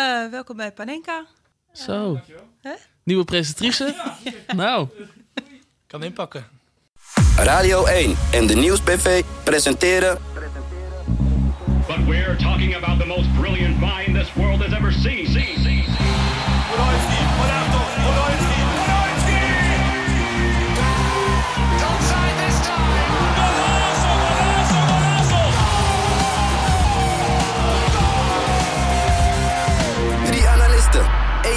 Uh, 0.00 0.30
welkom 0.30 0.56
bij 0.56 0.72
Panenka. 0.72 1.26
Zo. 1.72 2.20
Uh, 2.62 2.72
Nieuwe 3.04 3.24
presentatrice? 3.24 3.94
nou. 4.56 4.88
Kan 5.86 6.02
inpakken. 6.02 6.44
Radio 7.36 7.84
1 7.84 8.16
en 8.32 8.46
de 8.46 8.54
Nieuwsbv 8.54 9.22
presenteren... 9.44 10.18
But 11.86 12.06
we're 12.06 12.36
talking 12.36 12.74
about 12.76 13.00
the 13.00 13.06
most 13.06 13.34
brilliant 13.40 13.80
mind 13.80 14.14
this 14.14 14.34
world 14.34 14.62
has 14.62 14.72
ever 14.72 14.92
seen. 14.92 15.26
See, 15.26 15.58
see, 15.58 15.79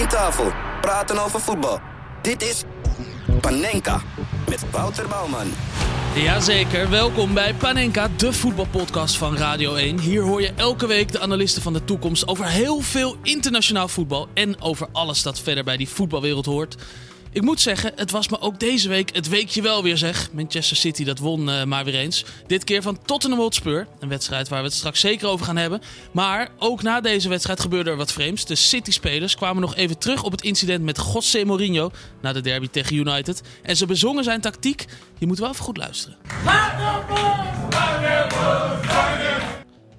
tafel, 0.07 0.51
praten 0.81 1.23
over 1.23 1.39
voetbal. 1.39 1.79
Dit 2.21 2.41
is 2.41 2.63
Panenka 3.41 4.01
met 4.49 4.71
Wouter 4.71 5.07
Bouwman. 5.07 5.47
Jazeker, 6.15 6.89
welkom 6.89 7.33
bij 7.33 7.53
Panenka, 7.53 8.07
de 8.17 8.33
voetbalpodcast 8.33 9.17
van 9.17 9.37
Radio 9.37 9.75
1. 9.75 9.99
Hier 9.99 10.21
hoor 10.21 10.41
je 10.41 10.51
elke 10.55 10.87
week 10.87 11.11
de 11.11 11.19
analisten 11.19 11.61
van 11.61 11.73
de 11.73 11.83
toekomst 11.83 12.27
over 12.27 12.45
heel 12.45 12.79
veel 12.79 13.17
internationaal 13.21 13.87
voetbal 13.87 14.27
en 14.33 14.61
over 14.61 14.87
alles 14.91 15.21
dat 15.21 15.39
verder 15.39 15.63
bij 15.63 15.77
die 15.77 15.89
voetbalwereld 15.89 16.45
hoort. 16.45 16.75
Ik 17.33 17.41
moet 17.41 17.61
zeggen, 17.61 17.91
het 17.95 18.11
was 18.11 18.29
me 18.29 18.39
ook 18.39 18.59
deze 18.59 18.89
week 18.89 19.15
het 19.15 19.29
weekje 19.29 19.61
wel 19.61 19.83
weer 19.83 19.97
zeg. 19.97 20.29
Manchester 20.31 20.77
City 20.77 21.03
dat 21.03 21.19
won 21.19 21.49
uh, 21.49 21.63
maar 21.63 21.85
weer 21.85 21.95
eens. 21.95 22.25
Dit 22.47 22.63
keer 22.63 22.81
van 22.81 22.99
Tottenham 23.05 23.39
Hotspur. 23.39 23.87
Een 23.99 24.09
wedstrijd 24.09 24.47
waar 24.47 24.59
we 24.59 24.65
het 24.65 24.75
straks 24.75 24.99
zeker 24.99 25.27
over 25.27 25.45
gaan 25.45 25.57
hebben. 25.57 25.81
Maar 26.11 26.49
ook 26.57 26.81
na 26.81 27.01
deze 27.01 27.29
wedstrijd 27.29 27.59
gebeurde 27.59 27.89
er 27.89 27.97
wat 27.97 28.11
vreemds. 28.11 28.45
De 28.45 28.55
City-spelers 28.55 29.35
kwamen 29.35 29.61
nog 29.61 29.75
even 29.75 29.97
terug 29.97 30.23
op 30.23 30.31
het 30.31 30.41
incident 30.41 30.83
met 30.83 31.09
José 31.13 31.43
Mourinho... 31.43 31.91
na 32.21 32.33
de 32.33 32.41
derby 32.41 32.67
tegen 32.67 32.95
United. 32.95 33.41
En 33.61 33.77
ze 33.77 33.85
bezongen 33.85 34.23
zijn 34.23 34.41
tactiek. 34.41 34.85
Je 35.17 35.27
moet 35.27 35.39
wel 35.39 35.49
even 35.49 35.63
goed 35.63 35.77
luisteren. 35.77 36.17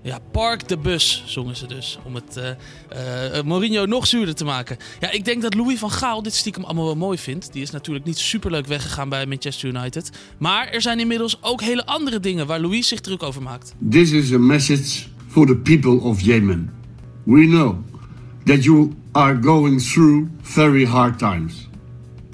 Ja, 0.05 0.19
Park 0.33 0.69
de 0.69 0.79
Bus 0.79 1.23
zongen 1.27 1.57
ze 1.57 1.67
dus. 1.67 1.99
Om 2.03 2.15
het 2.15 2.37
uh, 2.39 3.37
uh, 3.37 3.43
Mourinho 3.43 3.87
nog 3.87 4.07
zuurder 4.07 4.35
te 4.35 4.45
maken. 4.45 4.77
Ja, 5.01 5.11
ik 5.11 5.25
denk 5.25 5.43
dat 5.43 5.55
Louis 5.55 5.79
van 5.79 5.91
Gaal 5.91 6.23
dit 6.23 6.35
stiekem 6.35 6.65
allemaal 6.65 6.85
wel 6.85 6.97
mooi 6.97 7.19
vindt. 7.19 7.53
Die 7.53 7.63
is 7.63 7.71
natuurlijk 7.71 8.05
niet 8.05 8.19
superleuk 8.19 8.67
weggegaan 8.67 9.09
bij 9.09 9.27
Manchester 9.27 9.69
United. 9.69 10.11
Maar 10.39 10.69
er 10.69 10.81
zijn 10.81 11.01
inmiddels 11.01 11.39
ook 11.41 11.61
hele 11.61 11.87
andere 11.87 12.21
dingen 12.21 12.47
waar 12.47 12.61
Louis 12.61 12.89
zich 12.89 13.01
druk 13.01 13.23
over 13.23 13.43
maakt. 13.43 13.75
This 13.91 14.11
is 14.11 14.33
a 14.33 14.39
message 14.39 15.07
for 15.29 15.47
the 15.47 15.57
people 15.57 16.01
of 16.01 16.21
Yemen. 16.21 16.73
We 17.23 17.47
know 17.47 17.77
that 18.45 18.65
you 18.65 18.93
are 19.13 19.43
going 19.43 19.83
through 19.83 20.29
very 20.43 20.87
hard 20.87 21.19
times. 21.19 21.69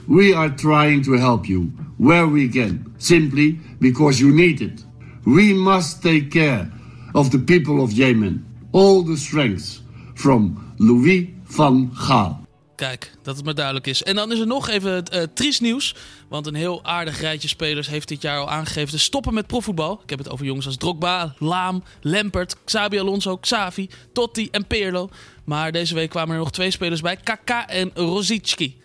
We 0.06 0.36
are 0.36 0.54
trying 0.54 1.04
to 1.04 1.12
help 1.12 1.44
you 1.44 1.72
where 1.96 2.30
we 2.30 2.48
can. 2.48 2.94
Simply 2.96 3.60
because 3.78 4.18
you 4.18 4.34
need 4.34 4.60
it. 4.60 4.86
We 5.24 5.54
must 5.54 6.02
take 6.02 6.28
care 6.28 6.78
of 7.12 7.28
the 7.28 7.40
people 7.40 7.80
of 7.80 7.92
Yemen. 7.92 8.44
All 8.70 9.04
the 9.04 9.16
strengths 9.16 9.82
from 10.14 10.58
Louis 10.76 11.26
van 11.44 11.90
Gaal. 11.92 12.40
Kijk, 12.76 13.12
dat 13.22 13.36
het 13.36 13.44
maar 13.44 13.54
duidelijk 13.54 13.86
is. 13.86 14.02
En 14.02 14.14
dan 14.14 14.32
is 14.32 14.38
er 14.38 14.46
nog 14.46 14.68
even 14.68 14.92
het 14.92 15.14
uh, 15.14 15.22
triest 15.34 15.60
nieuws. 15.60 15.94
Want 16.28 16.46
een 16.46 16.54
heel 16.54 16.84
aardig 16.84 17.20
rijtje 17.20 17.48
spelers 17.48 17.88
heeft 17.88 18.08
dit 18.08 18.22
jaar 18.22 18.38
al 18.38 18.50
aangegeven 18.50 18.90
te 18.90 18.98
stoppen 18.98 19.34
met 19.34 19.46
profvoetbal. 19.46 20.00
Ik 20.02 20.10
heb 20.10 20.18
het 20.18 20.30
over 20.30 20.46
jongens 20.46 20.66
als 20.66 20.76
Drogba, 20.76 21.34
Laam, 21.38 21.82
Lampert, 22.00 22.56
Xabi 22.64 22.98
Alonso, 22.98 23.36
Xavi, 23.36 23.88
Totti 24.12 24.48
en 24.50 24.66
Pirlo. 24.66 25.08
Maar 25.44 25.72
deze 25.72 25.94
week 25.94 26.10
kwamen 26.10 26.34
er 26.34 26.40
nog 26.40 26.50
twee 26.50 26.70
spelers 26.70 27.00
bij, 27.00 27.16
Kaka 27.16 27.68
en 27.68 27.90
Rosicki 27.94 28.80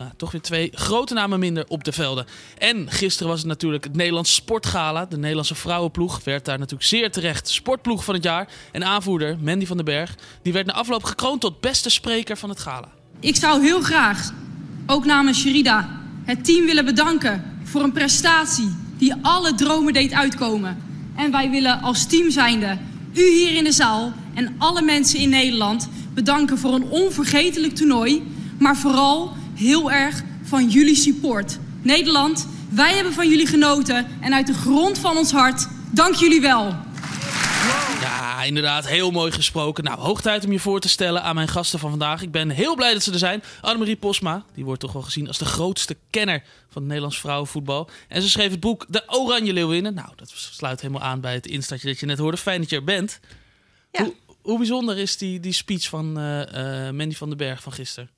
nou, 0.00 0.12
toch 0.16 0.30
weer 0.30 0.40
twee 0.40 0.70
grote 0.74 1.14
namen 1.14 1.38
minder 1.38 1.64
op 1.68 1.84
de 1.84 1.92
velden. 1.92 2.26
En 2.58 2.90
gisteren 2.90 3.28
was 3.28 3.38
het 3.38 3.48
natuurlijk 3.48 3.84
het 3.84 3.96
Nederlands 3.96 4.34
Sportgala. 4.34 5.06
De 5.06 5.16
Nederlandse 5.16 5.54
vrouwenploeg 5.54 6.24
werd 6.24 6.44
daar 6.44 6.58
natuurlijk 6.58 6.88
zeer 6.88 7.10
terecht 7.10 7.48
sportploeg 7.48 8.04
van 8.04 8.14
het 8.14 8.22
jaar. 8.22 8.48
En 8.72 8.84
aanvoerder 8.84 9.38
Mandy 9.40 9.66
van 9.66 9.76
den 9.76 9.86
Berg, 9.86 10.14
die 10.42 10.52
werd 10.52 10.66
na 10.66 10.72
afloop 10.72 11.04
gekroond 11.04 11.40
tot 11.40 11.60
beste 11.60 11.90
spreker 11.90 12.36
van 12.36 12.48
het 12.48 12.60
gala. 12.60 12.88
Ik 13.20 13.36
zou 13.36 13.62
heel 13.62 13.80
graag, 13.80 14.32
ook 14.86 15.04
namens 15.04 15.40
Sherida, 15.40 16.00
het 16.24 16.44
team 16.44 16.66
willen 16.66 16.84
bedanken 16.84 17.58
voor 17.64 17.82
een 17.82 17.92
prestatie 17.92 18.74
die 18.98 19.14
alle 19.22 19.54
dromen 19.54 19.92
deed 19.92 20.12
uitkomen. 20.12 20.82
En 21.16 21.30
wij 21.30 21.50
willen 21.50 21.80
als 21.80 22.06
team 22.06 22.30
zijnde 22.30 22.78
u 23.14 23.30
hier 23.30 23.56
in 23.56 23.64
de 23.64 23.72
zaal 23.72 24.12
en 24.34 24.54
alle 24.58 24.82
mensen 24.82 25.18
in 25.18 25.28
Nederland 25.28 25.88
bedanken 26.14 26.58
voor 26.58 26.74
een 26.74 26.88
onvergetelijk 26.88 27.74
toernooi. 27.74 28.22
Maar 28.58 28.76
vooral 28.76 29.32
heel 29.60 29.90
erg 29.90 30.22
van 30.42 30.68
jullie 30.68 30.96
support. 30.96 31.58
Nederland, 31.82 32.46
wij 32.68 32.94
hebben 32.94 33.12
van 33.12 33.28
jullie 33.28 33.46
genoten 33.46 34.06
en 34.20 34.34
uit 34.34 34.46
de 34.46 34.54
grond 34.54 34.98
van 34.98 35.16
ons 35.16 35.32
hart, 35.32 35.66
dank 35.90 36.14
jullie 36.14 36.40
wel. 36.40 36.76
Ja, 38.00 38.42
inderdaad, 38.42 38.86
heel 38.86 39.10
mooi 39.10 39.32
gesproken. 39.32 39.84
Nou, 39.84 39.98
hoog 39.98 40.20
tijd 40.20 40.44
om 40.44 40.52
je 40.52 40.58
voor 40.58 40.80
te 40.80 40.88
stellen 40.88 41.22
aan 41.22 41.34
mijn 41.34 41.48
gasten 41.48 41.78
van 41.78 41.90
vandaag. 41.90 42.22
Ik 42.22 42.30
ben 42.30 42.50
heel 42.50 42.74
blij 42.74 42.92
dat 42.92 43.02
ze 43.02 43.12
er 43.12 43.18
zijn. 43.18 43.42
Annemarie 43.60 43.96
Posma, 43.96 44.44
die 44.54 44.64
wordt 44.64 44.80
toch 44.80 44.92
wel 44.92 45.02
gezien 45.02 45.26
als 45.26 45.38
de 45.38 45.44
grootste 45.44 45.96
kenner 46.10 46.42
van 46.42 46.82
het 46.82 46.84
Nederlands 46.84 47.20
vrouwenvoetbal. 47.20 47.90
En 48.08 48.22
ze 48.22 48.30
schreef 48.30 48.50
het 48.50 48.60
boek 48.60 48.86
De 48.88 49.02
Oranje 49.06 49.52
Leeuwinnen. 49.52 49.94
Nou, 49.94 50.08
dat 50.16 50.32
sluit 50.34 50.80
helemaal 50.80 51.02
aan 51.02 51.20
bij 51.20 51.34
het 51.34 51.46
instaatje 51.46 51.86
dat 51.86 52.00
je 52.00 52.06
net 52.06 52.18
hoorde. 52.18 52.36
Fijn 52.36 52.60
dat 52.60 52.70
je 52.70 52.76
er 52.76 52.84
bent. 52.84 53.20
Ja. 53.92 54.04
Hoe, 54.04 54.14
hoe 54.42 54.58
bijzonder 54.58 54.98
is 54.98 55.16
die, 55.16 55.40
die 55.40 55.52
speech 55.52 55.88
van 55.88 56.18
uh, 56.18 56.38
uh, 56.38 56.90
Mandy 56.90 57.14
van 57.14 57.28
den 57.28 57.38
Berg 57.38 57.62
van 57.62 57.72
gisteren? 57.72 58.10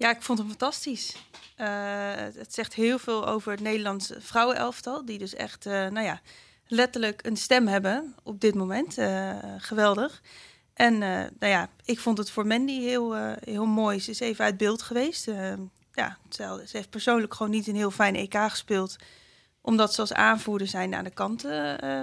Ja, 0.00 0.10
ik 0.10 0.22
vond 0.22 0.38
hem 0.38 0.48
fantastisch. 0.48 1.16
Uh, 1.60 1.66
het 2.14 2.54
zegt 2.54 2.74
heel 2.74 2.98
veel 2.98 3.26
over 3.26 3.50
het 3.52 3.60
Nederlandse 3.60 4.20
vrouwenelftal, 4.20 5.04
die 5.04 5.18
dus 5.18 5.34
echt, 5.34 5.66
uh, 5.66 5.72
nou 5.72 6.00
ja, 6.00 6.20
letterlijk 6.66 7.26
een 7.26 7.36
stem 7.36 7.66
hebben 7.66 8.14
op 8.22 8.40
dit 8.40 8.54
moment. 8.54 8.98
Uh, 8.98 9.36
geweldig. 9.58 10.22
En 10.74 10.98
nou 10.98 11.28
ja, 11.38 11.68
ik 11.84 12.00
vond 12.00 12.18
het 12.18 12.30
voor 12.30 12.46
Mandy 12.46 12.80
heel, 12.80 13.14
heel 13.44 13.66
mooi. 13.66 14.00
Ze 14.00 14.10
is 14.10 14.20
even 14.20 14.44
uit 14.44 14.56
beeld 14.56 14.82
geweest. 14.82 15.30
ja, 15.92 16.18
ze, 16.30 16.68
heeft 16.72 16.90
persoonlijk 16.90 17.34
gewoon 17.34 17.52
niet 17.52 17.66
een 17.66 17.76
heel 17.76 17.90
fijn 17.90 18.16
EK 18.16 18.36
gespeeld, 18.36 18.96
omdat 19.60 19.94
ze 19.94 20.00
als 20.00 20.12
aanvoerder 20.12 20.66
zijn 20.66 20.94
aan 20.94 21.04
de 21.04 21.10
kant 21.10 21.42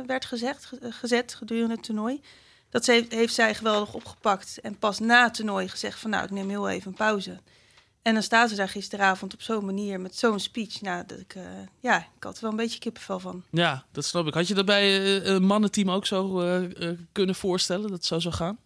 werd 0.06 0.26
gezegd, 0.26 0.72
gezet 0.82 1.34
gedurende 1.34 1.74
het 1.74 1.84
toernooi. 1.84 2.22
Dat 2.70 2.86
heeft 2.86 3.34
zij 3.34 3.56
geweldig 3.56 3.94
opgepakt 3.94 4.60
en 4.62 4.78
pas 4.78 5.00
na 5.00 5.24
het 5.24 5.34
toernooi 5.34 5.68
gezegd 5.68 6.00
van 6.00 6.10
nou, 6.10 6.24
ik 6.24 6.32
neem 6.32 6.50
heel 6.50 6.70
even 6.70 6.88
een 6.92 6.98
pauze. 6.98 7.40
En 8.08 8.14
dan 8.14 8.24
staan 8.24 8.50
ze 8.50 8.56
daar 8.56 8.70
gisteravond 8.70 9.34
op 9.34 9.42
zo'n 9.42 9.66
manier 9.66 10.00
met 10.00 10.16
zo'n 10.16 10.40
speech. 10.40 10.82
Nou, 10.82 11.04
dat 11.06 11.20
ik, 11.20 11.36
uh, 11.36 11.44
ja, 11.80 11.98
ik 11.98 12.24
had 12.24 12.36
er 12.36 12.42
wel 12.42 12.52
een 12.52 12.58
beetje 12.58 12.80
kippenvel 12.80 13.20
van. 13.20 13.44
Ja, 13.52 13.86
dat 13.92 14.06
snap 14.06 14.28
ik. 14.28 14.34
Had 14.34 14.48
je 14.48 14.54
dat 14.54 14.66
bij 14.66 15.00
uh, 15.00 15.26
een 15.26 15.44
mannenteam 15.44 15.92
ook 15.92 16.06
zo 16.06 16.42
uh, 16.42 16.90
kunnen 17.12 17.36
voorstellen 17.36 17.82
dat 17.82 17.92
het 17.92 18.06
zo 18.06 18.20
zou 18.20 18.34
gaan? 18.34 18.58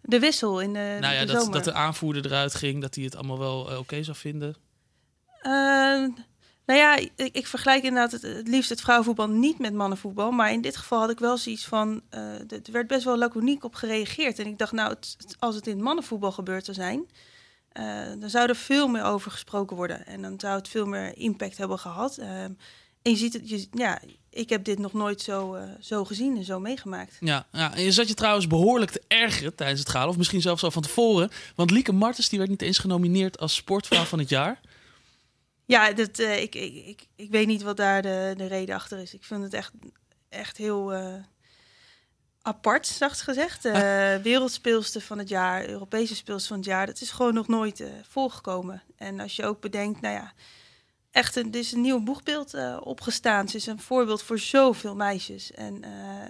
De 0.00 0.18
wissel 0.18 0.60
in 0.60 0.72
de, 0.72 0.96
nou 1.00 1.14
ja, 1.14 1.20
de 1.20 1.26
dat, 1.26 1.36
zomer. 1.36 1.52
dat 1.52 1.64
de 1.64 1.72
aanvoerder 1.72 2.26
eruit 2.26 2.54
ging, 2.54 2.80
dat 2.80 2.94
hij 2.94 3.04
het 3.04 3.16
allemaal 3.16 3.38
wel 3.38 3.60
oké 3.60 3.74
okay 3.74 4.02
zou 4.02 4.16
vinden. 4.16 4.56
nou 5.42 6.78
ja, 6.78 6.96
ik, 6.96 7.12
ik, 7.16 7.46
vergelijk 7.46 7.82
inderdaad 7.82 8.12
het, 8.12 8.22
het 8.22 8.48
liefst 8.48 8.70
het 8.70 8.80
vrouwenvoetbal 8.80 9.28
niet 9.28 9.58
met 9.58 9.74
mannenvoetbal. 9.74 10.30
Maar 10.30 10.52
in 10.52 10.60
dit 10.60 10.76
geval 10.76 11.00
had 11.00 11.10
ik 11.10 11.18
wel 11.18 11.36
zoiets 11.36 11.66
van, 11.66 12.02
er 12.10 12.72
werd 12.72 12.86
best 12.86 13.04
wel 13.04 13.18
laconiek 13.18 13.64
op 13.64 13.74
gereageerd. 13.74 14.38
En 14.38 14.46
ik 14.46 14.58
dacht, 14.58 14.72
nou, 14.72 14.88
het, 14.88 15.16
als 15.38 15.54
het 15.54 15.66
in 15.66 15.74
het 15.74 15.84
mannenvoetbal 15.84 16.32
gebeurd 16.32 16.64
zou 16.64 16.76
zijn 16.76 17.06
uh, 17.78 18.20
dan 18.20 18.30
zou 18.30 18.48
er 18.48 18.56
veel 18.56 18.88
meer 18.88 19.04
over 19.04 19.30
gesproken 19.30 19.76
worden. 19.76 20.06
En 20.06 20.22
dan 20.22 20.40
zou 20.40 20.56
het 20.56 20.68
veel 20.68 20.86
meer 20.86 21.16
impact 21.16 21.58
hebben 21.58 21.78
gehad. 21.78 22.18
Uh, 22.18 22.42
en 22.42 22.56
je 23.02 23.16
ziet 23.16 23.32
het, 23.32 23.48
je, 23.48 23.66
ja, 23.72 24.00
ik 24.30 24.48
heb 24.48 24.64
dit 24.64 24.78
nog 24.78 24.92
nooit 24.92 25.20
zo, 25.20 25.54
uh, 25.54 25.62
zo 25.80 26.04
gezien 26.04 26.36
en 26.36 26.44
zo 26.44 26.60
meegemaakt. 26.60 27.16
Ja, 27.20 27.46
ja, 27.52 27.74
en 27.74 27.82
je 27.82 27.92
zat 27.92 28.08
je 28.08 28.14
trouwens 28.14 28.46
behoorlijk 28.46 28.90
te 28.90 29.02
ergeren 29.08 29.54
tijdens 29.54 29.80
het 29.80 29.88
gala. 29.88 30.08
Of 30.08 30.16
misschien 30.16 30.40
zelfs 30.40 30.62
al 30.62 30.70
van 30.70 30.82
tevoren. 30.82 31.30
Want 31.54 31.70
Lieke 31.70 31.92
Martens 31.92 32.28
die 32.28 32.38
werd 32.38 32.50
niet 32.50 32.62
eens 32.62 32.78
genomineerd 32.78 33.38
als 33.38 33.54
sportvrouw 33.54 34.04
van 34.04 34.18
het 34.18 34.28
jaar. 34.28 34.60
Ja, 35.64 35.92
dat, 35.92 36.18
ik, 36.18 36.54
ik, 36.54 36.74
ik, 36.86 37.06
ik 37.16 37.30
weet 37.30 37.46
niet 37.46 37.62
wat 37.62 37.76
daar 37.76 38.02
de, 38.02 38.34
de 38.36 38.46
reden 38.46 38.74
achter 38.74 38.98
is. 38.98 39.14
Ik 39.14 39.24
vind 39.24 39.42
het 39.42 39.54
echt, 39.54 39.72
echt 40.28 40.56
heel 40.56 40.92
apart, 42.42 42.86
zacht 42.86 43.22
gezegd. 43.22 43.64
Uh, 43.64 43.72
wereldspeelster 44.16 45.00
van 45.00 45.18
het 45.18 45.28
jaar, 45.28 45.68
Europese 45.68 46.16
speelster 46.16 46.48
van 46.48 46.56
het 46.56 46.66
jaar. 46.66 46.86
Dat 46.86 47.00
is 47.00 47.10
gewoon 47.10 47.34
nog 47.34 47.48
nooit 47.48 47.80
uh, 47.80 47.88
voorgekomen. 48.08 48.82
En 48.96 49.20
als 49.20 49.36
je 49.36 49.44
ook 49.44 49.60
bedenkt, 49.60 50.00
nou 50.00 50.14
ja, 50.14 50.32
echt 51.10 51.36
een, 51.36 51.52
er 51.52 51.58
is 51.58 51.72
een 51.72 51.80
nieuw 51.80 52.02
boegbeeld 52.02 52.54
uh, 52.54 52.76
opgestaan. 52.80 53.48
Ze 53.48 53.56
is 53.56 53.66
een 53.66 53.80
voorbeeld 53.80 54.22
voor 54.22 54.38
zoveel 54.38 54.94
meisjes. 54.94 55.52
En 55.52 55.84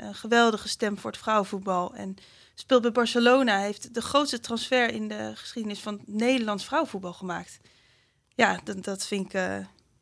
een 0.06 0.14
geweldige 0.14 0.68
stem 0.68 0.98
voor 0.98 1.10
het 1.10 1.20
vrouwenvoetbal. 1.20 1.94
En 1.94 2.16
speelt 2.54 2.82
bij 2.82 2.92
Barcelona, 2.92 3.58
heeft 3.58 3.94
de 3.94 4.02
grootste 4.02 4.40
transfer 4.40 4.90
in 4.92 5.08
de 5.08 5.32
geschiedenis 5.34 5.80
van 5.80 6.00
Nederlands 6.06 6.64
vrouwenvoetbal 6.64 7.12
gemaakt. 7.12 7.60
Ja, 8.34 8.60
dat, 8.64 8.84
dat 8.84 9.06
vind 9.06 9.34
ik... 9.34 9.40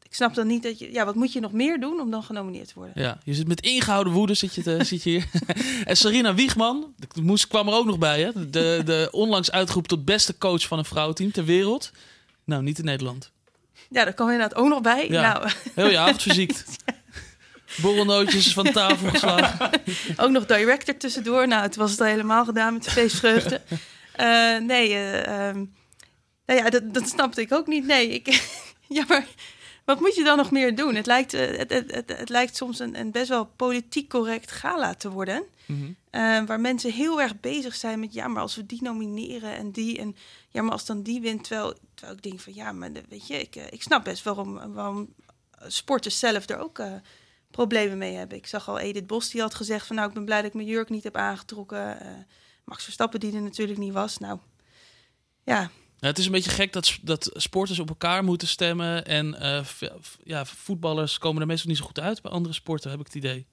ik 0.08 0.14
snap 0.14 0.34
dan 0.34 0.46
niet 0.46 0.62
dat 0.62 0.78
je... 0.78 0.92
Ja, 0.92 1.04
wat 1.04 1.14
moet 1.14 1.32
je 1.32 1.40
nog 1.40 1.52
meer 1.52 1.80
doen 1.80 2.00
om 2.00 2.10
dan 2.10 2.22
genomineerd 2.22 2.68
te 2.68 2.74
worden? 2.74 3.02
Ja, 3.02 3.18
je 3.24 3.34
zit 3.34 3.48
met 3.48 3.60
ingehouden 3.60 4.12
woede 4.12 4.34
zit 4.34 4.54
je, 4.54 4.62
te, 4.62 4.84
zit 4.84 5.02
je 5.02 5.10
hier. 5.10 5.26
en 5.84 5.96
Sarina 5.96 6.34
Wiegman, 6.34 6.94
de 6.96 7.22
moest, 7.22 7.46
kwam 7.48 7.68
er 7.68 7.74
ook 7.74 7.86
nog 7.86 7.98
bij. 7.98 8.20
Hè? 8.20 8.50
De, 8.50 8.82
de 8.84 9.08
onlangs 9.10 9.50
uitgeroepen 9.50 9.96
tot 9.96 10.04
beste 10.04 10.38
coach 10.38 10.66
van 10.66 10.78
een 10.78 10.84
vrouwenteam 10.84 11.32
ter 11.32 11.44
wereld. 11.44 11.92
Nou, 12.44 12.62
niet 12.62 12.78
in 12.78 12.84
Nederland. 12.84 13.30
Ja, 13.90 14.04
daar 14.04 14.12
kwam 14.12 14.30
inderdaad 14.30 14.58
ook 14.58 14.68
nog 14.68 14.80
bij. 14.80 15.08
Ja. 15.08 15.32
Nou, 15.32 15.50
Heel 15.74 15.90
je 15.90 15.98
avond 15.98 16.22
verziekt. 16.22 16.64
Borrelnootjes 17.82 18.52
van 18.52 18.72
tafel 18.72 19.08
geslagen. 19.18 19.70
ook 20.16 20.30
nog 20.30 20.46
director 20.46 20.96
tussendoor. 20.96 21.48
Nou, 21.48 21.62
het 21.62 21.76
was 21.76 21.90
het 21.90 22.00
al 22.00 22.06
helemaal 22.06 22.44
gedaan 22.44 22.72
met 22.72 22.88
feestvreugde. 22.88 23.60
Eh 24.12 24.58
nee, 24.58 24.88
eh, 24.88 25.48
ehm, 25.48 25.64
nou 26.46 26.60
ja, 26.60 26.70
dat, 26.70 26.94
dat 26.94 27.08
snapte 27.08 27.40
ik 27.40 27.52
ook 27.52 27.66
niet. 27.66 27.86
Nee, 27.86 28.08
ik, 28.08 28.42
ja, 28.88 29.04
maar 29.08 29.26
wat 29.88 30.00
moet 30.00 30.14
je 30.14 30.24
dan 30.24 30.36
nog 30.36 30.50
meer 30.50 30.74
doen? 30.74 30.94
Het 30.94 31.06
lijkt, 31.06 31.34
eh, 31.34 31.58
het, 31.58 31.72
het, 31.72 31.94
het, 31.94 32.18
het 32.18 32.28
lijkt 32.28 32.56
soms 32.56 32.78
een, 32.78 32.98
een 32.98 33.10
best 33.10 33.28
wel 33.28 33.44
politiek 33.44 34.08
correct 34.08 34.50
gala 34.50 34.94
te 34.94 35.10
worden. 35.10 35.42
Mhm. 35.66 35.92
Eh, 36.10 36.44
waar 36.44 36.60
mensen 36.60 36.92
heel 36.92 37.20
erg 37.20 37.40
bezig 37.40 37.74
zijn 37.74 38.00
met 38.00 38.12
ja, 38.12 38.28
maar 38.28 38.42
als 38.42 38.56
we 38.56 38.66
die 38.66 38.82
nomineren 38.82 39.56
en 39.56 39.70
die 39.70 39.98
en 39.98 40.16
ja, 40.48 40.62
maar 40.62 40.72
als 40.72 40.86
dan 40.86 41.02
die 41.02 41.20
wint, 41.20 41.44
terwijl, 41.44 41.74
terwijl 41.94 42.16
ik 42.16 42.22
denk 42.22 42.40
van 42.40 42.54
ja, 42.54 42.72
maar 42.72 42.90
weet 43.08 43.26
je, 43.26 43.40
ik, 43.40 43.56
eh, 43.56 43.64
ik 43.70 43.82
snap 43.82 44.04
best 44.04 44.22
waarom, 44.22 44.72
waarom 44.72 45.14
sporters 45.66 46.18
zelf 46.18 46.48
er 46.48 46.58
ook 46.58 46.80
problemen 47.50 47.98
mee 47.98 48.14
hebben. 48.14 48.38
Ik 48.38 48.46
zag 48.46 48.68
al 48.68 48.78
Edith 48.78 49.06
Bos 49.06 49.30
die 49.30 49.40
had 49.40 49.54
gezegd 49.54 49.86
van 49.86 49.96
nou, 49.96 50.08
ik 50.08 50.14
ben 50.14 50.24
blij 50.24 50.36
dat 50.36 50.46
ik 50.46 50.54
mijn 50.54 50.66
jurk 50.66 50.88
niet 50.88 51.04
heb 51.04 51.16
aangetrokken. 51.16 52.00
Eh, 52.00 52.08
Max 52.64 52.84
Verstappen 52.84 53.20
die 53.20 53.34
er 53.34 53.42
natuurlijk 53.42 53.78
niet 53.78 53.92
was. 53.92 54.18
Nou, 54.18 54.38
Ja, 55.44 55.70
het 56.00 56.18
is 56.18 56.26
een 56.26 56.32
beetje 56.32 56.50
gek 56.50 56.72
dat, 56.72 56.98
dat 57.02 57.30
sporters 57.32 57.78
op 57.78 57.88
elkaar 57.88 58.24
moeten 58.24 58.48
stemmen. 58.48 59.04
En 59.04 59.40
eh, 59.40 59.64
ja, 60.24 60.44
voetballers 60.44 61.18
komen 61.18 61.40
er 61.40 61.46
meestal 61.46 61.68
niet 61.68 61.78
zo 61.78 61.84
goed 61.84 62.00
uit 62.00 62.22
bij 62.22 62.30
andere 62.30 62.54
sporten, 62.54 62.90
heb 62.90 63.00
ik 63.00 63.06
het 63.06 63.14
idee. 63.14 63.46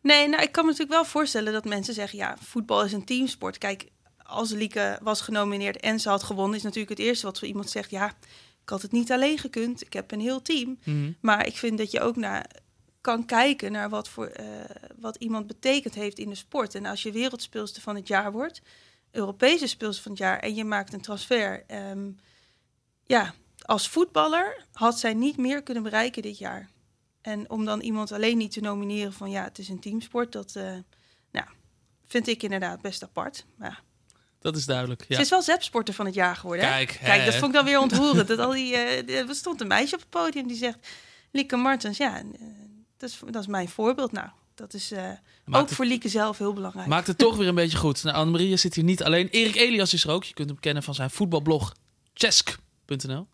Nee, 0.00 0.28
nou, 0.28 0.42
ik 0.42 0.52
kan 0.52 0.64
me 0.64 0.70
natuurlijk 0.70 0.96
wel 1.00 1.10
voorstellen 1.10 1.52
dat 1.52 1.64
mensen 1.64 1.94
zeggen... 1.94 2.18
ja, 2.18 2.36
voetbal 2.40 2.84
is 2.84 2.92
een 2.92 3.04
teamsport. 3.04 3.58
Kijk, 3.58 3.88
als 4.16 4.50
Lieke 4.50 4.98
was 5.02 5.20
genomineerd 5.20 5.80
en 5.80 6.00
ze 6.00 6.08
had 6.08 6.22
gewonnen... 6.22 6.56
is 6.56 6.62
natuurlijk 6.62 6.98
het 6.98 7.06
eerste 7.06 7.26
wat 7.26 7.38
voor 7.38 7.48
iemand 7.48 7.70
zegt... 7.70 7.90
ja, 7.90 8.06
ik 8.62 8.68
had 8.68 8.82
het 8.82 8.92
niet 8.92 9.12
alleen 9.12 9.38
gekund, 9.38 9.82
ik 9.82 9.92
heb 9.92 10.10
een 10.12 10.20
heel 10.20 10.42
team. 10.42 10.78
Mhm. 10.84 11.12
Maar 11.20 11.46
ik 11.46 11.56
vind 11.56 11.78
dat 11.78 11.90
je 11.90 12.00
ook 12.00 12.16
naar, 12.16 12.50
kan 13.00 13.24
kijken 13.24 13.72
naar 13.72 13.88
wat, 13.88 14.08
voor, 14.08 14.26
eh, 14.26 14.46
wat 14.98 15.16
iemand 15.16 15.46
betekend 15.46 15.94
heeft 15.94 16.18
in 16.18 16.28
de 16.28 16.34
sport. 16.34 16.74
En 16.74 16.86
als 16.86 17.02
je 17.02 17.12
wereldspeelster 17.12 17.82
van 17.82 17.96
het 17.96 18.08
jaar 18.08 18.32
wordt... 18.32 18.62
Europese 19.10 19.66
speelster 19.66 20.02
van 20.02 20.12
het 20.12 20.20
jaar... 20.20 20.38
en 20.38 20.54
je 20.54 20.64
maakt 20.64 20.92
een 20.92 21.00
transfer... 21.00 21.64
ehm, 21.66 22.10
ja, 23.04 23.34
als 23.62 23.88
voetballer 23.88 24.64
had 24.72 24.98
zij 24.98 25.14
niet 25.14 25.36
meer 25.36 25.62
kunnen 25.62 25.82
bereiken 25.82 26.22
dit 26.22 26.38
jaar. 26.38 26.68
En 27.20 27.50
om 27.50 27.64
dan 27.64 27.80
iemand 27.80 28.12
alleen 28.12 28.36
niet 28.36 28.52
te 28.52 28.60
nomineren 28.60 29.12
van 29.12 29.30
ja, 29.30 29.44
het 29.44 29.58
is 29.58 29.68
een 29.68 29.80
teamsport, 29.80 30.32
dat 30.32 30.56
eh, 30.56 30.76
nou, 31.30 31.46
vind 32.06 32.26
ik 32.26 32.42
inderdaad 32.42 32.80
best 32.80 33.02
apart. 33.02 33.44
Maar. 33.56 33.82
Dat 34.38 34.56
is 34.56 34.64
duidelijk. 34.64 35.04
Ja. 35.08 35.16
Ze 35.16 35.22
is 35.22 35.30
wel 35.30 35.42
ZEP-sporter 35.42 35.94
van 35.94 36.06
het 36.06 36.14
jaar 36.14 36.36
geworden. 36.36 36.66
hè? 36.66 36.70
Kijk, 36.70 36.98
Kijk 37.02 37.18
hè. 37.18 37.24
dat 37.24 37.34
vond 37.34 37.46
ik 37.46 37.52
dan 37.52 37.64
weer 37.64 37.80
ontroerend. 37.80 38.28
dat 38.36 38.38
al 38.38 38.50
die, 38.50 38.76
eh, 38.76 39.28
er 39.28 39.34
stond 39.34 39.60
een 39.60 39.66
meisje 39.66 39.94
op 39.94 40.00
het 40.00 40.10
podium 40.10 40.46
die 40.46 40.56
zegt, 40.56 40.88
Lieke 41.30 41.56
Martens, 41.56 41.96
ja, 41.96 42.18
eh, 42.18 42.24
dat, 42.96 43.10
is, 43.10 43.20
dat 43.30 43.42
is 43.42 43.46
mijn 43.46 43.68
voorbeeld. 43.68 44.12
Nou, 44.12 44.28
dat 44.58 44.74
is 44.74 44.92
eh, 44.92 45.08
ook 45.50 45.54
het- 45.54 45.74
voor 45.74 45.84
Lieke 45.84 46.08
zelf 46.08 46.38
heel 46.38 46.52
belangrijk. 46.52 46.86
Maakt 46.86 47.06
het 47.06 47.18
toch 47.18 47.36
weer 47.36 47.48
een 47.48 47.54
beetje 47.64 47.78
goed. 47.78 48.02
Nou, 48.02 48.16
Annemarie 48.16 48.56
zit 48.56 48.74
hier 48.74 48.84
niet 48.84 49.02
alleen. 49.02 49.28
Erik 49.28 49.54
Elias 49.56 49.92
is 49.94 50.04
er 50.04 50.10
ook. 50.10 50.24
Je 50.24 50.34
kunt 50.34 50.48
hem 50.48 50.60
kennen 50.60 50.82
van 50.82 50.94
zijn 50.94 51.10
voetbalblog 51.10 51.74
chesk.nl. 52.14 53.26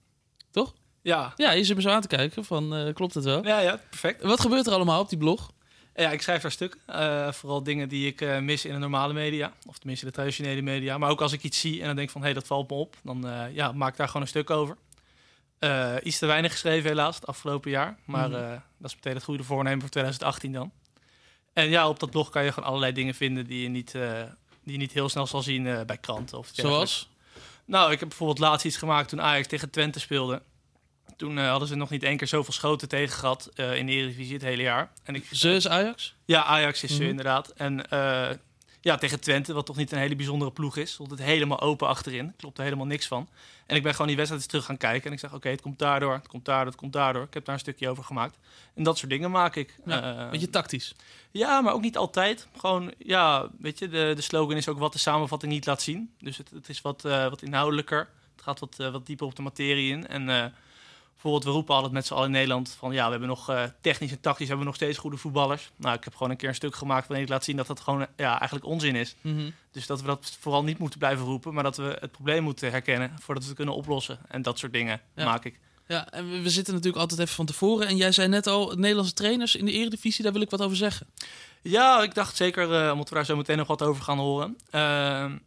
Toch? 0.50 0.74
Ja. 1.02 1.32
Ja, 1.36 1.50
je 1.52 1.64
zit 1.64 1.76
me 1.76 1.82
zo 1.82 1.88
aan 1.90 2.00
te 2.00 2.06
kijken 2.08 2.44
van, 2.44 2.74
eh, 2.74 2.94
klopt 2.94 3.14
het 3.14 3.24
wel? 3.24 3.44
Ja, 3.46 3.58
ja, 3.58 3.80
perfect. 3.90 4.22
Wat 4.22 4.40
gebeurt 4.40 4.66
er 4.66 4.72
allemaal 4.72 5.00
op 5.00 5.08
die 5.08 5.18
blog? 5.18 5.50
Ja, 5.94 6.10
ik 6.10 6.22
schrijf 6.22 6.42
daar 6.42 6.50
stuk. 6.50 6.76
eh, 6.86 7.32
vooral 7.32 7.62
dingen 7.62 7.88
die 7.88 8.06
ik 8.06 8.20
eh, 8.20 8.38
mis 8.38 8.64
in 8.64 8.72
de 8.72 8.78
normale 8.78 9.12
media. 9.12 9.52
Of 9.66 9.78
tenminste 9.78 10.06
de 10.06 10.12
traditionele 10.12 10.62
media. 10.62 10.98
Maar 10.98 11.10
ook 11.10 11.20
als 11.20 11.32
ik 11.32 11.42
iets 11.42 11.60
zie 11.60 11.80
en 11.80 11.86
dan 11.86 11.96
denk 11.96 12.10
van, 12.10 12.20
hé, 12.20 12.26
hey, 12.26 12.34
dat 12.36 12.46
valt 12.46 12.70
me 12.70 12.76
op. 12.76 12.96
Dan 13.02 13.26
eh, 13.28 13.54
ja, 13.54 13.72
maak 13.72 13.90
ik 13.90 13.96
daar 13.96 14.06
gewoon 14.06 14.22
een 14.22 14.28
stuk 14.28 14.50
over. 14.50 14.76
Eh, 15.58 15.94
iets 16.02 16.18
te 16.18 16.26
weinig 16.26 16.52
geschreven 16.52 16.88
helaas 16.90 17.14
het 17.14 17.26
afgelopen 17.26 17.70
jaar. 17.70 17.98
Maar 18.04 18.28
Mhm. 18.28 18.38
eh, 18.38 18.50
dat 18.78 18.90
is 18.90 18.94
meteen 18.94 19.14
het 19.14 19.24
goede 19.24 19.42
voornemen 19.44 19.80
voor 19.80 19.90
2018 19.90 20.52
dan. 20.52 20.72
En 21.54 21.68
ja, 21.68 21.88
op 21.88 22.00
dat 22.00 22.10
blog 22.10 22.30
kan 22.30 22.44
je 22.44 22.52
gewoon 22.52 22.68
allerlei 22.68 22.92
dingen 22.92 23.14
vinden 23.14 23.46
die 23.46 23.62
je 23.62 23.68
niet, 23.68 23.94
eh, 23.94 24.22
die 24.62 24.72
je 24.72 24.78
niet 24.78 24.92
heel 24.92 25.08
snel 25.08 25.26
zal 25.26 25.42
zien 25.42 25.66
eh, 25.66 25.80
bij 25.86 25.98
kranten. 25.98 26.38
Of. 26.38 26.48
Zoals? 26.52 27.08
Nou, 27.64 27.92
ik 27.92 27.98
heb 28.00 28.08
bijvoorbeeld 28.08 28.38
laatst 28.38 28.66
iets 28.66 28.76
gemaakt 28.76 29.08
toen 29.08 29.20
Ajax 29.20 29.46
tegen 29.46 29.70
Twente 29.70 30.00
speelde. 30.00 30.42
Toen 31.16 31.38
eh, 31.38 31.48
hadden 31.50 31.68
ze 31.68 31.74
nog 31.74 31.90
niet 31.90 32.02
één 32.02 32.16
keer 32.16 32.26
zoveel 32.26 32.52
schoten 32.52 32.88
tegen 32.88 33.18
gehad 33.18 33.50
eh, 33.54 33.76
in 33.76 33.86
de 33.86 33.92
Eredivisie 33.92 34.32
het 34.34 34.42
hele 34.42 34.62
jaar. 34.62 34.92
En 35.04 35.14
ik, 35.14 35.26
Ze 35.32 35.54
is 35.54 35.68
Ajax? 35.68 36.14
ja, 36.24 36.44
Ajax 36.44 36.82
is 36.82 36.90
ze 36.90 37.00
Mhm. 37.00 37.08
inderdaad. 37.10 37.48
En 37.48 37.88
ja, 38.84 38.96
tegen 38.96 39.20
Twente, 39.20 39.52
wat 39.52 39.66
toch 39.66 39.76
niet 39.76 39.92
een 39.92 39.98
hele 39.98 40.16
bijzondere 40.16 40.50
ploeg 40.50 40.76
is, 40.76 40.92
stond 40.92 41.10
het 41.10 41.22
helemaal 41.22 41.60
open 41.60 41.88
achterin. 41.88 42.32
Klopt 42.36 42.58
er 42.58 42.64
helemaal 42.64 42.86
niks 42.86 43.06
van. 43.06 43.28
En 43.66 43.76
ik 43.76 43.82
ben 43.82 43.92
gewoon 43.92 44.06
die 44.06 44.16
wedstrijd 44.16 44.42
eens 44.42 44.52
terug 44.52 44.66
gaan 44.66 44.76
kijken. 44.76 45.06
En 45.06 45.12
ik 45.12 45.18
zeg, 45.18 45.34
oké, 45.34 45.48
het 45.48 45.60
komt 45.60 45.78
daardoor, 45.78 46.12
het 46.12 46.28
komt 46.28 46.44
daardoor, 46.44 46.66
het 46.66 46.76
komt 46.80 46.92
daardoor. 46.92 47.22
Ik 47.22 47.34
heb 47.34 47.44
daar 47.44 47.54
een 47.54 47.60
stukje 47.60 47.88
over 47.88 48.04
gemaakt. 48.04 48.38
En 48.74 48.82
dat 48.82 48.98
soort 48.98 49.10
dingen 49.10 49.30
maak 49.30 49.56
ik. 49.56 49.74
Ja, 49.86 50.16
Eh, 50.24 50.30
Beetje 50.30 50.50
tactisch. 50.50 50.94
ja, 51.30 51.60
maar 51.60 51.72
ook 51.72 51.80
niet 51.82 51.96
altijd. 51.96 52.48
Gewoon, 52.56 52.92
ja, 52.98 53.48
weet 53.58 53.78
je, 53.78 53.88
de, 53.88 54.12
de 54.16 54.22
slogan 54.22 54.56
is 54.56 54.68
ook 54.68 54.78
wat 54.78 54.92
de 54.92 54.98
samenvatting 54.98 55.52
niet 55.52 55.66
laat 55.66 55.82
zien. 55.82 56.14
Dus 56.18 56.36
het, 56.36 56.50
het 56.50 56.68
is 56.68 56.80
wat, 56.80 57.04
eh, 57.04 57.28
wat 57.28 57.42
inhoudelijker. 57.42 58.08
Het 58.34 58.42
gaat 58.44 58.60
wat, 58.60 58.74
eh, 58.78 58.90
wat 58.90 59.06
dieper 59.06 59.26
op 59.26 59.36
de 59.36 59.42
materie 59.42 59.92
in. 59.92 60.06
En 60.06 60.52
bijvoorbeeld, 61.24 61.44
we 61.44 61.50
roepen 61.60 61.74
altijd 61.74 61.92
met 61.92 62.06
z'n 62.06 62.12
allen 62.14 62.26
in 62.26 62.32
Nederland 62.32 62.76
van... 62.78 62.92
ja, 62.92 63.04
we 63.04 63.10
hebben 63.10 63.28
nog 63.28 63.48
eh, 63.48 63.62
technisch 63.80 64.10
en 64.10 64.20
tactisch 64.20 64.46
hebben 64.48 64.58
we 64.64 64.70
nog 64.70 64.80
steeds 64.80 64.98
goede 64.98 65.16
voetballers. 65.16 65.70
Nou, 65.76 65.96
ik 65.96 66.04
heb 66.04 66.12
gewoon 66.12 66.30
een 66.30 66.36
keer 66.36 66.48
een 66.48 66.54
stuk 66.54 66.74
gemaakt 66.74 67.06
waarin 67.06 67.24
ik 67.26 67.32
laat 67.32 67.44
zien 67.44 67.56
dat 67.56 67.66
dat 67.66 67.80
gewoon 67.80 68.06
ja, 68.16 68.38
eigenlijk 68.38 68.64
onzin 68.66 68.96
is. 68.96 69.14
Mhm. 69.20 69.50
Dus 69.70 69.86
dat 69.86 70.00
we 70.00 70.06
dat 70.06 70.36
vooral 70.40 70.64
niet 70.64 70.78
moeten 70.78 70.98
blijven 70.98 71.24
roepen... 71.24 71.54
maar 71.54 71.62
dat 71.62 71.76
we 71.76 71.96
het 72.00 72.10
probleem 72.12 72.42
moeten 72.42 72.70
herkennen 72.70 73.12
voordat 73.20 73.42
we 73.42 73.48
het 73.48 73.58
kunnen 73.58 73.74
oplossen. 73.74 74.18
En 74.28 74.42
dat 74.42 74.58
soort 74.58 74.72
dingen 74.72 75.00
Ja. 75.14 75.24
maak 75.24 75.44
ik. 75.44 75.60
Ja, 75.86 76.10
en 76.10 76.30
we, 76.30 76.40
we 76.42 76.50
zitten 76.50 76.74
natuurlijk 76.74 77.02
altijd 77.02 77.20
even 77.20 77.34
van 77.34 77.46
tevoren. 77.46 77.86
En 77.86 77.96
jij 77.96 78.12
zei 78.12 78.28
net 78.28 78.46
al, 78.46 78.72
Nederlandse 78.76 79.14
trainers 79.14 79.54
in 79.54 79.64
de 79.64 79.72
Eredivisie, 79.72 80.24
daar 80.24 80.32
wil 80.32 80.42
ik 80.42 80.50
wat 80.50 80.62
over 80.62 80.76
zeggen. 80.76 81.06
Ja, 81.62 82.02
ik 82.02 82.14
dacht 82.14 82.36
zeker, 82.36 82.84
eh 82.84 82.92
omdat 82.92 83.08
we 83.08 83.14
daar 83.14 83.24
zo 83.24 83.36
meteen 83.36 83.56
nog 83.56 83.66
wat 83.66 83.82
over 83.82 84.02
gaan 84.02 84.18
horen. 84.18 84.56
Ehm, 84.70 85.38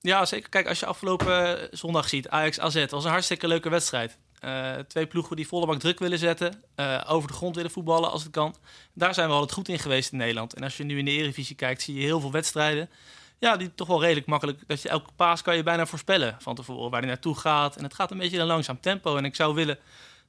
ja, 0.00 0.24
zeker. 0.24 0.48
Kijk, 0.48 0.68
als 0.68 0.80
je 0.80 0.86
afgelopen 0.86 1.60
eh, 1.60 1.68
zondag 1.70 2.08
ziet, 2.08 2.28
Ajax 2.28 2.60
AZ, 2.60 2.86
was 2.90 3.04
een 3.04 3.10
hartstikke 3.10 3.48
leuke 3.48 3.68
wedstrijd. 3.68 4.18
Eh, 4.38 4.72
twee 4.72 5.06
ploegen 5.06 5.36
die 5.36 5.46
volle 5.46 5.66
bak 5.66 5.78
druk 5.78 5.98
willen 5.98 6.18
zetten, 6.18 6.62
eh, 6.74 7.04
over 7.06 7.28
de 7.28 7.34
grond 7.34 7.56
willen 7.56 7.70
voetballen 7.70 8.10
als 8.10 8.22
het 8.22 8.32
kan. 8.32 8.54
Daar 8.92 9.14
zijn 9.14 9.28
we 9.28 9.34
altijd 9.34 9.52
goed 9.52 9.68
in 9.68 9.78
geweest 9.78 10.12
in 10.12 10.18
Nederland. 10.18 10.54
En 10.54 10.62
als 10.62 10.76
je 10.76 10.84
nu 10.84 10.98
in 10.98 11.04
de 11.04 11.10
Eredivisie 11.10 11.56
kijkt, 11.56 11.82
zie 11.82 11.94
je 11.94 12.00
heel 12.00 12.20
veel 12.20 12.30
wedstrijden. 12.30 12.90
Ja, 13.38 13.56
die 13.56 13.74
toch 13.74 13.88
wel 13.88 14.00
redelijk 14.00 14.26
makkelijk. 14.26 14.62
Dat 14.66 14.82
je 14.82 14.88
elke 14.88 15.10
paas 15.16 15.42
kan 15.42 15.56
je 15.56 15.62
bijna 15.62 15.86
voorspellen 15.86 16.36
van 16.38 16.54
tevoren 16.54 16.90
waar 16.90 17.00
die 17.00 17.10
naartoe 17.10 17.36
gaat. 17.38 17.76
En 17.76 17.82
het 17.82 17.94
gaat 17.94 18.10
een 18.10 18.18
beetje 18.18 18.34
in 18.34 18.40
een 18.40 18.46
langzaam 18.46 18.80
tempo. 18.80 19.16
En 19.16 19.24
ik 19.24 19.34
zou 19.34 19.54
willen 19.54 19.78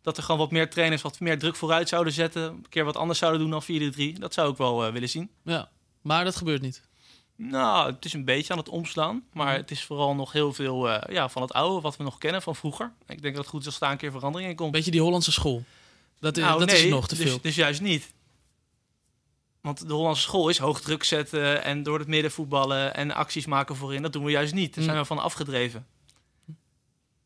dat 0.02 0.18
er 0.18 0.24
gewoon 0.24 0.40
wat 0.40 0.52
meer 0.52 0.70
trainers 0.70 1.02
wat 1.02 1.20
meer 1.20 1.40
druk 1.40 1.56
vooruit 1.56 1.90
zouden 1.90 2.14
zetten. 2.14 2.44
Een 2.44 2.66
keer 2.70 2.86
wat 2.86 2.96
anders 2.96 3.20
zouden 3.20 3.42
doen 3.42 3.50
dan 3.50 3.64
4-3. 3.64 4.20
Dat 4.20 4.34
zou 4.34 4.52
ik 4.52 4.58
wel 4.58 4.86
eh, 4.86 4.92
willen 4.92 5.10
zien. 5.10 5.30
Ja, 5.44 5.70
maar 6.02 6.24
dat 6.24 6.36
gebeurt 6.36 6.62
niet. 6.62 6.87
Nou, 7.40 7.92
het 7.94 8.06
is 8.06 8.14
een 8.14 8.26
beetje 8.26 8.54
aan 8.54 8.60
het 8.60 8.70
omslaan. 8.70 9.24
Maar 9.34 9.48
Mhm. 9.48 9.56
het 9.58 9.72
is 9.72 9.84
vooral 9.84 10.16
nog 10.16 10.32
heel 10.32 10.54
veel 10.54 10.90
eh, 10.90 11.14
ja, 11.16 11.30
van 11.30 11.42
het 11.42 11.54
oude, 11.54 11.82
wat 11.82 11.98
we 11.98 12.04
nog 12.04 12.18
kennen 12.18 12.42
van 12.42 12.56
vroeger. 12.56 12.92
Ik 13.08 13.22
denk 13.22 13.36
dat 13.36 13.44
het 13.44 13.54
goed 13.54 13.60
is 13.62 13.66
als 13.68 13.80
daar 13.80 13.92
een 13.92 13.98
keer 13.98 14.12
verandering 14.12 14.50
in 14.50 14.56
komt. 14.56 14.72
Beetje 14.72 14.92
die 14.92 15.02
Hollandse 15.02 15.32
school. 15.32 15.64
Dat, 16.20 16.38
is- 16.38 16.44
Nou, 16.44 16.60
dat 16.60 16.68
nee, 16.68 16.84
is 16.84 16.90
nog 16.90 17.08
te 17.08 17.16
dus, 17.16 17.26
veel. 17.30 17.40
Dus 17.42 17.56
juist 17.56 17.82
niet. 17.82 18.12
Want 19.62 19.88
de 19.88 19.94
Hollandse 19.94 20.22
school 20.22 20.50
is 20.50 20.58
hoog 20.58 20.82
druk 20.82 21.04
zetten 21.04 21.64
en 21.64 21.84
door 21.84 22.00
het 22.00 22.08
midden 22.08 22.32
voetballen 22.32 22.96
en 22.96 23.12
acties 23.12 23.46
maken 23.46 23.76
voorin. 23.76 24.02
Dat 24.02 24.14
doen 24.14 24.24
we 24.24 24.32
juist 24.32 24.54
niet. 24.54 24.76
Daar 24.76 24.84
zijn 24.84 24.96
Mm. 24.96 25.02
we 25.02 25.08
van 25.08 25.20
afgedreven. 25.20 25.86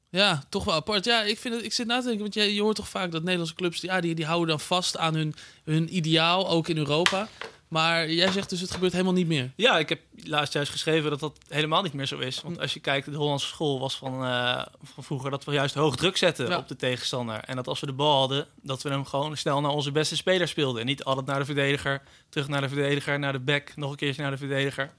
Ja, 0.09 0.43
toch 0.49 0.63
wel 0.63 0.73
apart. 0.73 1.05
Ja, 1.05 1.21
ik, 1.21 1.37
vind 1.39 1.55
het, 1.55 1.63
ik 1.63 1.73
zit 1.73 1.87
na 1.87 1.97
te 1.97 2.03
denken, 2.03 2.21
want 2.21 2.33
je, 2.33 2.53
je 2.53 2.61
hoort 2.61 2.75
toch 2.75 2.89
vaak 2.89 3.11
dat 3.11 3.21
Nederlandse 3.21 3.55
clubs... 3.55 3.79
Die, 3.79 3.89
ja, 3.89 4.01
die, 4.01 4.15
die 4.15 4.25
houden 4.25 4.47
dan 4.47 4.59
vast 4.59 4.97
aan 4.97 5.13
hun, 5.15 5.35
hun 5.63 5.95
ideaal, 5.95 6.49
ook 6.49 6.67
in 6.67 6.77
Europa. 6.77 7.27
Maar 7.71 8.11
jij 8.11 8.31
zegt 8.31 8.49
dus 8.49 8.61
het 8.61 8.71
gebeurt 8.71 8.91
helemaal 8.91 9.13
niet 9.13 9.27
meer. 9.27 9.51
Ja, 9.55 9.77
ik 9.79 9.89
heb 9.89 9.99
laatst 10.23 10.53
juist 10.53 10.71
geschreven 10.71 11.09
dat 11.09 11.19
dat 11.19 11.37
helemaal 11.47 11.81
niet 11.81 11.93
meer 11.93 12.05
zo 12.05 12.17
is. 12.17 12.41
Want 12.41 12.59
als 12.59 12.73
je 12.73 12.79
kijkt, 12.79 13.11
de 13.11 13.17
Hollandse 13.17 13.47
school 13.47 13.79
was 13.79 13.95
van, 13.97 14.25
eh, 14.25 14.65
van 14.83 15.03
vroeger 15.03 15.31
dat 15.31 15.43
we 15.43 15.51
juist 15.53 15.75
hoog 15.75 15.95
druk 15.95 16.17
zetten 16.17 16.47
Ja. 16.49 16.57
op 16.57 16.67
de 16.67 16.75
tegenstander. 16.75 17.39
En 17.39 17.55
dat 17.55 17.67
als 17.67 17.79
we 17.79 17.85
de 17.85 17.93
bal 17.93 18.17
hadden, 18.19 18.47
dat 18.61 18.81
we 18.81 18.89
hem 18.89 19.05
gewoon 19.05 19.37
snel 19.37 19.61
naar 19.61 19.71
onze 19.71 19.91
beste 19.91 20.15
speler 20.15 20.47
speelden. 20.47 20.81
En 20.81 20.87
niet 20.87 21.03
altijd 21.03 21.25
naar 21.25 21.39
de 21.39 21.45
verdediger, 21.45 22.01
terug 22.29 22.47
naar 22.47 22.61
de 22.61 22.69
verdediger, 22.69 23.19
naar 23.19 23.31
de 23.33 23.39
back, 23.39 23.71
nog 23.75 23.91
een 23.91 23.97
keertje 23.97 24.21
naar 24.21 24.31
de 24.31 24.37
verdediger. 24.37 24.93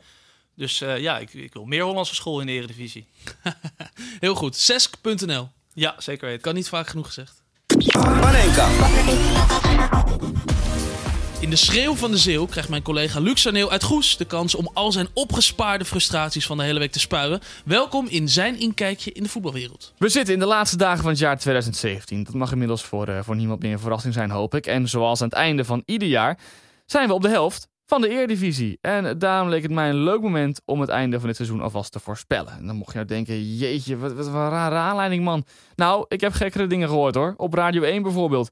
Dus 0.57 0.81
eh, 0.81 0.99
ja, 0.99 1.19
ik, 1.19 1.35
ik 1.35 1.52
wil 1.52 1.64
meer 1.64 1.83
Hollandse 1.85 2.14
school 2.14 2.41
in 2.41 2.47
de 2.47 2.52
Eredivisie. 2.52 3.07
Heel 4.21 4.35
goed. 4.35 4.57
Sesk.nl. 4.57 5.49
Ja, 5.75 5.95
zeker 5.99 6.26
weten. 6.26 6.43
Kan 6.43 6.55
niet 6.55 6.69
vaak 6.69 6.87
genoeg 6.88 7.07
gezegd. 7.07 7.43
Panenka. 8.21 8.69
In 11.43 11.51
de 11.51 11.57
schreeuw 11.57 11.95
van 11.95 12.11
de 12.11 12.17
zeeuw 12.17 12.47
krijgt 12.47 12.69
mijn 12.69 12.83
collega 12.83 13.21
Luc 13.21 13.41
Saneel 13.41 13.71
uit 13.71 13.83
Goes 13.83 14.17
de 14.17 14.25
kans 14.25 14.55
om 14.55 14.71
al 14.73 14.93
zijn 14.93 15.09
opgespaarde 15.13 15.85
frustraties 15.85 16.47
van 16.47 16.57
de 16.57 16.63
hele 16.63 16.79
week 16.79 16.93
te 16.93 17.01
spuien. 17.01 17.41
Welkom 17.65 18.07
in 18.09 18.29
zijn 18.29 18.59
inkijkje 18.59 19.13
in 19.13 19.23
de 19.23 19.29
voetbalwereld. 19.29 19.93
We 19.99 20.09
zitten 20.09 20.35
in 20.35 20.41
de 20.41 20.47
laatste 20.47 20.77
dagen 20.77 21.03
van 21.03 21.11
het 21.11 21.19
jaar 21.19 21.39
2017. 21.39 22.25
Dat 22.25 22.35
mag 22.35 22.53
inmiddels 22.53 22.83
voor, 22.83 23.09
uh, 23.09 23.19
voor 23.23 23.37
niemand 23.37 23.63
meer 23.63 23.73
een 23.73 23.79
verrassing 23.79 24.15
zijn, 24.15 24.31
hoop 24.31 24.55
ik. 24.55 24.67
En 24.67 24.89
zoals 24.89 25.21
aan 25.21 25.29
het 25.29 25.37
einde 25.37 25.65
van 25.65 25.83
ieder 25.87 26.09
jaar 26.09 26.39
zijn 26.87 27.09
we 27.09 27.15
op 27.15 27.23
de 27.23 27.29
helft 27.29 27.69
van 27.87 28.01
de 28.01 28.09
Eredivisie. 28.09 28.79
En 28.81 29.19
daarom 29.19 29.49
leek 29.49 29.63
het 29.63 29.71
mij 29.71 29.89
een 29.89 30.03
leuk 30.03 30.21
moment 30.21 30.61
om 30.65 30.81
het 30.81 30.91
einde 30.91 31.19
van 31.19 31.27
dit 31.27 31.37
seizoen 31.37 31.61
alvast 31.61 31.93
te 31.93 32.01
voorspellen. 32.01 32.53
En 32.53 32.67
dan 32.67 32.77
mocht 32.77 32.93
je 32.93 32.97
nou 32.97 33.09
denken, 33.09 33.57
jeetje, 33.57 33.97
wat, 33.97 34.13
wat 34.13 34.27
een 34.27 34.33
rare 34.33 34.75
aanleiding 34.75 35.25
man. 35.25 35.45
Nou, 35.77 36.05
ik 36.09 36.21
heb 36.21 36.33
gekkere 36.33 36.67
dingen 36.67 36.89
gehoord 36.89 37.15
hoor. 37.15 37.35
Op 37.37 37.55
Radio 37.55 37.83
1 37.83 38.03
bijvoorbeeld. 38.03 38.51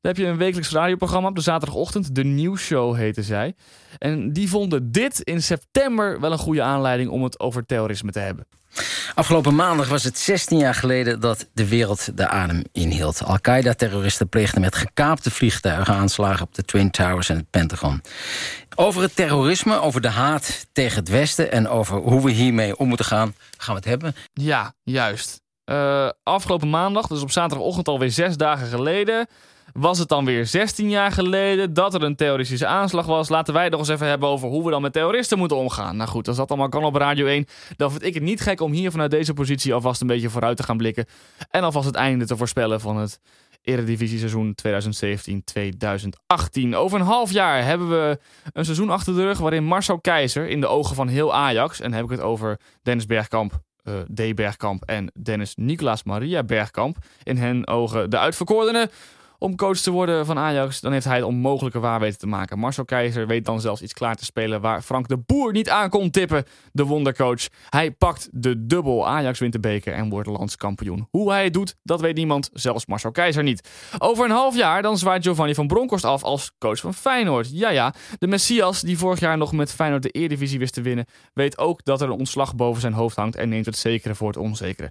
Daar 0.00 0.12
heb 0.12 0.24
je 0.24 0.30
een 0.30 0.36
wekelijks 0.36 0.70
radioprogramma 0.70 1.28
op 1.28 1.34
de 1.34 1.40
zaterdagochtend. 1.40 2.14
De 2.14 2.24
Nieuwsshow 2.24 2.96
heette 2.96 3.22
zij. 3.22 3.54
En 3.98 4.32
die 4.32 4.48
vonden 4.48 4.92
dit 4.92 5.20
in 5.20 5.42
september 5.42 6.20
wel 6.20 6.32
een 6.32 6.38
goede 6.38 6.62
aanleiding 6.62 7.10
om 7.10 7.22
het 7.22 7.40
over 7.40 7.66
terrorisme 7.66 8.12
te 8.12 8.18
hebben. 8.18 8.46
Afgelopen 9.14 9.54
maandag 9.54 9.88
was 9.88 10.04
het 10.04 10.18
16 10.18 10.58
jaar 10.58 10.74
geleden 10.74 11.20
dat 11.20 11.48
de 11.52 11.68
wereld 11.68 12.16
de 12.16 12.28
adem 12.28 12.62
inhield. 12.72 13.24
Al-Qaeda-terroristen 13.24 14.28
pleegden 14.28 14.60
met 14.60 14.74
gekaapte 14.74 15.30
vliegtuigen 15.30 15.94
aanslagen 15.94 16.46
op 16.46 16.54
de 16.54 16.62
Twin 16.62 16.90
Towers 16.90 17.28
en 17.28 17.36
het 17.36 17.50
Pentagon. 17.50 18.02
Over 18.74 19.02
het 19.02 19.16
terrorisme, 19.16 19.80
over 19.80 20.00
de 20.00 20.08
haat 20.08 20.66
tegen 20.72 20.98
het 20.98 21.08
Westen 21.08 21.52
en 21.52 21.68
over 21.68 21.96
hoe 21.96 22.24
we 22.24 22.30
hiermee 22.30 22.76
om 22.76 22.88
moeten 22.88 23.06
gaan, 23.06 23.34
gaan 23.56 23.74
we 23.74 23.80
het 23.80 23.90
hebben. 23.90 24.14
Ja, 24.32 24.74
juist. 24.82 25.40
Uh, 25.64 26.08
afgelopen 26.22 26.70
maandag, 26.70 27.06
dus 27.06 27.22
op 27.22 27.30
zaterdagochtend 27.30 27.88
alweer 27.88 28.10
zes 28.10 28.36
dagen 28.36 28.66
geleden 28.66 29.28
was 29.72 29.98
het 29.98 30.08
dan 30.08 30.24
weer 30.24 30.46
16 30.46 30.90
jaar 30.90 31.12
geleden 31.12 31.74
dat 31.74 31.94
er 31.94 32.02
een 32.02 32.16
terroristische 32.16 32.66
aanslag 32.66 33.06
was. 33.06 33.28
Laten 33.28 33.54
wij 33.54 33.68
nog 33.68 33.80
eens 33.80 33.88
even 33.88 34.06
hebben 34.06 34.28
over 34.28 34.48
hoe 34.48 34.64
we 34.64 34.70
dan 34.70 34.82
met 34.82 34.92
terroristen 34.92 35.38
moeten 35.38 35.56
omgaan. 35.56 35.96
Nou 35.96 36.10
goed, 36.10 36.28
als 36.28 36.36
dat 36.36 36.48
allemaal 36.48 36.68
kan 36.68 36.84
op 36.84 36.94
Radio 36.94 37.26
1, 37.26 37.46
dan 37.76 37.90
vind 37.90 38.02
ik 38.02 38.14
het 38.14 38.22
niet 38.22 38.40
gek 38.40 38.60
om 38.60 38.72
hier 38.72 38.90
vanuit 38.90 39.10
deze 39.10 39.34
positie 39.34 39.74
alvast 39.74 40.00
een 40.00 40.06
beetje 40.06 40.30
vooruit 40.30 40.56
te 40.56 40.62
gaan 40.62 40.76
blikken. 40.76 41.06
En 41.50 41.62
alvast 41.62 41.86
het 41.86 41.94
einde 41.94 42.26
te 42.26 42.36
voorspellen 42.36 42.80
van 42.80 42.96
het 42.96 43.20
Eredivisie 43.62 44.18
seizoen 44.18 44.56
2017-2018. 44.68 44.72
Over 46.74 47.00
een 47.00 47.06
half 47.06 47.32
jaar 47.32 47.64
hebben 47.64 47.88
we 47.88 48.18
een 48.52 48.64
seizoen 48.64 48.90
achter 48.90 49.14
de 49.14 49.22
rug 49.22 49.38
waarin 49.38 49.64
Marcel 49.64 50.00
Keizer 50.00 50.48
in 50.48 50.60
de 50.60 50.66
ogen 50.66 50.94
van 50.94 51.08
heel 51.08 51.34
Ajax, 51.34 51.80
en 51.80 51.92
heb 51.92 52.04
ik 52.04 52.10
het 52.10 52.20
over 52.20 52.60
Dennis 52.82 53.06
Bergkamp, 53.06 53.60
uh, 53.84 53.94
D. 54.14 54.34
Bergkamp 54.34 54.84
en 54.84 55.12
Dennis 55.22 55.52
Nicolaas 55.56 56.02
Maria 56.02 56.42
Bergkamp, 56.42 56.96
in 57.22 57.36
hen 57.36 57.66
ogen 57.66 58.10
de 58.10 58.18
uitverkorene 58.18 58.90
om 59.42 59.56
coach 59.56 59.78
te 59.78 59.90
worden 59.90 60.26
van 60.26 60.38
Ajax, 60.38 60.80
dan 60.80 60.92
heeft 60.92 61.04
hij 61.04 61.16
het 61.16 61.24
onmogelijke 61.24 61.78
waar 61.78 62.00
weten 62.00 62.18
te 62.18 62.26
maken. 62.26 62.58
Marcel 62.58 62.84
Keizer 62.84 63.26
weet 63.26 63.44
dan 63.44 63.60
zelfs 63.60 63.82
iets 63.82 63.92
klaar 63.92 64.16
te 64.16 64.24
spelen 64.24 64.60
waar 64.60 64.82
Frank 64.82 65.08
de 65.08 65.16
Boer 65.16 65.52
niet 65.52 65.70
aan 65.70 65.90
kon 65.90 66.10
tippen, 66.10 66.44
de 66.72 66.84
wondercoach. 66.84 67.46
Hij 67.68 67.90
pakt 67.90 68.28
de 68.32 68.66
dubbel. 68.66 69.08
Ajax 69.08 69.38
wint 69.38 69.52
de 69.52 69.60
beker 69.60 69.92
en 69.92 70.08
wordt 70.08 70.28
landskampioen. 70.28 71.08
Hoe 71.10 71.30
hij 71.30 71.44
het 71.44 71.52
doet, 71.52 71.76
dat 71.82 72.00
weet 72.00 72.16
niemand, 72.16 72.50
zelfs 72.52 72.86
Marcel 72.86 73.10
Keizer 73.10 73.42
niet. 73.42 73.68
Over 73.98 74.24
een 74.24 74.30
half 74.30 74.56
jaar 74.56 74.82
dan 74.82 74.98
zwaait 74.98 75.22
Giovanni 75.22 75.54
van 75.54 75.66
Bronckhorst 75.66 76.04
af 76.04 76.22
als 76.22 76.52
coach 76.58 76.80
van 76.80 76.94
Feyenoord. 76.94 77.48
Ja 77.52 77.70
ja, 77.70 77.94
de 78.18 78.26
Messias 78.26 78.80
die 78.80 78.98
vorig 78.98 79.20
jaar 79.20 79.36
nog 79.36 79.52
met 79.52 79.72
Feyenoord 79.72 80.02
de 80.02 80.10
Eredivisie 80.10 80.58
wist 80.58 80.74
te 80.74 80.82
winnen, 80.82 81.06
weet 81.34 81.58
ook 81.58 81.84
dat 81.84 82.00
er 82.00 82.06
een 82.06 82.18
ontslag 82.18 82.54
boven 82.54 82.80
zijn 82.80 82.92
hoofd 82.92 83.16
hangt 83.16 83.36
en 83.36 83.48
neemt 83.48 83.66
het 83.66 83.76
zekere 83.76 84.14
voor 84.14 84.28
het 84.28 84.36
onzekere 84.36 84.90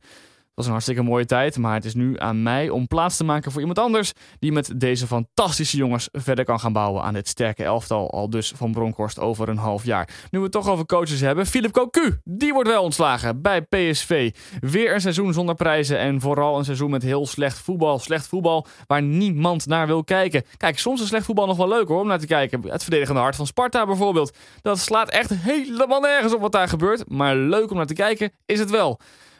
was 0.60 0.68
een 0.68 0.74
hartstikke 0.74 1.10
mooie 1.10 1.26
tijd, 1.26 1.58
maar 1.58 1.74
het 1.74 1.86
is 1.86 1.94
nu 1.94 2.20
aan 2.20 2.44
mij 2.44 2.70
om 2.70 2.88
plaats 2.88 3.18
te 3.18 3.24
maken 3.24 3.52
voor 3.52 3.60
iemand 3.60 3.80
anders 3.80 4.12
die 4.40 4.52
met 4.52 4.80
deze 4.80 5.08
fantastische 5.08 5.78
jongens 5.78 6.10
verder 6.12 6.46
kan 6.46 6.60
gaan 6.60 6.74
bouwen 6.74 7.04
aan 7.04 7.14
dit 7.14 7.28
sterke 7.28 7.64
elftal, 7.64 8.12
al 8.12 8.30
dus 8.30 8.54
van 8.56 8.72
Bronkhorst 8.72 9.20
over 9.20 9.50
een 9.50 9.58
half 9.58 9.86
jaar. 9.86 10.10
Nu 10.32 10.38
we 10.38 10.44
het 10.44 10.52
toch 10.52 10.68
over 10.68 10.86
coaches 10.86 11.20
hebben, 11.20 11.46
Philip 11.46 11.72
Cocu, 11.72 12.20
die 12.24 12.54
wordt 12.54 12.70
wel 12.70 12.84
ontslagen 12.84 13.42
bij 13.42 13.62
PSV. 13.62 14.36
Weer 14.60 14.94
een 14.94 15.02
seizoen 15.02 15.34
zonder 15.34 15.56
prijzen 15.56 16.00
en 16.00 16.22
vooral 16.22 16.58
een 16.58 16.66
seizoen 16.66 16.90
met 16.90 17.04
heel 17.04 17.28
slecht 17.28 17.58
voetbal. 17.58 18.00
Slecht 18.00 18.28
voetbal 18.28 18.66
waar 18.88 19.02
niemand 19.02 19.66
naar 19.66 19.88
wil 19.88 20.04
kijken. 20.04 20.44
Kijk, 20.58 20.80
soms 20.80 21.02
is 21.02 21.08
slecht 21.08 21.26
voetbal 21.26 21.46
nog 21.46 21.58
wel 21.58 21.68
leuk 21.68 21.88
hoor, 21.88 22.02
om 22.02 22.08
naar 22.08 22.20
te 22.20 22.28
kijken. 22.28 22.62
Het 22.68 22.82
verdedigende 22.82 23.22
hart 23.22 23.36
van 23.36 23.48
Sparta 23.48 23.86
bijvoorbeeld. 23.86 24.38
Dat 24.62 24.80
slaat 24.80 25.10
echt 25.10 25.34
helemaal 25.34 26.02
nergens 26.02 26.34
op 26.34 26.42
wat 26.42 26.52
daar 26.52 26.70
gebeurt, 26.70 27.10
maar 27.10 27.36
leuk 27.36 27.72
om 27.72 27.78
naar 27.78 27.86
te 27.86 27.94
kijken 27.94 28.32
is 28.46 28.60
het 28.60 28.70
wel. 28.70 29.00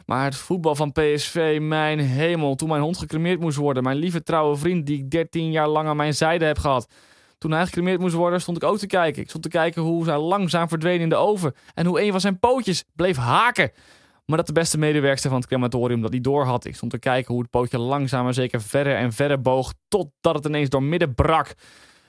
Maar 0.10 0.24
het 0.24 0.36
voetbal 0.36 0.76
van 0.76 0.92
PSV, 0.92 1.58
mijn 1.62 2.00
hemel. 2.00 2.56
Toen 2.56 2.70
mijn 2.70 2.82
hond 2.82 2.98
gecremeerd 2.98 3.40
moest 3.40 3.58
worden. 3.58 3.84
Mijn 3.84 3.98
lieve 3.98 4.24
trouwe 4.24 4.56
vriend 4.56 4.86
die 4.86 4.98
ik 4.98 5.10
13 5.10 5.52
jaar 5.52 5.68
lang 5.68 5.88
aan 5.88 5.96
mijn 5.96 6.14
zijde 6.14 6.46
heb 6.46 6.58
gehad. 6.58 6.88
Toen 7.38 7.52
hij 7.52 7.66
gecremeerd 7.66 8.00
moest 8.00 8.16
worden, 8.16 8.42
stond 8.42 8.58
ik 8.58 8.64
ook 8.64 8.78
te 8.78 8.88
kijken. 8.88 9.22
Ik 9.22 9.30
stond 9.30 9.44
te 9.44 9.50
kijken 9.50 9.82
hoe 9.82 10.04
zij 10.04 10.18
langzaam 10.18 10.68
verdween 10.68 11.00
in 11.00 11.10
de 11.10 11.16
oven. 11.16 11.56
En 11.74 11.86
hoe 11.86 12.02
een 12.02 12.12
van 12.12 12.22
zijn 12.22 12.40
pootjes 12.40 12.84
bleef 12.96 13.18
haken. 13.18 13.72
Maar 14.26 14.38
dat 14.38 14.48
de 14.48 14.54
beste 14.54 14.78
medewerkster 14.78 15.30
van 15.30 15.40
het 15.40 15.48
crematorium 15.48 16.02
dat 16.02 16.12
niet 16.12 16.24
door 16.24 16.46
had. 16.46 16.66
Ik 16.66 16.76
stond 16.76 16.92
te 16.92 17.00
kijken 17.00 17.34
hoe 17.34 17.42
het 17.42 17.52
pootje 17.52 17.80
langzaam 17.80 18.24
maar 18.24 18.34
zeker 18.34 18.62
verder 18.62 18.96
en 18.96 19.14
verder 19.14 19.42
boog. 19.42 19.74
Totdat 19.88 20.36
het 20.36 20.46
ineens 20.46 20.70
door 20.70 20.84
midden 20.84 21.16
brak. 21.16 21.54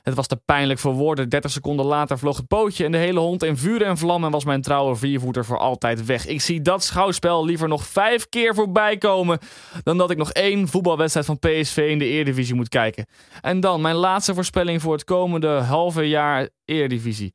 Het 0.02 0.14
was 0.14 0.26
te 0.26 0.36
pijnlijk 0.36 0.78
voor 0.78 0.92
woorden. 0.92 1.28
30 1.28 1.50
seconden 1.50 1.86
later 1.86 2.18
vloog 2.18 2.36
het 2.36 2.46
pootje 2.46 2.84
en 2.84 2.92
de 2.92 2.98
hele 2.98 3.20
hond 3.20 3.42
in 3.42 3.56
vuur 3.56 3.82
en 3.82 3.98
vlam 3.98 4.24
en 4.24 4.30
was 4.30 4.44
mijn 4.44 4.62
trouwe 4.62 4.96
viervoeter 4.96 5.44
voor 5.44 5.58
altijd 5.58 6.04
weg. 6.04 6.26
Ik 6.26 6.40
zie 6.40 6.62
dat 6.62 6.84
schouwspel 6.84 7.44
liever 7.44 7.68
nog 7.68 7.86
vijf 7.86 8.28
keer 8.28 8.54
voorbij 8.54 8.98
komen 8.98 9.38
dan 9.82 9.98
dat 9.98 10.10
ik 10.10 10.16
nog 10.16 10.32
één 10.32 10.68
voetbalwedstrijd 10.68 11.26
van 11.26 11.38
PSV 11.38 11.86
in 11.90 11.98
de 11.98 12.04
Eredivisie 12.04 12.54
moet 12.54 12.68
kijken. 12.68 13.06
En 13.40 13.60
dan 13.60 13.80
mijn 13.80 13.96
laatste 13.96 14.34
voorspelling 14.34 14.82
voor 14.82 14.92
het 14.92 15.04
komende 15.04 15.48
halve 15.48 16.08
jaar 16.08 16.48
Eredivisie. 16.64 17.34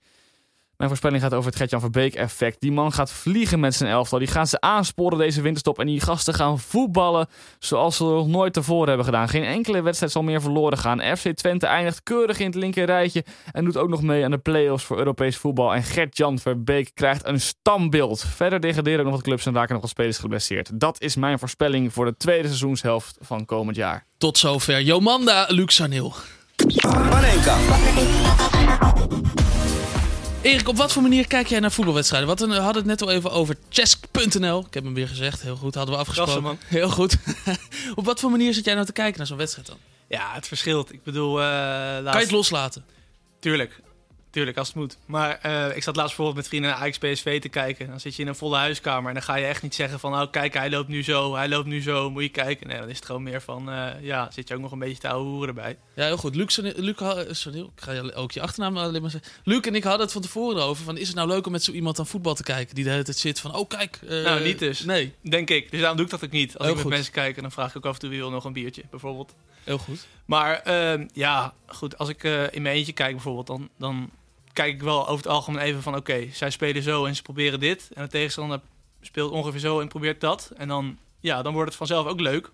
Mijn 0.77 0.89
voorspelling 0.89 1.21
gaat 1.21 1.33
over 1.33 1.49
het 1.49 1.55
Gertjan 1.55 1.79
Verbeek 1.79 2.15
effect. 2.15 2.61
Die 2.61 2.71
man 2.71 2.91
gaat 2.91 3.11
vliegen 3.11 3.59
met 3.59 3.75
zijn 3.75 3.89
elftal. 3.89 4.19
Die 4.19 4.27
gaan 4.27 4.47
ze 4.47 4.59
aansporen 4.61 5.17
deze 5.17 5.41
winterstop. 5.41 5.79
En 5.79 5.85
die 5.85 5.99
gasten 5.99 6.33
gaan 6.33 6.59
voetballen 6.59 7.27
zoals 7.59 7.97
ze 7.97 8.03
nog 8.03 8.27
nooit 8.27 8.53
tevoren 8.53 8.87
hebben 8.87 9.05
gedaan. 9.05 9.29
Geen 9.29 9.43
enkele 9.43 9.81
wedstrijd 9.81 10.11
zal 10.11 10.23
meer 10.23 10.41
verloren 10.41 10.77
gaan. 10.77 11.17
FC 11.17 11.31
Twente 11.31 11.67
eindigt 11.67 12.03
keurig 12.03 12.39
in 12.39 12.45
het 12.45 12.55
linker 12.55 12.85
rijtje. 12.85 13.25
En 13.51 13.65
doet 13.65 13.77
ook 13.77 13.89
nog 13.89 14.01
mee 14.01 14.23
aan 14.23 14.31
de 14.31 14.37
play-offs 14.37 14.83
voor 14.83 14.97
Europees 14.97 15.37
voetbal. 15.37 15.73
En 15.73 15.83
Gertjan 15.83 16.39
Verbeek 16.39 16.91
krijgt 16.93 17.27
een 17.27 17.41
stambeeld. 17.41 18.25
Verder 18.35 18.59
degraderen 18.59 19.05
nog 19.05 19.13
wat 19.13 19.23
clubs 19.23 19.45
en 19.45 19.53
raken 19.53 19.73
nog 19.73 19.81
wat 19.81 19.91
spelers 19.91 20.17
geblesseerd. 20.17 20.69
Dat 20.73 21.01
is 21.01 21.15
mijn 21.15 21.39
voorspelling 21.39 21.93
voor 21.93 22.05
de 22.05 22.17
tweede 22.17 22.47
seizoenshelft 22.47 23.17
van 23.21 23.45
komend 23.45 23.75
jaar. 23.75 24.05
Tot 24.17 24.37
zover 24.37 24.81
Jomanda 24.81 25.45
Luxanil. 25.47 26.13
Erik, 30.45 30.67
op 30.67 30.77
wat 30.77 30.91
voor 30.91 31.01
manier 31.01 31.27
kijk 31.27 31.47
jij 31.47 31.59
naar 31.59 31.71
voetbalwedstrijden? 31.71 32.29
Wat, 32.29 32.39
we 32.39 32.53
hadden 32.53 32.75
het 32.75 32.85
net 32.85 33.01
al 33.01 33.11
even 33.11 33.31
over 33.31 33.57
chess.nl. 33.69 34.65
Ik 34.67 34.73
heb 34.73 34.83
hem 34.83 34.93
weer 34.93 35.07
gezegd. 35.07 35.41
Heel 35.41 35.55
goed, 35.55 35.75
hadden 35.75 35.93
we 35.93 35.99
afgesproken. 35.99 36.43
man. 36.43 36.57
Heel 36.65 36.89
goed. 36.89 37.17
op 37.95 38.05
wat 38.05 38.19
voor 38.19 38.31
manier 38.31 38.53
zit 38.53 38.65
jij 38.65 38.73
nou 38.73 38.85
te 38.85 38.93
kijken 38.93 39.17
naar 39.17 39.27
zo'n 39.27 39.37
wedstrijd 39.37 39.67
dan? 39.67 39.77
Ja, 40.07 40.33
het 40.33 40.47
verschilt. 40.47 40.93
Ik 40.93 41.03
bedoel, 41.03 41.39
uh, 41.39 41.45
laatst... 41.45 42.03
Kan 42.03 42.13
je 42.13 42.19
het 42.19 42.31
loslaten? 42.31 42.85
Tuurlijk. 43.39 43.79
Tuurlijk, 44.35 44.57
als 44.57 44.67
het 44.67 44.75
moet. 44.75 44.97
Maar 45.05 45.39
uh, 45.45 45.75
ik 45.75 45.83
zat 45.83 45.95
laatst 45.95 46.15
bijvoorbeeld 46.15 46.35
met 46.35 46.47
vrienden 46.47 46.69
naar 46.69 46.79
Ajax 46.79 46.97
PSV 46.97 47.41
te 47.41 47.49
kijken. 47.49 47.87
Dan 47.87 47.99
zit 47.99 48.15
je 48.15 48.21
in 48.21 48.27
een 48.27 48.35
volle 48.35 48.57
huiskamer 48.57 49.07
en 49.07 49.13
dan 49.13 49.23
ga 49.23 49.35
je 49.35 49.45
echt 49.45 49.61
niet 49.61 49.75
zeggen 49.75 49.99
van... 49.99 50.13
oh, 50.13 50.31
kijk, 50.31 50.53
hij 50.53 50.69
loopt 50.69 50.87
nu 50.87 51.03
zo, 51.03 51.35
hij 51.35 51.49
loopt 51.49 51.67
nu 51.67 51.81
zo, 51.81 52.09
moet 52.09 52.23
je 52.23 52.29
kijken. 52.29 52.67
Nee, 52.67 52.79
dan 52.79 52.89
is 52.89 52.95
het 52.95 53.05
gewoon 53.05 53.23
meer 53.23 53.41
van... 53.41 53.69
Uh, 53.69 53.87
ja, 54.01 54.31
zit 54.31 54.47
je 54.47 54.55
ook 54.55 54.61
nog 54.61 54.71
een 54.71 54.79
beetje 54.79 54.97
te 54.97 55.07
ouwe 55.07 55.29
hoeren 55.29 55.47
erbij. 55.47 55.77
Ja, 55.95 56.05
heel 56.05 56.17
goed. 56.17 56.35
Luc, 56.35 56.57
Luc 56.57 56.95
sorry, 57.29 57.59
ik 57.59 57.67
ga 57.75 58.01
ook 58.13 58.31
je 58.31 58.41
achternaam 58.41 58.77
alleen 58.77 59.01
maar 59.01 59.11
zeggen. 59.11 59.31
Luc 59.43 59.61
en 59.61 59.75
ik 59.75 59.83
hadden 59.83 60.01
het 60.01 60.11
van 60.11 60.21
tevoren 60.21 60.63
over. 60.63 60.83
Van, 60.83 60.97
is 60.97 61.07
het 61.07 61.15
nou 61.15 61.27
leuk 61.27 61.45
om 61.45 61.51
met 61.51 61.63
zo 61.63 61.71
iemand 61.71 61.99
aan 61.99 62.07
voetbal 62.07 62.35
te 62.35 62.43
kijken... 62.43 62.75
die 62.75 62.83
de 62.83 62.89
hele 62.89 63.03
tijd 63.03 63.17
zit 63.17 63.39
van, 63.39 63.55
oh 63.55 63.69
kijk... 63.69 63.99
Uh, 64.03 64.23
nou, 64.23 64.43
niet 64.43 64.59
dus. 64.59 64.79
Nee. 64.79 65.13
Denk 65.21 65.49
ik. 65.49 65.71
Dus 65.71 65.79
daarom 65.79 65.97
doe 65.97 66.05
ik 66.05 66.11
dat 66.11 66.23
ook 66.23 66.31
niet. 66.31 66.57
Als 66.57 66.67
Heel 66.67 66.77
ik 66.77 66.83
met 66.83 66.93
mensen 66.93 67.13
kijk, 67.13 67.41
dan 67.41 67.51
vraag 67.51 67.69
ik 67.69 67.77
ook 67.77 67.85
af 67.85 67.93
en 67.93 67.99
toe... 67.99 68.09
wie 68.09 68.19
wil 68.19 68.29
nog 68.29 68.45
een 68.45 68.53
biertje, 68.53 68.83
bijvoorbeeld. 68.89 69.35
Heel 69.63 69.77
goed. 69.77 70.07
Maar 70.25 70.71
ja, 71.13 71.53
goed. 71.65 71.97
Als 71.97 72.09
ik 72.09 72.23
in 72.51 72.61
mijn 72.61 72.75
eentje 72.75 72.93
kijk 72.93 73.11
bijvoorbeeld... 73.11 73.47
dan... 73.47 73.69
dan 73.77 74.09
kijk 74.55 74.73
ik 74.73 74.81
wel 74.81 75.01
over 75.01 75.25
het 75.25 75.33
algemeen 75.33 75.61
even 75.61 75.81
van... 75.81 75.95
oké, 75.95 76.27
zij 76.31 76.49
spelen 76.49 76.83
zo 76.83 77.05
en 77.05 77.15
ze 77.15 77.21
proberen 77.21 77.59
dit. 77.59 77.89
En 77.93 78.03
de 78.03 78.09
tegenstander 78.09 78.59
speelt 79.01 79.31
ongeveer 79.31 79.59
zo 79.59 79.79
en 79.79 79.87
probeert 79.87 80.21
dat. 80.21 80.51
En 80.57 80.67
dan, 80.67 80.97
ja, 81.19 81.41
dan 81.41 81.53
wordt 81.53 81.67
het 81.67 81.77
vanzelf 81.77 82.07
ook 82.07 82.19
leuk. 82.19 82.51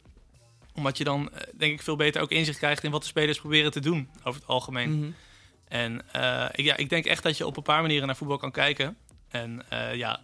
Omdat 0.73 0.97
je 0.97 1.03
dan, 1.03 1.29
eh, 1.33 1.41
denk 1.53 1.73
ik, 1.73 1.81
veel 1.81 1.95
beter 1.95 2.21
ook 2.21 2.31
inzicht 2.31 2.57
krijgt... 2.57 2.83
in 2.83 2.91
wat 2.91 3.01
de 3.01 3.07
spelers 3.07 3.39
proberen 3.39 3.71
te 3.71 3.79
doen 3.79 4.09
over 4.23 4.39
het 4.39 4.49
algemeen. 4.49 4.91
Mm 4.91 5.01
-hmm. 5.01 5.15
En 5.67 6.01
uh, 6.15 6.45
ik, 6.51 6.65
ja, 6.65 6.77
ik 6.77 6.89
denk 6.89 7.05
echt 7.05 7.23
dat 7.23 7.37
je 7.37 7.45
op 7.45 7.57
een 7.57 7.63
paar 7.63 7.81
manieren 7.81 8.07
naar 8.07 8.15
voetbal 8.15 8.37
kan 8.37 8.51
kijken. 8.51 8.97
En 9.27 9.65
uh, 9.73 9.95
ja, 9.95 10.19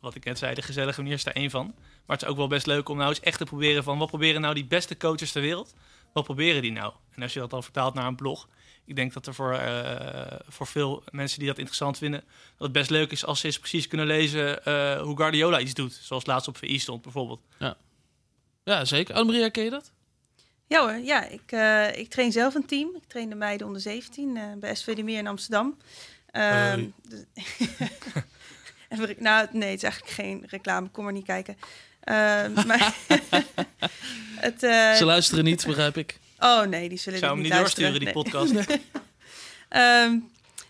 wat 0.00 0.14
ik 0.14 0.24
net 0.24 0.38
zei, 0.38 0.54
de 0.54 0.62
gezellige 0.62 1.00
manier 1.00 1.16
is 1.16 1.24
daar 1.24 1.34
één 1.34 1.50
van. 1.50 1.74
Maar 2.06 2.16
het 2.16 2.22
is 2.22 2.28
ook 2.28 2.36
wel 2.36 2.48
best 2.48 2.66
leuk 2.66 2.88
om 2.88 2.96
nou 2.96 3.08
eens 3.08 3.20
echt 3.20 3.38
te 3.38 3.44
proberen 3.44 3.84
van... 3.84 3.98
wat 3.98 4.08
proberen 4.08 4.40
nou 4.40 4.54
die 4.54 4.64
beste 4.64 4.96
coaches 4.96 5.32
ter 5.32 5.42
wereld? 5.42 5.74
Wat 6.12 6.24
proberen 6.24 6.62
die 6.62 6.72
nou? 6.72 6.92
En 7.14 7.22
als 7.22 7.32
je 7.32 7.40
dat 7.40 7.50
dan 7.50 7.62
vertaalt 7.62 7.94
naar 7.94 8.06
een 8.06 8.16
blog 8.16 8.48
ik 8.88 8.96
denk 8.96 9.12
dat 9.12 9.26
er 9.26 9.34
voor, 9.34 9.52
uh, 9.52 10.26
voor 10.48 10.66
veel 10.66 11.02
mensen 11.10 11.38
die 11.38 11.48
dat 11.48 11.58
interessant 11.58 11.98
vinden, 11.98 12.20
dat 12.20 12.66
het 12.66 12.72
best 12.72 12.90
leuk 12.90 13.10
is 13.10 13.24
als 13.24 13.40
ze 13.40 13.46
eens 13.46 13.58
precies 13.58 13.88
kunnen 13.88 14.06
lezen 14.06 14.60
uh, 14.68 15.00
hoe 15.00 15.16
Guardiola 15.16 15.60
iets 15.60 15.74
doet. 15.74 15.98
Zoals 16.02 16.26
laatst 16.26 16.48
op 16.48 16.56
VI 16.56 16.78
stond 16.78 17.02
bijvoorbeeld. 17.02 17.40
Ja, 17.58 17.76
ja 18.64 18.84
zeker. 18.84 19.14
Annemaria, 19.14 19.48
ken 19.48 19.64
je 19.64 19.70
dat? 19.70 19.92
Ja 20.66 20.80
hoor, 20.80 21.04
ja. 21.04 21.24
Ik, 21.24 21.52
eh, 21.52 21.96
ik 21.96 22.08
train 22.10 22.32
zelf 22.32 22.54
een 22.54 22.66
team. 22.66 22.88
Ik 22.96 23.04
train 23.06 23.28
de 23.28 23.34
meiden 23.34 23.66
onder 23.66 23.82
17 23.82 24.36
eh, 24.36 24.42
bij 24.56 24.74
SV 24.74 24.94
de 24.94 25.02
Meer 25.02 25.18
in 25.18 25.26
Amsterdam. 25.26 25.76
Ehm, 26.30 26.86
dus- 27.08 27.24
nou, 29.18 29.46
nee, 29.52 29.70
het 29.70 29.76
is 29.76 29.82
eigenlijk 29.82 30.12
geen 30.12 30.44
reclame. 30.46 30.88
Kom 30.88 31.04
maar 31.04 31.12
niet 31.12 31.24
kijken. 31.24 31.56
Ehm, 32.00 32.66
maar 32.66 32.94
het, 34.46 34.62
eh, 34.62 34.92
Ze 34.92 35.04
luisteren 35.04 35.44
niet, 35.44 35.66
begrijp 35.66 35.96
ik. 35.96 36.18
Oh 36.38 36.62
nee, 36.62 36.88
die 36.88 36.98
zullen 36.98 37.18
Zou 37.18 37.32
hem 37.32 37.42
niet 37.42 37.52
doorsturen, 37.52 38.00
die 38.00 38.12
podcast. 38.12 38.52
Ehm, 39.68 40.18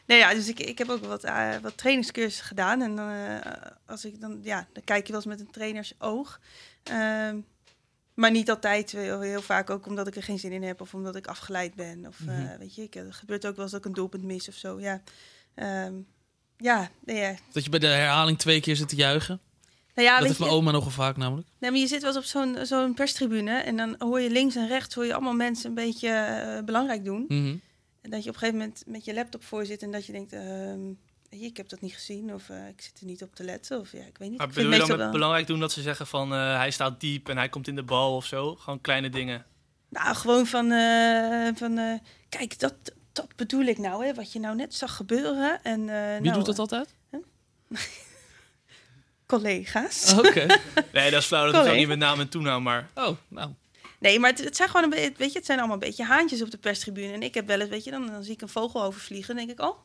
nee, 0.06 0.18
ja, 0.18 0.34
dus 0.34 0.48
ik, 0.48 0.60
ik 0.60 0.78
heb 0.78 0.88
ook 0.88 1.04
wat, 1.04 1.24
eh, 1.24 1.56
wat 1.62 1.76
trainingscursussen 1.76 2.44
gedaan. 2.46 2.82
En 2.82 2.98
eh, 2.98 3.52
als 3.86 4.04
ik 4.04 4.20
dan, 4.20 4.38
ja, 4.42 4.68
dan 4.72 4.84
kijk 4.84 5.06
je 5.06 5.12
wel 5.12 5.20
eens 5.20 5.30
met 5.30 5.40
een 5.40 5.50
trainersoog. 5.50 6.40
Ehm, 6.82 7.36
maar 8.14 8.30
niet 8.30 8.50
altijd, 8.50 8.90
heel, 8.92 9.20
heel 9.20 9.42
vaak 9.42 9.70
ook 9.70 9.86
omdat 9.86 10.06
ik 10.06 10.16
er 10.16 10.22
geen 10.22 10.38
zin 10.38 10.52
in 10.52 10.62
heb 10.62 10.80
of 10.80 10.94
omdat 10.94 11.16
ik 11.16 11.26
afgeleid 11.26 11.74
ben. 11.74 12.06
Of 12.06 12.16
eh, 12.20 12.26
Mhm. 12.26 12.58
weet 12.58 12.74
je, 12.74 12.82
ik, 12.82 12.94
het 12.94 13.14
gebeurt 13.14 13.46
ook 13.46 13.54
wel 13.54 13.62
eens 13.62 13.72
dat 13.72 13.80
ik 13.80 13.86
een 13.86 13.94
doelpunt 13.94 14.22
mis 14.24 14.48
of 14.48 14.54
zo. 14.54 14.80
Ja, 14.80 15.02
Ehm, 15.54 15.94
ja, 16.56 16.90
nee, 17.04 17.16
ja. 17.16 17.34
Dat 17.52 17.64
je 17.64 17.70
bij 17.70 17.78
de 17.78 17.86
herhaling 17.86 18.38
twee 18.38 18.60
keer 18.60 18.76
zit 18.76 18.88
te 18.88 18.96
juichen. 18.96 19.40
Nou 19.98 20.10
ja, 20.10 20.18
dat 20.18 20.28
weet 20.28 20.28
heeft 20.28 20.38
je, 20.38 20.44
mijn 20.44 20.56
oma 20.56 20.70
nogal 20.70 20.90
vaak 20.90 21.16
namelijk. 21.16 21.48
Nee, 21.58 21.70
maar 21.70 21.80
je 21.80 21.86
zit 21.86 22.02
wel 22.02 22.14
eens 22.14 22.18
op 22.18 22.24
zo'n 22.24 22.66
zo'n 22.66 22.94
perstribune 22.94 23.52
en 23.52 23.76
dan 23.76 23.94
hoor 23.98 24.20
je 24.20 24.30
links 24.30 24.56
en 24.56 24.68
rechts 24.68 24.94
hoor 24.94 25.06
je 25.06 25.12
allemaal 25.12 25.34
mensen 25.34 25.68
een 25.68 25.74
beetje 25.74 26.08
eh, 26.08 26.64
belangrijk 26.64 27.04
doen. 27.04 27.24
Mhm. 27.28 27.56
En 28.00 28.10
dat 28.10 28.22
je 28.22 28.28
op 28.28 28.34
een 28.34 28.40
gegeven 28.40 28.58
moment 28.58 28.82
met 28.86 29.04
je 29.04 29.14
laptop 29.14 29.44
voor 29.44 29.66
zit 29.66 29.82
en 29.82 29.90
dat 29.90 30.06
je 30.06 30.12
denkt, 30.12 30.32
ehm, 30.32 30.80
ik 31.28 31.56
heb 31.56 31.68
dat 31.68 31.80
niet 31.80 31.94
gezien 31.94 32.34
of 32.34 32.48
eh, 32.48 32.68
ik 32.68 32.80
zit 32.80 33.00
er 33.00 33.06
niet 33.06 33.22
op 33.22 33.34
te 33.34 33.44
letten 33.44 33.80
of 33.80 33.92
ja, 33.92 34.04
ik 34.04 34.18
weet 34.18 34.28
niet. 34.28 34.38
Maar 34.38 34.46
ik 34.46 34.52
vind 34.52 34.70
bedoel 34.70 34.86
je 34.86 34.96
dan 34.96 35.10
belangrijk 35.10 35.46
doen 35.46 35.60
dat 35.60 35.72
ze 35.72 35.82
zeggen 35.82 36.06
van 36.06 36.32
eh, 36.32 36.56
hij 36.56 36.70
staat 36.70 37.00
diep 37.00 37.28
en 37.28 37.36
hij 37.36 37.48
komt 37.48 37.68
in 37.68 37.76
de 37.76 37.82
bal 37.82 38.16
of 38.16 38.24
zo? 38.24 38.54
Gewoon 38.54 38.80
kleine 38.80 39.10
dingen. 39.10 39.44
Nou, 39.88 40.14
gewoon 40.14 40.46
van, 40.46 40.70
eh, 40.70 41.48
van 41.54 41.78
eh, 41.78 41.98
kijk, 42.28 42.58
dat, 42.58 42.74
dat 43.12 43.36
bedoel 43.36 43.64
ik 43.64 43.78
nou, 43.78 44.04
hè, 44.04 44.14
wat 44.14 44.32
je 44.32 44.40
nou 44.40 44.56
net 44.56 44.74
zag 44.74 44.96
gebeuren. 44.96 45.62
En, 45.62 45.88
eh, 45.88 46.12
Wie 46.12 46.30
nou, 46.30 46.36
doet 46.36 46.46
dat 46.46 46.58
altijd? 46.58 46.94
Collega's. 49.28 50.12
Oké. 50.18 50.46
Nee, 50.92 51.10
dat 51.10 51.20
is 51.20 51.26
flauw. 51.26 51.50
Dat 51.52 51.64
is 51.64 51.70
ook 51.70 51.76
niet 51.76 51.88
met 51.88 51.98
naam 51.98 52.20
en 52.20 52.28
toenaam, 52.28 52.62
maar... 52.62 52.88
Oh, 52.94 53.16
nou. 53.28 53.50
Nee, 54.00 54.18
maar 54.18 54.30
het, 54.30 54.44
het 54.44 54.56
zijn 54.56 54.68
gewoon 54.68 54.84
een 54.84 54.90
beetje, 54.90 55.12
weet 55.16 55.32
je, 55.32 55.36
het 55.38 55.46
zijn 55.46 55.58
allemaal 55.58 55.76
een 55.76 55.82
beetje 55.88 56.04
haantjes 56.04 56.42
op 56.42 56.50
de 56.50 56.58
perstribune. 56.58 57.12
En 57.12 57.22
ik 57.22 57.34
heb 57.34 57.46
wel 57.46 57.60
eens, 57.60 57.68
weet 57.68 57.84
je, 57.84 57.90
dan, 57.90 58.06
dan 58.06 58.22
zie 58.24 58.32
ik 58.32 58.40
een 58.42 58.48
vogel 58.48 58.82
overvliegen 58.82 59.38
en 59.38 59.46
denk 59.46 59.58
ik, 59.60 59.66
oh, 59.66 59.78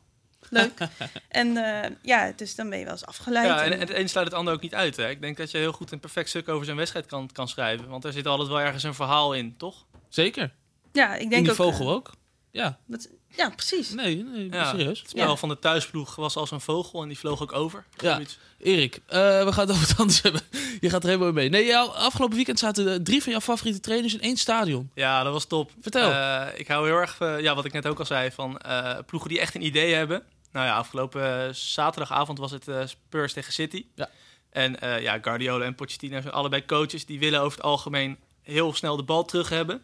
leuk. 0.49 0.71
en 1.29 1.57
eh, 1.57 1.89
ja, 2.01 2.31
dus 2.35 2.55
dan 2.55 2.69
ben 2.69 2.77
je 2.77 2.83
wel 2.83 2.93
eens 2.93 3.05
afgeleid. 3.05 3.45
Ja, 3.47 3.63
en- 3.63 3.71
en 3.73 3.79
het 3.79 3.89
een 3.89 4.09
sluit 4.09 4.27
het 4.27 4.35
ander 4.35 4.53
ook 4.53 4.61
niet 4.61 4.75
uit. 4.75 4.95
Hè? 4.97 5.09
Ik 5.09 5.21
denk 5.21 5.37
dat 5.37 5.51
je 5.51 5.57
heel 5.57 5.71
goed 5.71 5.91
een 5.91 5.99
perfect 5.99 6.29
stuk 6.29 6.49
over 6.49 6.65
zijn 6.65 6.77
wedstrijd 6.77 7.05
kan, 7.05 7.29
kan 7.31 7.47
schrijven. 7.47 7.89
Want 7.89 8.05
er 8.05 8.13
zit 8.13 8.27
altijd 8.27 8.49
wel 8.49 8.59
ergens 8.59 8.83
een 8.83 8.93
verhaal 8.95 9.33
in, 9.33 9.57
toch? 9.57 9.85
Zeker. 10.09 10.53
ja, 10.91 11.13
ik 11.13 11.19
denk 11.19 11.31
In 11.33 11.41
die 11.41 11.49
ook, 11.51 11.57
vogel 11.57 11.85
eh, 11.87 11.93
ook. 11.93 12.11
Ja. 12.51 12.79
dat- 12.85 13.09
ja, 13.37 13.49
precies. 13.49 13.89
Nee, 13.93 14.23
nee 14.23 14.49
Ja, 14.51 14.69
serieus. 14.69 14.99
Het 14.99 15.09
spel 15.09 15.27
Ja. 15.29 15.35
van 15.35 15.49
de 15.49 15.59
thuisploeg 15.59 16.15
was 16.15 16.35
als 16.35 16.51
een 16.51 16.61
vogel 16.61 17.01
en 17.01 17.07
die 17.07 17.17
vloog 17.19 17.41
ook 17.41 17.53
over. 17.53 17.85
Ja. 17.97 18.21
Erik, 18.59 18.95
eh, 19.07 19.19
we 19.45 19.51
gaan 19.51 19.67
het 19.67 19.75
over 19.75 19.87
het 19.87 19.97
anders 19.97 20.21
hebben. 20.21 20.41
Je 20.81 20.89
gaat 20.89 21.03
er 21.03 21.09
helemaal 21.09 21.31
mee. 21.31 21.49
Nee, 21.49 21.65
jou, 21.65 21.91
afgelopen 21.95 22.35
weekend 22.35 22.59
zaten 22.59 23.03
drie 23.03 23.21
van 23.23 23.31
jouw 23.31 23.41
favoriete 23.41 23.79
trainers 23.79 24.13
in 24.13 24.21
één 24.21 24.37
stadion. 24.37 24.89
Ja, 24.93 25.23
dat 25.23 25.33
was 25.33 25.45
top. 25.45 25.71
Vertel. 25.81 26.11
Eh, 26.11 26.59
ik 26.59 26.67
hou 26.67 26.87
heel 26.87 26.97
erg, 26.97 27.19
eh, 27.19 27.39
ja, 27.39 27.55
wat 27.55 27.65
ik 27.65 27.71
net 27.73 27.87
ook 27.87 27.99
al 27.99 28.05
zei, 28.05 28.31
van 28.31 28.57
eh, 28.57 28.97
ploegen 29.05 29.29
die 29.29 29.39
echt 29.39 29.55
een 29.55 29.65
idee 29.65 29.93
hebben. 29.93 30.23
Nou 30.51 30.65
ja, 30.65 30.75
afgelopen 30.75 31.55
zaterdagavond 31.55 32.37
was 32.37 32.51
het 32.51 32.65
Spurs 32.85 33.33
tegen 33.33 33.53
City. 33.53 33.85
Ja. 33.95 34.09
En 34.49 34.79
eh, 34.79 35.01
ja, 35.01 35.17
Guardiola 35.21 35.65
en 35.65 35.75
Pochettino 35.75 36.21
zijn 36.21 36.33
allebei 36.33 36.65
coaches. 36.65 37.05
Die 37.05 37.19
willen 37.19 37.41
over 37.41 37.57
het 37.57 37.65
algemeen 37.67 38.17
heel 38.41 38.73
snel 38.73 38.95
de 38.95 39.03
bal 39.03 39.25
terug 39.25 39.49
hebben. 39.49 39.81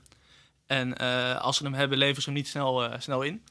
En 0.69 0.97
eh, 0.97 1.41
als 1.41 1.57
ze 1.57 1.63
hem 1.63 1.73
hebben, 1.73 1.97
leveren 1.97 2.21
ze 2.21 2.29
hem 2.29 2.37
niet 2.37 2.47
snel, 2.47 2.83
eh, 2.83 2.99
snel 2.99 3.21
in. 3.21 3.43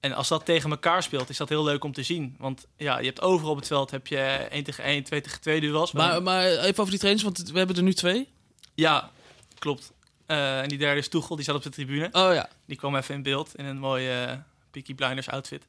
En 0.00 0.12
als 0.12 0.28
dat 0.28 0.44
tegen 0.44 0.70
elkaar 0.70 1.02
speelt, 1.02 1.28
is 1.28 1.36
dat 1.36 1.48
heel 1.48 1.64
leuk 1.64 1.84
om 1.84 1.92
te 1.92 2.02
zien. 2.02 2.36
Want 2.38 2.66
ja, 2.76 2.98
je 2.98 3.06
hebt 3.06 3.20
overal 3.20 3.50
op 3.50 3.56
het 3.56 3.66
veld 3.66 3.90
heb 3.90 4.06
je 4.06 4.18
1 4.50 4.64
tegen 4.64 4.84
1, 4.84 5.02
2 5.02 5.20
tegen 5.20 5.40
2 5.40 5.60
duels. 5.60 5.92
Maar, 5.92 6.22
maar 6.22 6.44
even 6.46 6.78
over 6.78 6.90
die 6.90 6.98
trainers, 6.98 7.24
want 7.24 7.50
we 7.50 7.58
hebben 7.58 7.76
er 7.76 7.82
nu 7.82 7.94
twee. 7.94 8.28
Ja, 8.74 9.10
klopt. 9.58 9.92
Eh, 10.26 10.60
en 10.60 10.68
die 10.68 10.78
derde 10.78 11.00
is 11.00 11.08
Toegel, 11.08 11.36
die 11.36 11.44
zat 11.44 11.54
op 11.54 11.62
de 11.62 11.70
tribune. 11.70 12.08
Oh 12.12 12.34
ja. 12.34 12.48
Die 12.66 12.76
kwam 12.76 12.96
even 12.96 13.14
in 13.14 13.22
beeld 13.22 13.54
in 13.56 13.64
een 13.64 13.78
mooie 13.78 14.10
eh, 14.10 14.36
Peaky 14.70 14.94
Blinders 14.94 15.28
outfit. 15.28 15.66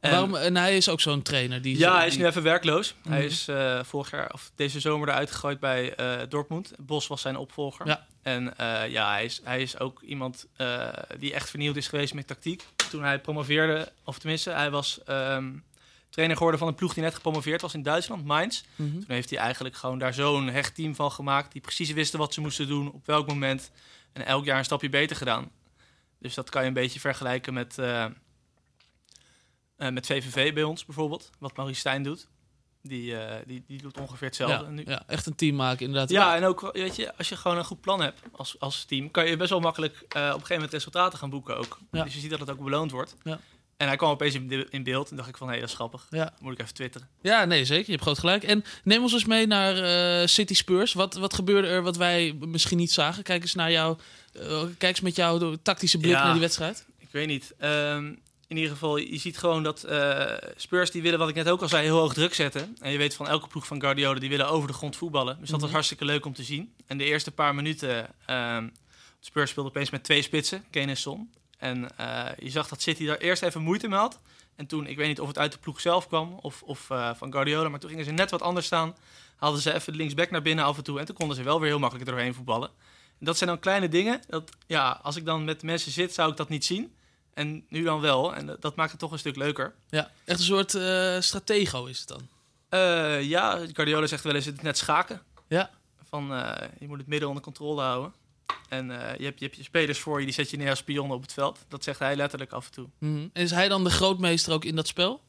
En- 0.00 0.10
Waarom, 0.10 0.34
en 0.34 0.56
hij 0.56 0.76
is 0.76 0.88
ook 0.88 1.00
zo'n 1.00 1.22
trainer. 1.22 1.62
Die 1.62 1.78
ja, 1.78 1.96
hij 1.96 2.06
is 2.06 2.16
nu 2.16 2.26
even 2.26 2.42
werkloos. 2.42 2.94
Hij 3.08 3.18
Mhm. 3.18 3.26
is 3.26 3.48
eh, 3.48 3.82
vorig 3.84 4.10
jaar, 4.10 4.32
of 4.32 4.50
deze 4.54 4.80
zomer 4.80 5.08
eruit 5.08 5.30
gegooid 5.30 5.60
bij 5.60 5.94
eh, 5.94 6.18
Dortmund. 6.28 6.72
Bos 6.78 7.06
was 7.06 7.20
zijn 7.20 7.36
opvolger. 7.36 7.86
Ja. 7.86 8.06
En 8.22 8.56
eh, 8.56 8.90
ja, 8.90 9.10
hij 9.12 9.24
is, 9.24 9.40
hij 9.44 9.62
is 9.62 9.78
ook 9.78 10.02
iemand 10.02 10.46
die 11.18 11.32
echt 11.34 11.50
vernieuwd 11.50 11.76
is 11.76 11.88
geweest 11.88 12.14
met 12.14 12.26
tactiek. 12.26 12.64
Toen 12.90 13.02
hij 13.02 13.18
promoveerde, 13.20 13.92
of 14.04 14.18
tenminste, 14.18 14.50
hij 14.50 14.70
was 14.70 15.00
ehm, 15.04 15.50
trainer 16.10 16.36
geworden 16.36 16.60
van 16.60 16.68
een 16.68 16.74
ploeg 16.74 16.94
die 16.94 17.02
net 17.02 17.14
gepromoveerd 17.14 17.60
was 17.60 17.74
in 17.74 17.82
Duitsland, 17.82 18.24
Mainz. 18.24 18.62
Mhm. 18.76 18.90
Toen 18.92 19.04
heeft 19.06 19.30
hij 19.30 19.38
eigenlijk 19.38 19.76
gewoon 19.76 19.98
daar 19.98 20.14
zo'n 20.14 20.48
hecht 20.48 20.74
team 20.74 20.94
van 20.94 21.10
gemaakt. 21.12 21.52
Die 21.52 21.60
precies 21.60 21.92
wisten 21.92 22.18
wat 22.18 22.34
ze 22.34 22.40
moesten 22.40 22.66
doen, 22.66 22.92
op 22.92 23.06
welk 23.06 23.26
moment. 23.28 23.70
En 24.12 24.26
elk 24.26 24.44
jaar 24.44 24.58
een 24.58 24.64
stapje 24.64 24.88
beter 24.88 25.16
gedaan. 25.16 25.50
Dus 26.18 26.34
dat 26.34 26.50
kan 26.50 26.62
je 26.62 26.68
een 26.68 26.74
beetje 26.74 27.00
vergelijken 27.00 27.54
met, 27.54 27.78
eh, 29.78 29.88
met 29.90 30.06
VVV 30.06 30.54
bij 30.54 30.62
ons 30.62 30.84
bijvoorbeeld. 30.84 31.30
Wat 31.38 31.56
Maurice 31.56 31.80
Stijn 31.80 32.02
doet. 32.02 32.28
Die, 32.82 33.16
eh, 33.16 33.36
die, 33.46 33.64
die 33.66 33.82
doet 33.82 33.98
ongeveer 33.98 34.26
hetzelfde. 34.26 34.64
Ja, 34.64 34.70
nu. 34.70 34.82
ja, 34.86 35.02
echt 35.06 35.26
een 35.26 35.34
team 35.34 35.56
maken 35.56 35.86
inderdaad. 35.86 36.10
Ja, 36.10 36.36
en 36.36 36.44
ook, 36.44 36.70
weet 36.72 36.96
je, 36.96 37.16
als 37.16 37.28
je 37.28 37.36
gewoon 37.36 37.56
een 37.58 37.64
goed 37.64 37.80
plan 37.80 38.00
hebt 38.00 38.20
als, 38.32 38.56
als 38.58 38.84
team, 38.84 39.10
kan 39.10 39.26
je 39.26 39.36
best 39.36 39.50
wel 39.50 39.60
makkelijk 39.60 39.94
eh, 39.94 40.00
op 40.02 40.08
een 40.12 40.32
gegeven 40.32 40.54
moment 40.54 40.72
resultaten 40.72 41.18
gaan 41.18 41.30
boeken 41.30 41.56
ook. 41.56 41.78
Ja. 41.90 42.04
Dus 42.04 42.14
je 42.14 42.20
ziet 42.20 42.30
dat 42.30 42.40
het 42.40 42.50
ook 42.50 42.64
beloond 42.64 42.90
wordt. 42.90 43.16
Ja. 43.22 43.40
En 43.76 43.86
hij 43.86 43.96
kwam 43.96 44.10
opeens 44.10 44.34
in, 44.70 44.82
beeld 44.82 45.10
en 45.10 45.16
dacht 45.16 45.28
ik 45.28 45.36
van, 45.36 45.48
hé, 45.48 45.60
dat 45.60 45.68
is 45.68 45.74
grappig. 45.74 46.06
Ja. 46.10 46.34
Moet 46.40 46.52
ik 46.52 46.60
even 46.60 46.74
twitteren. 46.74 47.08
Ja, 47.20 47.44
nee, 47.44 47.64
zeker. 47.64 47.84
Je 47.84 47.90
hebt 47.90 48.02
groot 48.02 48.18
gelijk. 48.18 48.42
En 48.42 48.64
neem 48.84 49.02
ons 49.02 49.12
eens 49.12 49.24
mee 49.24 49.46
naar 49.46 50.28
City 50.28 50.54
Spurs. 50.54 50.92
Wat, 50.92 51.14
wat 51.14 51.34
gebeurde 51.34 51.68
er 51.68 51.82
wat 51.82 51.96
wij 51.96 52.36
misschien 52.40 52.76
niet 52.78 52.92
zagen? 52.92 53.22
Kijk 53.22 53.42
eens 53.42 53.54
naar 53.54 53.70
jou. 53.70 53.96
kijk 54.78 54.82
eens 54.82 55.00
met 55.00 55.16
jouw 55.16 55.56
tactische 55.62 55.98
blik 55.98 56.10
Ja. 56.12 56.22
naar 56.22 56.32
die 56.32 56.40
wedstrijd. 56.40 56.86
Ik 56.98 57.08
weet 57.10 57.26
niet. 57.26 57.54
Ehm, 57.58 58.12
in 58.48 58.56
ieder 58.56 58.72
geval, 58.72 58.96
je 58.96 59.18
ziet 59.18 59.38
gewoon 59.38 59.62
dat 59.62 59.82
eh, 59.84 60.32
Spurs 60.56 60.90
die 60.90 61.02
willen, 61.02 61.18
wat 61.18 61.28
ik 61.28 61.34
net 61.34 61.48
ook 61.48 61.62
al 61.62 61.68
zei, 61.68 61.84
heel 61.84 61.98
hoog 61.98 62.14
druk 62.14 62.34
zetten. 62.34 62.76
En 62.80 62.90
je 62.92 62.98
weet 62.98 63.14
van 63.14 63.28
elke 63.28 63.48
ploeg 63.48 63.66
van 63.66 63.80
Guardiola, 63.80 64.18
die 64.20 64.28
willen 64.28 64.48
over 64.48 64.68
de 64.68 64.74
grond 64.74 64.96
voetballen. 64.96 65.36
Dus 65.40 65.48
dat 65.48 65.56
was 65.56 65.64
Mhm. 65.64 65.72
hartstikke 65.72 66.04
leuk 66.04 66.24
om 66.24 66.32
te 66.34 66.42
zien. 66.42 66.72
En 66.86 66.98
de 66.98 67.04
eerste 67.04 67.30
paar 67.30 67.54
minuten, 67.54 68.08
ehm 68.26 68.68
Spurs 69.20 69.50
speelde 69.50 69.68
opeens 69.68 69.90
met 69.90 70.04
twee 70.04 70.22
spitsen, 70.22 70.64
Kane 70.70 70.86
en 70.86 70.96
Son. 70.96 71.30
En 71.58 71.96
eh, 71.96 72.24
je 72.38 72.50
zag 72.50 72.68
dat 72.68 72.82
City 72.82 73.06
daar 73.06 73.16
eerst 73.16 73.42
even 73.42 73.62
moeite 73.62 73.88
mee 73.88 73.98
had. 73.98 74.20
En 74.56 74.66
toen, 74.66 74.86
ik 74.86 74.96
weet 74.96 75.08
niet 75.08 75.20
of 75.20 75.28
het 75.28 75.38
uit 75.38 75.52
de 75.52 75.58
ploeg 75.58 75.80
zelf 75.80 76.06
kwam 76.08 76.38
of, 76.40 76.62
of 76.62 76.90
eh, 76.90 77.10
van 77.14 77.32
Guardiola, 77.32 77.68
maar 77.68 77.80
toen 77.80 77.90
gingen 77.90 78.04
ze 78.04 78.10
net 78.10 78.30
wat 78.30 78.42
anders 78.42 78.66
staan. 78.66 78.96
Haalden 79.36 79.60
ze 79.60 79.74
even 79.74 79.92
de 79.92 79.98
linksback 79.98 80.30
naar 80.30 80.42
binnen 80.42 80.64
af 80.64 80.76
en 80.76 80.84
toe. 80.84 80.98
En 80.98 81.04
toen 81.06 81.14
konden 81.16 81.36
ze 81.36 81.42
wel 81.42 81.60
weer 81.60 81.68
heel 81.68 81.78
makkelijk 81.78 82.08
er 82.08 82.14
doorheen 82.14 82.34
voetballen. 82.34 82.68
En 83.18 83.24
dat 83.26 83.36
zijn 83.36 83.50
dan 83.50 83.58
kleine 83.58 83.88
dingen. 83.88 84.20
Dat, 84.28 84.50
ja, 84.66 85.00
als 85.02 85.16
ik 85.16 85.24
dan 85.24 85.44
met 85.44 85.62
mensen 85.62 85.92
zit, 85.92 86.14
zou 86.14 86.30
ik 86.30 86.36
dat 86.36 86.48
niet 86.48 86.64
zien. 86.64 86.92
En 87.38 87.64
nu 87.68 87.82
dan 87.82 88.00
wel. 88.00 88.34
En 88.34 88.56
dat, 88.60 88.76
maakt 88.76 88.90
het 88.90 89.00
toch 89.00 89.12
een 89.12 89.18
stuk 89.18 89.36
leuker. 89.36 89.74
Ja, 89.88 90.10
echt 90.24 90.38
een 90.38 90.44
soort 90.44 90.74
eh, 90.74 91.20
stratego 91.20 91.84
is 91.84 91.98
het 91.98 92.08
dan. 92.08 92.28
Eh, 92.68 93.22
ja, 93.22 93.60
Guardiola 93.72 94.06
zegt 94.06 94.24
wel 94.24 94.34
eens, 94.34 94.44
het 94.44 94.62
net 94.62 94.78
schaken. 94.78 95.22
Ja. 95.48 95.70
Van, 96.08 96.34
eh, 96.34 96.68
je 96.78 96.88
moet 96.88 96.98
het 96.98 97.06
midden 97.06 97.28
onder 97.28 97.42
controle 97.42 97.80
houden. 97.82 98.12
En 98.68 98.86
je, 99.18 99.24
hebt, 99.24 99.38
je 99.38 99.44
hebt 99.44 99.56
je 99.56 99.62
spelers 99.62 99.98
voor 99.98 100.18
je, 100.18 100.24
die 100.24 100.34
zet 100.34 100.50
je 100.50 100.56
neer 100.56 100.70
als 100.70 100.78
spionnen 100.78 101.16
op 101.16 101.22
het 101.22 101.32
veld. 101.32 101.58
Dat 101.68 101.84
zegt 101.84 101.98
hij 101.98 102.16
letterlijk 102.16 102.52
af 102.52 102.66
en 102.66 102.72
toe. 102.72 102.88
Mhm. 102.98 103.26
En 103.32 103.42
is 103.42 103.50
hij 103.50 103.68
dan 103.68 103.84
de 103.84 103.90
grootmeester 103.90 104.52
ook 104.52 104.64
in 104.64 104.76
dat 104.76 104.86
spel? 104.86 105.20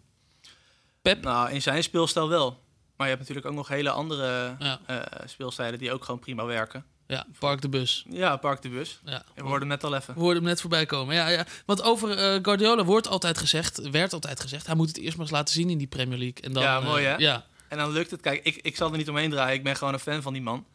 Pep? 1.02 1.24
Nou, 1.24 1.52
in 1.52 1.62
zijn 1.62 1.84
speelstijl 1.84 2.30
wel. 2.30 2.50
Maar 2.96 3.08
je 3.08 3.16
hebt 3.16 3.20
natuurlijk 3.20 3.48
ook 3.48 3.54
nog 3.54 3.68
hele 3.68 3.90
andere 3.90 4.56
Ja. 4.60 4.80
speelstijlen 5.26 5.80
die 5.80 5.92
ook 5.92 6.04
gewoon 6.04 6.20
prima 6.20 6.46
werken. 6.46 6.86
Ja, 7.10 7.26
park 7.40 7.62
de 7.62 7.70
bus. 7.70 8.06
Ja, 8.10 8.38
Park 8.38 8.62
de 8.62 8.70
Bus. 8.70 9.00
Ja. 9.06 9.24
We 9.36 9.42
hoorden 9.42 9.60
hem 9.60 9.68
net 9.68 9.84
al 9.84 9.96
even. 9.96 10.14
We 10.14 10.20
hoorden 10.20 10.38
hem 10.38 10.52
net 10.52 10.62
voorbij 10.62 10.86
komen. 10.86 11.16
Ja, 11.16 11.28
ja. 11.28 11.46
Want 11.66 11.82
over 11.82 12.18
eh, 12.18 12.40
Guardiola 12.42 12.84
wordt 12.84 13.08
altijd 13.08 13.38
gezegd, 13.38 13.90
werd 13.90 14.14
altijd 14.14 14.40
gezegd, 14.40 14.66
hij 14.66 14.76
moet 14.76 14.88
het 14.88 14.98
eerst 14.98 15.18
maar 15.18 15.26
eens 15.26 15.36
laten 15.36 15.54
zien 15.54 15.70
in 15.70 15.78
die 15.78 15.88
Premier 15.88 16.18
League. 16.18 16.44
En 16.44 16.54
dan, 16.54 16.64
Ja, 16.64 16.80
mooi, 16.80 17.06
eh, 17.06 17.12
hè? 17.12 17.18
Ja, 17.18 17.46
En 17.68 17.78
dan 17.78 17.92
lukt 17.92 18.12
het. 18.12 18.22
Kijk, 18.22 18.44
ik, 18.44 18.56
ik 18.56 18.76
zal 18.76 18.92
er 18.92 18.98
niet 18.98 19.10
omheen 19.10 19.30
draaien. 19.30 19.56
Ik 19.56 19.64
ben 19.64 19.76
gewoon 19.76 19.94
een 19.94 20.00
fan 20.00 20.22
van 20.22 20.34
die 20.34 20.42
man. 20.42 20.66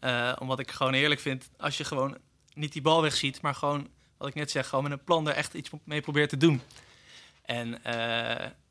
Eh, 0.00 0.32
omdat 0.38 0.58
ik 0.58 0.70
gewoon 0.70 0.94
eerlijk 0.94 1.20
vind, 1.20 1.48
als 1.58 1.76
je 1.76 1.84
gewoon 1.84 2.16
niet 2.54 2.72
die 2.72 2.82
bal 2.82 3.02
wegziet, 3.02 3.40
maar 3.40 3.54
gewoon, 3.54 3.88
wat 4.16 4.28
ik 4.28 4.34
net 4.34 4.50
zeg, 4.50 4.68
gewoon 4.68 4.84
met 4.84 4.92
een 4.92 5.04
plan 5.04 5.28
er 5.28 5.34
echt 5.34 5.54
iets 5.54 5.70
mee 5.84 6.00
probeert 6.00 6.28
te 6.28 6.36
doen. 6.36 6.62
En 7.44 7.78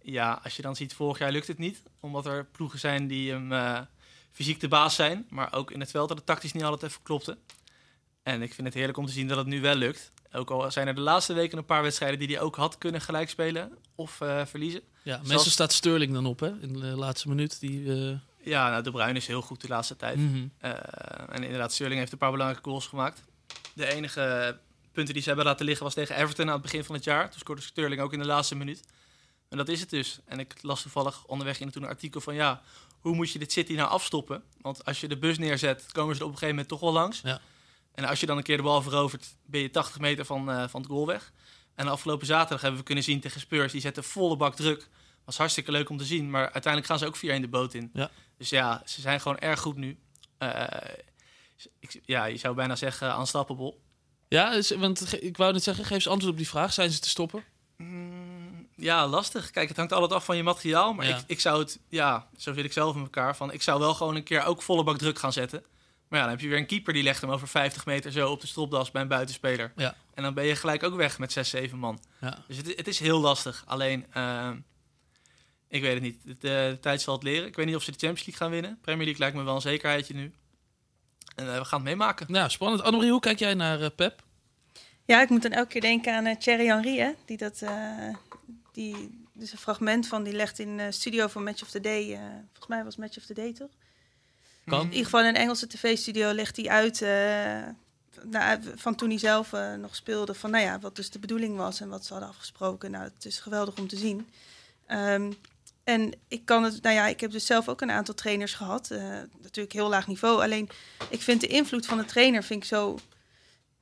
ja, 0.02 0.40
als 0.44 0.56
je 0.56 0.62
dan 0.62 0.76
ziet, 0.76 0.94
vorig 0.94 1.20
jaar 1.20 1.32
lukt 1.32 1.48
het 1.48 1.58
niet. 1.58 1.82
Omdat 2.00 2.26
er 2.26 2.46
ploegen 2.46 2.80
zijn 2.80 3.08
die 3.08 3.32
hem 3.32 3.52
fysiek 4.32 4.60
de 4.60 4.68
baas 4.68 4.96
zijn, 4.96 5.26
maar 5.30 5.54
ook 5.54 5.72
in 5.72 5.80
het 5.80 5.92
veld 5.92 6.08
dat 6.08 6.18
het 6.18 6.26
tactisch 6.26 6.52
niet 6.54 6.64
altijd 6.64 6.92
even 6.92 7.04
klopte. 7.04 7.38
En 8.24 8.42
ik 8.42 8.54
vind 8.54 8.68
het 8.68 8.76
heerlijk 8.76 8.98
om 8.98 9.06
te 9.06 9.12
zien 9.12 9.28
dat 9.28 9.38
het 9.38 9.48
nu 9.48 9.62
wel 9.62 9.76
lukt. 9.76 10.12
Ook 10.32 10.50
al 10.52 10.72
zijn 10.72 10.88
er 10.88 10.96
de 10.96 11.02
laatste 11.02 11.34
weken 11.34 11.58
een 11.58 11.66
paar 11.66 11.82
wedstrijden 11.82 12.20
die 12.20 12.28
hij 12.28 12.40
ook 12.40 12.56
had 12.56 12.78
kunnen 12.78 13.02
gelijkspelen 13.02 13.78
of 13.96 14.22
eh, 14.22 14.46
verliezen. 14.46 14.82
ja. 15.04 15.18
meestal 15.18 15.38
Zoals- 15.38 15.52
staat 15.52 15.74
Sterling 15.74 16.14
dan 16.14 16.26
op, 16.26 16.40
hè? 16.40 16.52
In 16.62 16.74
de 16.74 16.86
laatste 16.86 17.28
minuut. 17.28 17.60
Die, 17.60 17.92
eh, 17.94 18.18
Ja, 18.44 18.70
nou, 18.70 18.84
De 18.84 18.92
Bruyne 18.92 19.18
is 19.18 19.28
heel 19.28 19.42
goed 19.42 19.62
de 19.62 19.68
laatste 19.68 19.96
tijd. 19.96 20.18
mhm. 20.18 20.48
Eh, 20.58 20.72
en 21.30 21.44
inderdaad, 21.44 21.74
Sterling 21.74 22.00
heeft 22.00 22.12
een 22.12 22.18
paar 22.18 22.32
belangrijke 22.32 22.70
goals 22.70 22.88
gemaakt. 22.88 23.24
De 23.74 23.86
enige 23.94 24.58
punten 24.92 25.14
die 25.14 25.22
ze 25.24 25.28
hebben 25.30 25.48
laten 25.48 25.66
liggen 25.66 25.84
was 25.86 25.94
tegen 25.94 26.16
Everton 26.16 26.48
aan 26.48 26.54
het 26.54 26.62
begin 26.62 26.84
van 26.84 26.96
het 26.96 27.04
jaar. 27.04 27.30
Toen 27.30 27.40
scoorde 27.40 27.62
Sterling 27.62 28.02
ook 28.02 28.14
in 28.14 28.20
de 28.20 28.26
laatste 28.26 28.56
minuut. 28.56 28.84
En 29.50 29.58
dat 29.58 29.68
is 29.70 29.80
het 29.80 29.90
dus. 29.90 30.20
En 30.26 30.40
ik 30.40 30.56
las 30.62 30.82
toevallig 30.82 31.26
onderweg 31.26 31.60
in 31.60 31.70
toen 31.72 31.84
een 31.84 31.90
artikel 31.90 32.22
van 32.22 32.36
ja, 32.36 32.62
hoe 33.00 33.16
moet 33.16 33.32
je 33.32 33.40
dit 33.40 33.52
City 33.52 33.74
nou 33.74 33.90
afstoppen? 33.90 34.44
Want 34.62 34.86
als 34.86 35.02
je 35.02 35.08
de 35.08 35.18
bus 35.18 35.38
neerzet, 35.38 35.92
komen 35.92 36.16
ze 36.16 36.22
er 36.22 36.28
op 36.28 36.34
een 36.34 36.40
gegeven 36.40 36.56
moment 36.56 36.68
toch 36.68 36.80
wel 36.80 36.92
langs. 36.92 37.22
Ja. 37.22 37.42
En 37.94 38.06
als 38.06 38.20
je 38.20 38.26
dan 38.26 38.38
een 38.38 38.44
keer 38.44 38.58
de 38.58 38.64
bal 38.64 38.82
verovert, 38.82 39.36
ben 39.46 39.62
je 39.62 39.70
80 39.70 40.00
meter 40.00 40.26
van, 40.26 40.52
eh, 40.52 40.68
van 40.68 40.82
het 40.82 40.90
goal 40.90 41.06
weg. 41.06 41.32
En 41.76 41.88
afgelopen 41.88 42.28
zaterdag 42.28 42.62
hebben 42.62 42.80
we 42.80 42.86
kunnen 42.86 43.04
zien 43.04 43.20
tegen 43.20 43.40
Spurs, 43.40 43.72
die 43.72 43.82
zetten 43.82 44.04
volle 44.04 44.36
bak 44.36 44.56
druk. 44.56 44.88
Was 45.26 45.38
hartstikke 45.38 45.72
leuk 45.72 45.90
om 45.90 45.98
te 45.98 46.06
zien, 46.06 46.30
maar 46.30 46.52
uiteindelijk 46.52 46.86
gaan 46.86 47.00
ze 47.00 47.06
ook 47.06 47.18
4-1 47.18 47.42
de 47.42 47.48
boot 47.48 47.74
in. 47.74 47.90
Ja. 47.94 48.12
Dus 48.38 48.50
ja, 48.50 48.82
ze 48.86 49.02
zijn 49.02 49.22
gewoon 49.22 49.38
erg 49.38 49.60
goed 49.60 49.76
nu. 49.76 49.98
Eh, 50.38 50.64
ik, 51.80 52.02
ja, 52.06 52.26
je 52.26 52.38
zou 52.38 52.56
bijna 52.56 52.76
zeggen 52.76 53.20
unstoppable. 53.20 53.76
Ja, 54.28 54.62
want 54.78 55.24
ik 55.24 55.38
wou 55.38 55.54
net 55.54 55.64
zeggen, 55.64 55.86
geef 55.86 55.96
eens 55.96 56.08
antwoord 56.08 56.32
op 56.32 56.38
die 56.38 56.48
vraag. 56.48 56.74
Zijn 56.74 56.92
ze 56.92 57.00
te 57.00 57.10
stoppen? 57.10 57.44
Mm, 57.78 58.49
ja, 58.80 59.08
lastig. 59.08 59.52
Kijk, 59.52 59.68
het 59.68 59.78
hangt 59.78 59.94
altijd 59.94 60.12
af 60.14 60.26
van 60.26 60.38
je 60.38 60.44
materiaal. 60.44 60.94
Maar 60.94 61.08
Ja. 61.08 61.16
ik, 61.18 61.24
ik 61.28 61.40
zou 61.40 61.60
het, 61.60 61.80
ja, 61.90 62.28
zo 62.38 62.54
zit 62.54 62.66
ik 62.66 62.74
zelf 62.74 62.96
in 62.96 63.02
elkaar. 63.02 63.36
Van, 63.36 63.52
ik 63.54 63.62
zou 63.62 63.80
wel 63.80 63.94
gewoon 63.94 64.16
een 64.16 64.24
keer 64.24 64.44
ook 64.46 64.62
volle 64.62 64.84
bak 64.84 64.98
druk 64.98 65.20
gaan 65.20 65.34
zetten. 65.34 65.64
Maar 66.08 66.20
ja, 66.20 66.26
dan 66.26 66.34
heb 66.36 66.44
je 66.44 66.50
weer 66.50 66.58
een 66.58 66.66
keeper 66.66 66.94
die 66.94 67.04
legt 67.04 67.22
hem 67.22 67.30
over 67.32 67.48
50 67.48 67.86
meter 67.86 68.12
zo 68.12 68.32
op 68.32 68.42
de 68.42 68.48
stropdas 68.48 68.92
bij 68.92 69.02
een 69.02 69.08
buitenspeler. 69.08 69.72
Ja. 69.76 69.96
En 70.14 70.24
dan 70.24 70.34
ben 70.34 70.46
je 70.46 70.56
gelijk 70.56 70.84
ook 70.84 70.96
weg 70.96 71.20
met 71.20 71.32
6, 71.32 71.50
7 71.50 71.78
man. 71.78 72.00
Ja. 72.22 72.38
Dus 72.48 72.58
het, 72.58 72.68
het 72.76 72.88
is 72.88 73.00
heel 73.00 73.20
lastig. 73.20 73.64
Alleen, 73.66 74.06
ehm, 74.14 74.58
ik 75.68 75.82
weet 75.82 75.94
het 75.94 76.02
niet. 76.02 76.24
De, 76.24 76.38
de 76.40 76.78
tijd 76.82 77.02
zal 77.02 77.14
het 77.14 77.24
leren. 77.24 77.48
Ik 77.48 77.56
weet 77.56 77.66
niet 77.66 77.76
of 77.76 77.84
ze 77.84 77.92
de 77.92 77.98
Champions 77.98 78.26
League 78.28 78.44
gaan 78.48 78.52
winnen. 78.62 78.80
Premier 78.82 79.04
League 79.06 79.20
lijkt 79.22 79.36
me 79.38 79.44
wel 79.44 79.56
een 79.56 79.62
zekerheidje 79.62 80.14
nu. 80.14 80.34
En 81.36 81.54
eh, 81.54 81.58
we 81.58 81.66
gaan 81.66 81.80
het 81.80 81.88
meemaken. 81.90 82.26
Nou, 82.32 82.50
spannend. 82.50 82.82
Annemarie, 82.84 83.12
hoe 83.12 83.20
kijk 83.22 83.40
jij 83.40 83.54
naar 83.54 83.82
eh, 83.82 83.90
Pep? 83.96 84.24
Ja, 85.06 85.22
ik 85.22 85.30
moet 85.30 85.42
dan 85.42 85.52
elke 85.52 85.70
keer 85.70 85.82
denken 85.82 86.16
aan 86.16 86.26
eh, 86.26 86.36
Thierry 86.38 86.66
Henry, 86.66 86.98
hè, 86.98 87.12
die 87.26 87.38
dat, 87.38 87.62
eh, 87.62 87.70
die, 88.80 89.26
dus 89.34 89.52
een 89.52 89.58
fragment 89.58 90.08
van, 90.08 90.24
die 90.24 90.34
legt 90.34 90.60
in 90.60 90.80
eh 90.80 90.88
studio 90.90 91.28
van 91.28 91.44
Match 91.44 91.62
of 91.62 91.70
the 91.70 91.80
Day, 91.80 92.14
eh, 92.14 92.20
volgens 92.20 92.68
mij 92.68 92.84
was 92.84 92.96
Match 92.96 93.18
of 93.18 93.26
the 93.26 93.34
Day 93.34 93.54
toch? 93.54 93.70
Kan. 94.66 94.82
In 94.82 94.88
ieder 94.88 95.04
geval 95.04 95.20
in 95.20 95.26
een 95.26 95.36
Engelse 95.36 95.68
tv-studio 95.68 96.32
legt 96.32 96.56
hij 96.56 96.70
uit, 96.70 97.02
eh, 97.02 97.68
nou, 98.24 98.60
van 98.76 98.96
toen 98.96 99.10
hij 99.10 99.18
zelf 99.18 99.52
nog 99.78 99.96
speelde, 99.96 100.34
van 100.34 100.52
nou 100.52 100.64
ja, 100.64 100.80
wat 100.80 100.96
dus 100.96 101.10
de 101.10 101.20
bedoeling 101.20 101.58
was 101.58 101.82
en 101.82 101.90
wat 101.90 102.06
ze 102.06 102.14
hadden 102.14 102.32
afgesproken. 102.32 102.92
Nou, 102.92 103.04
het 103.04 103.26
is 103.26 103.40
geweldig 103.40 103.78
om 103.78 103.88
te 103.88 103.98
zien. 103.98 104.28
Ehm, 104.86 105.32
en 105.84 106.14
ik 106.28 106.46
kan 106.46 106.64
het, 106.64 106.82
nou 106.82 106.96
ja, 106.96 107.08
ik 107.08 107.20
heb 107.20 107.32
dus 107.32 107.46
zelf 107.46 107.70
ook 107.70 107.82
een 107.82 107.92
aantal 107.92 108.14
trainers 108.14 108.54
gehad, 108.54 108.92
eh, 108.92 109.00
natuurlijk 109.42 109.74
heel 109.74 109.90
laag 109.90 110.08
niveau. 110.08 110.42
Alleen, 110.42 110.70
ik 111.10 111.22
vind 111.22 111.42
de 111.42 111.48
invloed 111.48 111.86
van 111.86 111.98
de 111.98 112.06
trainer 112.06 112.44
vind 112.44 112.64
ik 112.64 112.70
zo 112.70 113.00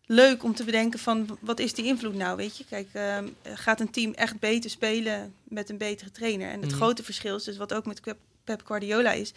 leuk 0.10 0.44
om 0.44 0.56
te 0.56 0.64
bedenken 0.64 1.00
van 1.00 1.38
wat 1.42 1.60
is 1.60 1.74
die 1.74 1.86
invloed 1.86 2.16
nou, 2.16 2.38
weet 2.38 2.58
je? 2.58 2.66
Kijk, 2.66 2.88
ehm, 2.94 3.28
gaat 3.44 3.80
een 3.80 3.90
team 3.92 4.14
echt 4.14 4.40
beter 4.40 4.70
spelen 4.70 5.34
met 5.44 5.70
een 5.70 5.78
betere 5.78 6.12
trainer? 6.12 6.50
En 6.50 6.60
het 6.62 6.70
Mhm. 6.70 6.80
grote 6.80 7.04
verschil 7.04 7.36
is 7.36 7.44
dus 7.44 7.58
wat 7.58 7.74
ook 7.74 7.86
met 7.86 8.02
Pep- 8.44 8.66
Guardiola 8.66 9.12
is, 9.12 9.34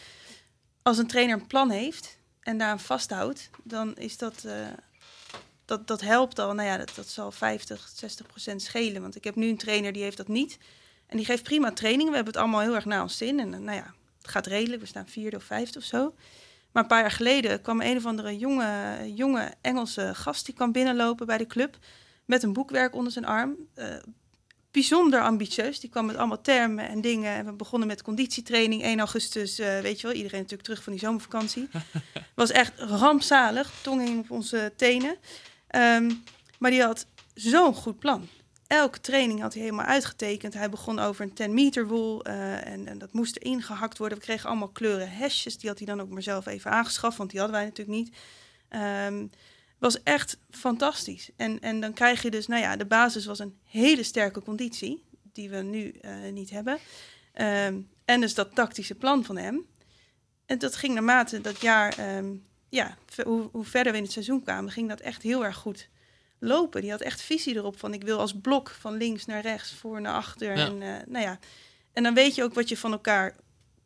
als 0.83 0.99
een 0.99 1.07
trainer 1.07 1.41
een 1.41 1.47
plan 1.47 1.71
heeft 1.71 2.17
en 2.41 2.59
daaraan 2.59 2.81
vasthoudt, 2.81 3.51
dan 3.63 3.97
is 3.97 4.17
dat, 4.17 4.45
eh, 4.45 4.67
dat, 5.65 5.87
dat 5.87 6.01
helpt 6.01 6.39
al. 6.39 6.55
Nou 6.55 6.69
ja, 6.69 6.77
dat, 6.77 6.93
dat 6.95 7.09
zal 7.09 7.33
50, 7.33 7.91
60 7.95 8.27
procent 8.27 8.63
schelen. 8.63 9.03
Want 9.03 9.17
ik 9.17 9.25
heb 9.25 9.35
nu 9.35 9.49
een 9.49 9.57
trainer 9.57 9.93
die 9.93 10.03
heeft 10.03 10.17
dat 10.17 10.29
niet. 10.29 10.59
En 11.07 11.17
die 11.17 11.27
geeft 11.27 11.43
prima 11.43 11.73
training. 11.73 12.09
We 12.09 12.15
hebben 12.15 12.33
het 12.33 12.43
allemaal 12.43 12.61
heel 12.61 12.75
erg 12.75 12.85
naar 12.85 13.03
ons 13.03 13.17
zin. 13.17 13.41
En 13.41 13.51
nou 13.51 13.77
ja, 13.77 13.95
het 14.19 14.29
gaat 14.31 14.47
redelijk. 14.47 14.81
We 14.81 14.89
staan 14.89 15.09
vierde 15.09 15.37
of 15.37 15.45
vijfde 15.45 15.79
of 15.79 15.85
zo. 15.85 16.15
Maar 16.73 16.83
een 16.83 16.89
paar 16.89 17.01
jaar 17.01 17.11
geleden 17.11 17.63
kwam 17.63 17.81
een 17.81 17.97
of 17.97 18.07
andere 18.07 18.39
jonge, 18.39 18.97
jonge 19.15 19.55
Engelse 19.61 20.15
gast... 20.15 20.47
die 20.47 20.55
kwam 20.55 20.73
binnenlopen 20.73 21.27
bij 21.27 21.39
de 21.39 21.47
club 21.47 21.79
met 22.25 22.43
een 22.43 22.53
boekwerk 22.53 22.95
onder 22.95 23.13
zijn 23.13 23.25
arm. 23.25 23.57
Eh, 23.75 23.87
bijzonder 24.71 25.23
ambitieus. 25.23 25.81
Die 25.81 25.91
kwam 25.91 26.07
met 26.07 26.17
allemaal 26.17 26.41
termen 26.41 26.89
en 26.89 27.01
dingen. 27.01 27.35
En 27.35 27.45
we 27.45 27.53
begonnen 27.53 27.89
met 27.89 28.03
conditietraining. 28.03 28.83
1 28.83 28.99
augustus, 28.99 29.59
eh, 29.59 29.81
weet 29.81 30.01
je 30.01 30.07
wel, 30.07 30.17
iedereen 30.17 30.41
natuurlijk 30.41 30.69
terug 30.69 30.83
van 30.83 30.93
die 30.93 31.03
zomervakantie. 31.03 31.69
was 32.35 32.51
echt 32.51 32.79
rampzalig. 32.79 33.73
Tong 33.83 34.05
hing 34.05 34.19
op 34.19 34.31
onze 34.31 34.73
tenen. 34.77 35.17
Ehm, 35.67 36.13
maar 36.59 36.71
die 36.71 36.83
had 36.83 37.07
zo'n 37.35 37.75
goed 37.75 37.99
plan. 37.99 38.29
Elke 38.71 39.01
training 39.01 39.41
had 39.41 39.53
hij 39.55 39.63
helemaal 39.63 39.87
uitgetekend. 39.87 40.55
Hij 40.55 40.71
begon 40.71 40.99
over 40.99 41.25
een 41.25 41.33
10 41.33 41.55
meter 41.55 41.87
rule 41.87 42.23
eh, 42.23 42.67
en, 42.67 42.87
en 42.87 42.99
dat 42.99 43.13
moest 43.13 43.37
erin 43.37 43.63
gehakt 43.63 43.99
worden. 43.99 44.19
We 44.19 44.25
kregen 44.25 44.49
allemaal 44.49 44.69
kleuren 44.69 45.11
hesjes. 45.11 45.59
Die 45.59 45.69
had 45.69 45.79
hij 45.79 45.87
dan 45.87 46.01
ook 46.01 46.09
maar 46.09 46.23
zelf 46.23 46.47
even 46.47 46.71
aangeschaft, 46.71 47.17
want 47.17 47.31
die 47.31 47.39
hadden 47.39 47.59
wij 47.59 47.67
natuurlijk 47.69 47.99
niet. 47.99 48.17
Ehm, 48.69 49.27
was 49.79 50.03
echt 50.03 50.39
fantastisch. 50.51 51.31
En, 51.37 51.61
en 51.61 51.81
dan 51.81 51.93
krijg 51.93 52.23
je 52.23 52.31
dus, 52.31 52.47
nou 52.47 52.63
ja, 52.63 52.77
de 52.77 52.85
basis 52.85 53.27
was 53.27 53.39
een 53.39 53.59
hele 53.65 54.03
sterke 54.03 54.43
conditie, 54.43 55.05
die 55.33 55.51
we 55.51 55.57
nu 55.57 55.91
eh, 55.91 56.13
niet 56.33 56.51
hebben. 56.51 56.79
Ehm, 57.33 57.81
en 58.05 58.21
dus 58.21 58.35
dat 58.35 58.55
tactische 58.55 58.95
plan 58.95 59.25
van 59.25 59.37
hem. 59.37 59.67
En 60.47 60.59
dat 60.59 60.77
ging 60.77 60.95
naarmate 60.95 61.41
dat 61.41 61.61
jaar, 61.61 61.99
ehm, 61.99 62.35
ja, 62.69 62.97
hoe, 63.25 63.49
hoe 63.53 63.65
verder 63.65 63.93
we 63.93 63.99
in 63.99 64.05
het 64.05 64.13
seizoen 64.13 64.43
kwamen, 64.43 64.73
ging 64.73 64.89
dat 64.89 65.01
echt 65.01 65.23
heel 65.23 65.45
erg 65.45 65.57
goed 65.57 65.89
lopen. 66.41 66.81
Die 66.81 66.91
had 66.91 67.01
echt 67.01 67.23
visie 67.23 67.55
erop 67.57 67.79
van 67.79 67.95
ik 67.95 68.03
wil 68.03 68.19
als 68.19 68.35
blok 68.43 68.69
van 68.71 68.97
links 68.97 69.27
naar 69.27 69.41
rechts, 69.43 69.73
voor 69.73 70.01
naar 70.01 70.15
achter. 70.15 70.57
Ja. 70.57 70.67
En, 70.67 70.83
eh, 70.83 71.07
nou 71.07 71.25
ja. 71.25 71.39
en 71.93 72.03
dan 72.03 72.15
weet 72.15 72.35
je 72.35 72.43
ook 72.43 72.55
wat 72.55 72.69
je 72.69 72.77
van 72.77 72.93
elkaar 72.93 73.37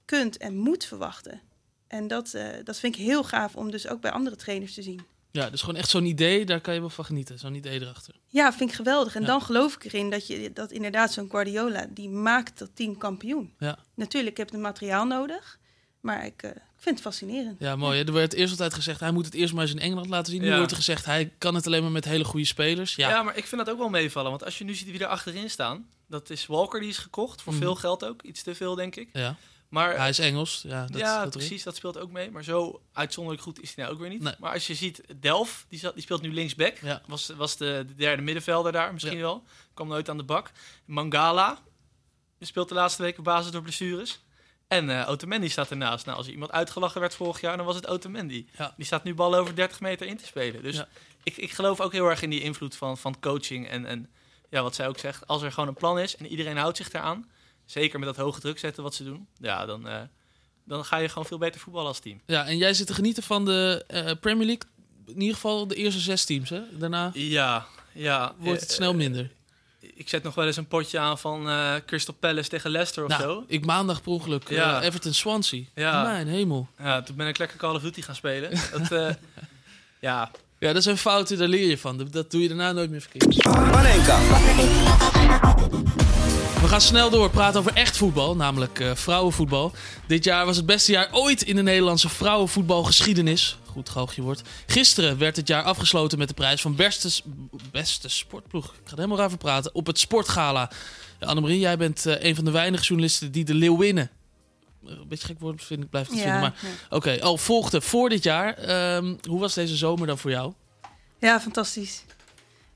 kunt 0.04 0.36
en 0.36 0.56
moet 0.56 0.84
verwachten. 0.84 1.40
En 1.86 2.08
dat, 2.08 2.34
eh, 2.34 2.46
dat 2.64 2.78
vind 2.78 2.94
ik 2.96 3.02
heel 3.02 3.24
gaaf 3.24 3.56
om 3.56 3.70
dus 3.70 3.88
ook 3.88 4.00
bij 4.00 4.10
andere 4.10 4.36
trainers 4.36 4.74
te 4.74 4.82
zien. 4.82 5.00
Ja, 5.30 5.50
dus 5.50 5.60
gewoon 5.60 5.76
echt 5.76 5.88
zo'n 5.88 6.04
idee, 6.04 6.44
daar 6.44 6.60
kan 6.60 6.74
je 6.74 6.80
wel 6.80 6.88
van 6.90 7.04
genieten. 7.04 7.38
Zo'n 7.38 7.54
idee 7.54 7.80
erachter. 7.80 8.14
Ja, 8.26 8.52
vind 8.52 8.70
ik 8.70 8.76
geweldig. 8.76 9.14
En 9.14 9.20
Ja. 9.20 9.26
dan 9.26 9.42
geloof 9.42 9.74
ik 9.74 9.84
erin 9.84 10.10
dat 10.10 10.26
je 10.26 10.52
dat 10.52 10.70
inderdaad 10.72 11.12
zo'n 11.12 11.30
Guardiola, 11.30 11.86
die 11.90 12.08
maakt 12.08 12.58
dat 12.58 12.70
team 12.74 12.98
kampioen. 12.98 13.54
Ja. 13.58 13.78
Natuurlijk, 13.94 14.30
ik 14.32 14.36
heb 14.36 14.50
het 14.50 14.60
materiaal 14.60 15.06
nodig, 15.06 15.58
maar 16.04 16.24
ik, 16.26 16.42
eh, 16.42 16.50
ik 16.50 16.56
vind 16.76 16.94
het 16.94 17.00
fascinerend. 17.00 17.60
Ja, 17.60 17.76
mooi. 17.76 17.98
hè. 17.98 18.04
Er 18.04 18.12
werd 18.12 18.32
eerst 18.32 18.50
altijd 18.50 18.74
gezegd, 18.74 19.00
hij 19.00 19.10
moet 19.10 19.24
het 19.24 19.34
eerst 19.34 19.52
maar 19.54 19.62
eens 19.62 19.72
in 19.72 19.78
Engeland 19.78 20.08
laten 20.08 20.32
zien. 20.32 20.40
Nu 20.42 20.48
Ja. 20.48 20.56
wordt 20.56 20.70
er 20.70 20.76
gezegd, 20.76 21.04
hij 21.04 21.32
kan 21.38 21.54
het 21.54 21.66
alleen 21.66 21.82
maar 21.82 21.90
met 21.92 22.04
hele 22.04 22.24
goede 22.24 22.46
spelers. 22.46 22.94
Ja, 22.94 23.08
Ja. 23.08 23.22
maar 23.22 23.36
ik 23.36 23.46
vind 23.46 23.64
dat 23.64 23.74
ook 23.74 23.80
wel 23.80 23.88
meevallen. 23.88 24.30
Want 24.30 24.44
als 24.44 24.58
je 24.58 24.64
nu 24.64 24.74
ziet 24.74 24.90
wie 24.90 25.00
er 25.00 25.06
achterin 25.06 25.50
staan. 25.50 25.88
Dat 26.08 26.30
is 26.30 26.46
Walker, 26.46 26.80
die 26.80 26.88
is 26.88 26.98
gekocht. 26.98 27.42
Voor 27.42 27.52
Mhm. 27.52 27.62
veel 27.62 27.74
geld 27.74 28.04
ook. 28.04 28.22
Iets 28.22 28.42
te 28.42 28.54
veel, 28.54 28.74
denk 28.74 28.96
ik. 28.96 29.08
ja. 29.12 29.36
Maar 29.68 29.96
hij 29.96 30.08
is 30.08 30.18
Engels. 30.18 30.62
Ja, 30.66 30.86
dat, 30.86 31.00
ja, 31.00 31.22
dat 31.22 31.30
precies. 31.32 31.62
Dat 31.62 31.76
speelt 31.76 31.98
ook 31.98 32.10
mee. 32.10 32.30
Maar 32.30 32.44
zo 32.44 32.80
uitzonderlijk 32.92 33.44
goed 33.44 33.60
is 33.62 33.74
hij 33.74 33.84
nou 33.84 33.96
ook 33.96 34.02
weer 34.02 34.10
niet. 34.10 34.22
Nee. 34.22 34.34
Maar 34.38 34.52
als 34.52 34.66
je 34.66 34.74
ziet, 34.74 35.00
Delft, 35.20 35.64
die, 35.68 35.78
zat- 35.78 35.94
die 35.94 36.02
speelt 36.02 36.22
nu 36.22 36.32
linksback. 36.32 36.76
Ja. 36.82 37.02
Was, 37.06 37.26
was 37.36 37.56
de, 37.56 37.84
de 37.88 37.94
derde 37.94 38.22
middenvelder 38.22 38.72
daar 38.72 38.92
misschien 38.92 39.16
Ja. 39.16 39.20
wel. 39.22 39.44
Kwam 39.74 39.88
nooit 39.88 40.08
aan 40.08 40.16
de 40.16 40.22
bak. 40.22 40.50
Mangala 40.84 41.58
die 42.38 42.46
speelt 42.46 42.68
de 42.68 42.74
laatste 42.74 43.02
weken 43.02 43.22
basis 43.22 43.50
door 43.50 43.62
blessures. 43.62 44.20
En 44.68 44.90
eh 45.00 45.09
Otamendi 45.09 45.48
staat 45.48 45.70
ernaast. 45.70 46.05
Nou, 46.07 46.16
als 46.18 46.27
er 46.27 46.33
iemand 46.33 46.53
uitgelachen 46.53 47.00
werd 47.00 47.14
vorig 47.14 47.40
jaar, 47.40 47.57
dan 47.57 47.66
was 47.66 47.74
het 47.77 47.87
Otamendi. 47.87 48.48
Ja. 48.59 48.74
Die 48.77 48.87
staat 48.87 49.05
nu 49.05 49.14
bal 49.14 49.35
over 49.35 49.55
30 49.55 49.81
meter 49.81 50.07
in 50.07 50.16
te 50.16 50.27
spelen. 50.27 50.62
Dus 50.62 50.77
Ja. 50.77 50.88
ik, 51.22 51.37
ik 51.37 51.53
geloof 51.53 51.81
ook 51.81 51.92
heel 51.92 52.09
erg 52.11 52.22
in 52.22 52.31
die 52.31 52.40
invloed 52.40 52.77
van, 52.77 52.98
van 52.98 53.16
coaching. 53.20 53.68
En, 53.68 53.87
en 53.87 54.11
ja, 54.50 54.62
wat 54.62 54.74
zij 54.74 54.88
ook 54.88 54.98
zegt, 54.98 55.27
als 55.27 55.42
er 55.42 55.53
gewoon 55.53 55.68
een 55.68 55.74
plan 55.74 55.98
is 55.98 56.16
en 56.16 56.27
iedereen 56.27 56.57
houdt 56.57 56.77
zich 56.77 56.92
eraan. 56.92 57.31
Zeker 57.64 57.98
met 57.98 58.09
dat 58.09 58.16
hoge 58.24 58.40
druk 58.40 58.59
zetten 58.59 58.83
wat 58.83 58.94
ze 58.94 59.05
doen. 59.05 59.27
Ja, 59.40 59.66
dan, 59.66 59.88
eh, 59.88 60.00
dan 60.64 60.85
ga 60.85 60.96
je 60.96 61.09
gewoon 61.09 61.27
veel 61.27 61.38
beter 61.38 61.61
voetballen 61.61 61.88
als 61.88 61.98
team. 61.98 62.20
Ja, 62.27 62.46
en 62.46 62.57
jij 62.57 62.74
zit 62.74 62.87
te 62.87 62.94
genieten 62.94 63.22
van 63.22 63.44
de 63.44 63.85
eh, 63.87 64.11
Premier 64.20 64.46
League. 64.46 64.68
In 65.07 65.20
ieder 65.20 65.35
geval 65.35 65.66
de 65.66 65.74
eerste 65.74 66.00
zes 66.00 66.24
teams. 66.24 66.50
Hè? 66.50 66.79
Daarna 66.79 67.11
Ja, 67.14 67.66
ja. 67.92 68.35
wordt 68.38 68.61
het 68.61 68.70
snel 68.70 68.94
minder. 68.94 69.31
Ik 69.94 70.08
zet 70.08 70.22
nog 70.22 70.34
wel 70.34 70.46
eens 70.46 70.56
een 70.56 70.66
potje 70.66 70.98
aan 70.98 71.18
van 71.18 71.48
eh 71.48 71.72
Crystal 71.86 72.14
Palace 72.20 72.48
tegen 72.48 72.70
Leicester 72.70 73.02
of 73.04 73.08
Nou, 73.10 73.22
zo. 73.22 73.44
ik 73.46 73.64
maandag 73.66 74.02
per 74.02 74.12
ongeluk 74.12 74.44
eh, 74.48 74.56
Ja. 74.56 74.82
Everton 74.82 75.14
Swansea. 75.14 75.62
Ja. 75.74 76.02
Mijn 76.02 76.26
hemel. 76.28 76.68
Ja, 76.78 77.02
toen 77.02 77.16
ben 77.16 77.26
ik 77.28 77.38
lekker 77.38 77.58
Call 77.58 77.74
of 77.74 77.82
Duty 77.82 78.02
gaan 78.02 78.14
spelen. 78.14 78.50
Dat, 78.78 78.92
eh, 78.92 79.14
ja, 80.00 80.30
Ja, 80.58 80.72
dat 80.72 80.82
zijn 80.82 80.96
fouten, 80.98 81.38
daar 81.38 81.48
leer 81.48 81.68
je 81.68 81.78
van. 81.78 82.08
Dat- 82.10 82.30
doe 82.30 82.42
je 82.42 82.48
daarna 82.48 82.72
nooit 82.72 82.90
meer 82.90 83.00
verkeerd. 83.00 83.34
We 86.60 86.70
gaan 86.70 86.80
snel 86.80 87.10
door, 87.10 87.30
praten 87.30 87.60
over 87.60 87.72
echt 87.74 87.96
voetbal, 87.96 88.36
namelijk 88.36 88.80
eh, 88.80 88.90
vrouwenvoetbal. 88.94 89.72
Dit 90.06 90.24
jaar 90.24 90.46
was 90.46 90.56
het 90.56 90.66
beste 90.66 90.92
jaar 90.92 91.08
ooit 91.12 91.42
in 91.42 91.56
de 91.56 91.62
Nederlandse 91.62 92.08
vrouwenvoetbalgeschiedenis. 92.08 93.56
Goed 93.74 93.88
gehoogd 93.88 94.14
je 94.14 94.22
wordt. 94.22 94.42
Gisteren 94.66 95.18
werd 95.18 95.37
het 95.37 95.48
jaar 95.48 95.62
afgesloten 95.62 96.18
met 96.18 96.28
de 96.28 96.34
prijs 96.34 96.60
van 96.60 96.76
beste, 96.76 97.22
beste 97.70 98.08
sportploeg. 98.08 98.64
Ik 98.64 98.80
ga 98.84 98.90
er 98.92 99.02
helemaal 99.02 99.24
over 99.24 99.38
praten. 99.38 99.74
Op 99.74 99.87
het 99.87 99.98
Sportgala. 99.98 100.70
Ja, 101.20 101.26
Annemarie, 101.26 101.58
jij 101.58 101.76
bent 101.76 102.06
eh, 102.06 102.22
een 102.22 102.34
van 102.34 102.44
de 102.44 102.50
weinige 102.50 102.84
journalisten 102.84 103.32
die 103.32 103.44
de 103.44 103.54
Leeuwinnen... 103.54 104.10
eh, 104.87 104.90
Een 104.90 105.08
beetje 105.08 105.26
gek 105.26 105.40
woord 105.40 105.64
vind 105.64 105.82
ik, 105.82 105.90
blijf 105.90 106.08
het 106.08 106.18
vinden. 106.20 106.40
Maar 106.40 106.54
ja. 106.62 106.96
oké, 106.96 107.20
al 107.22 107.37
volgde 107.37 107.80
voor 107.80 108.08
dit 108.08 108.22
jaar. 108.22 108.54
Ehm, 108.54 109.14
hoe 109.28 109.40
was 109.40 109.54
deze 109.54 109.76
zomer 109.76 110.06
dan 110.06 110.18
voor 110.18 110.30
jou? 110.30 110.52
Ja, 111.18 111.40
fantastisch. 111.40 112.04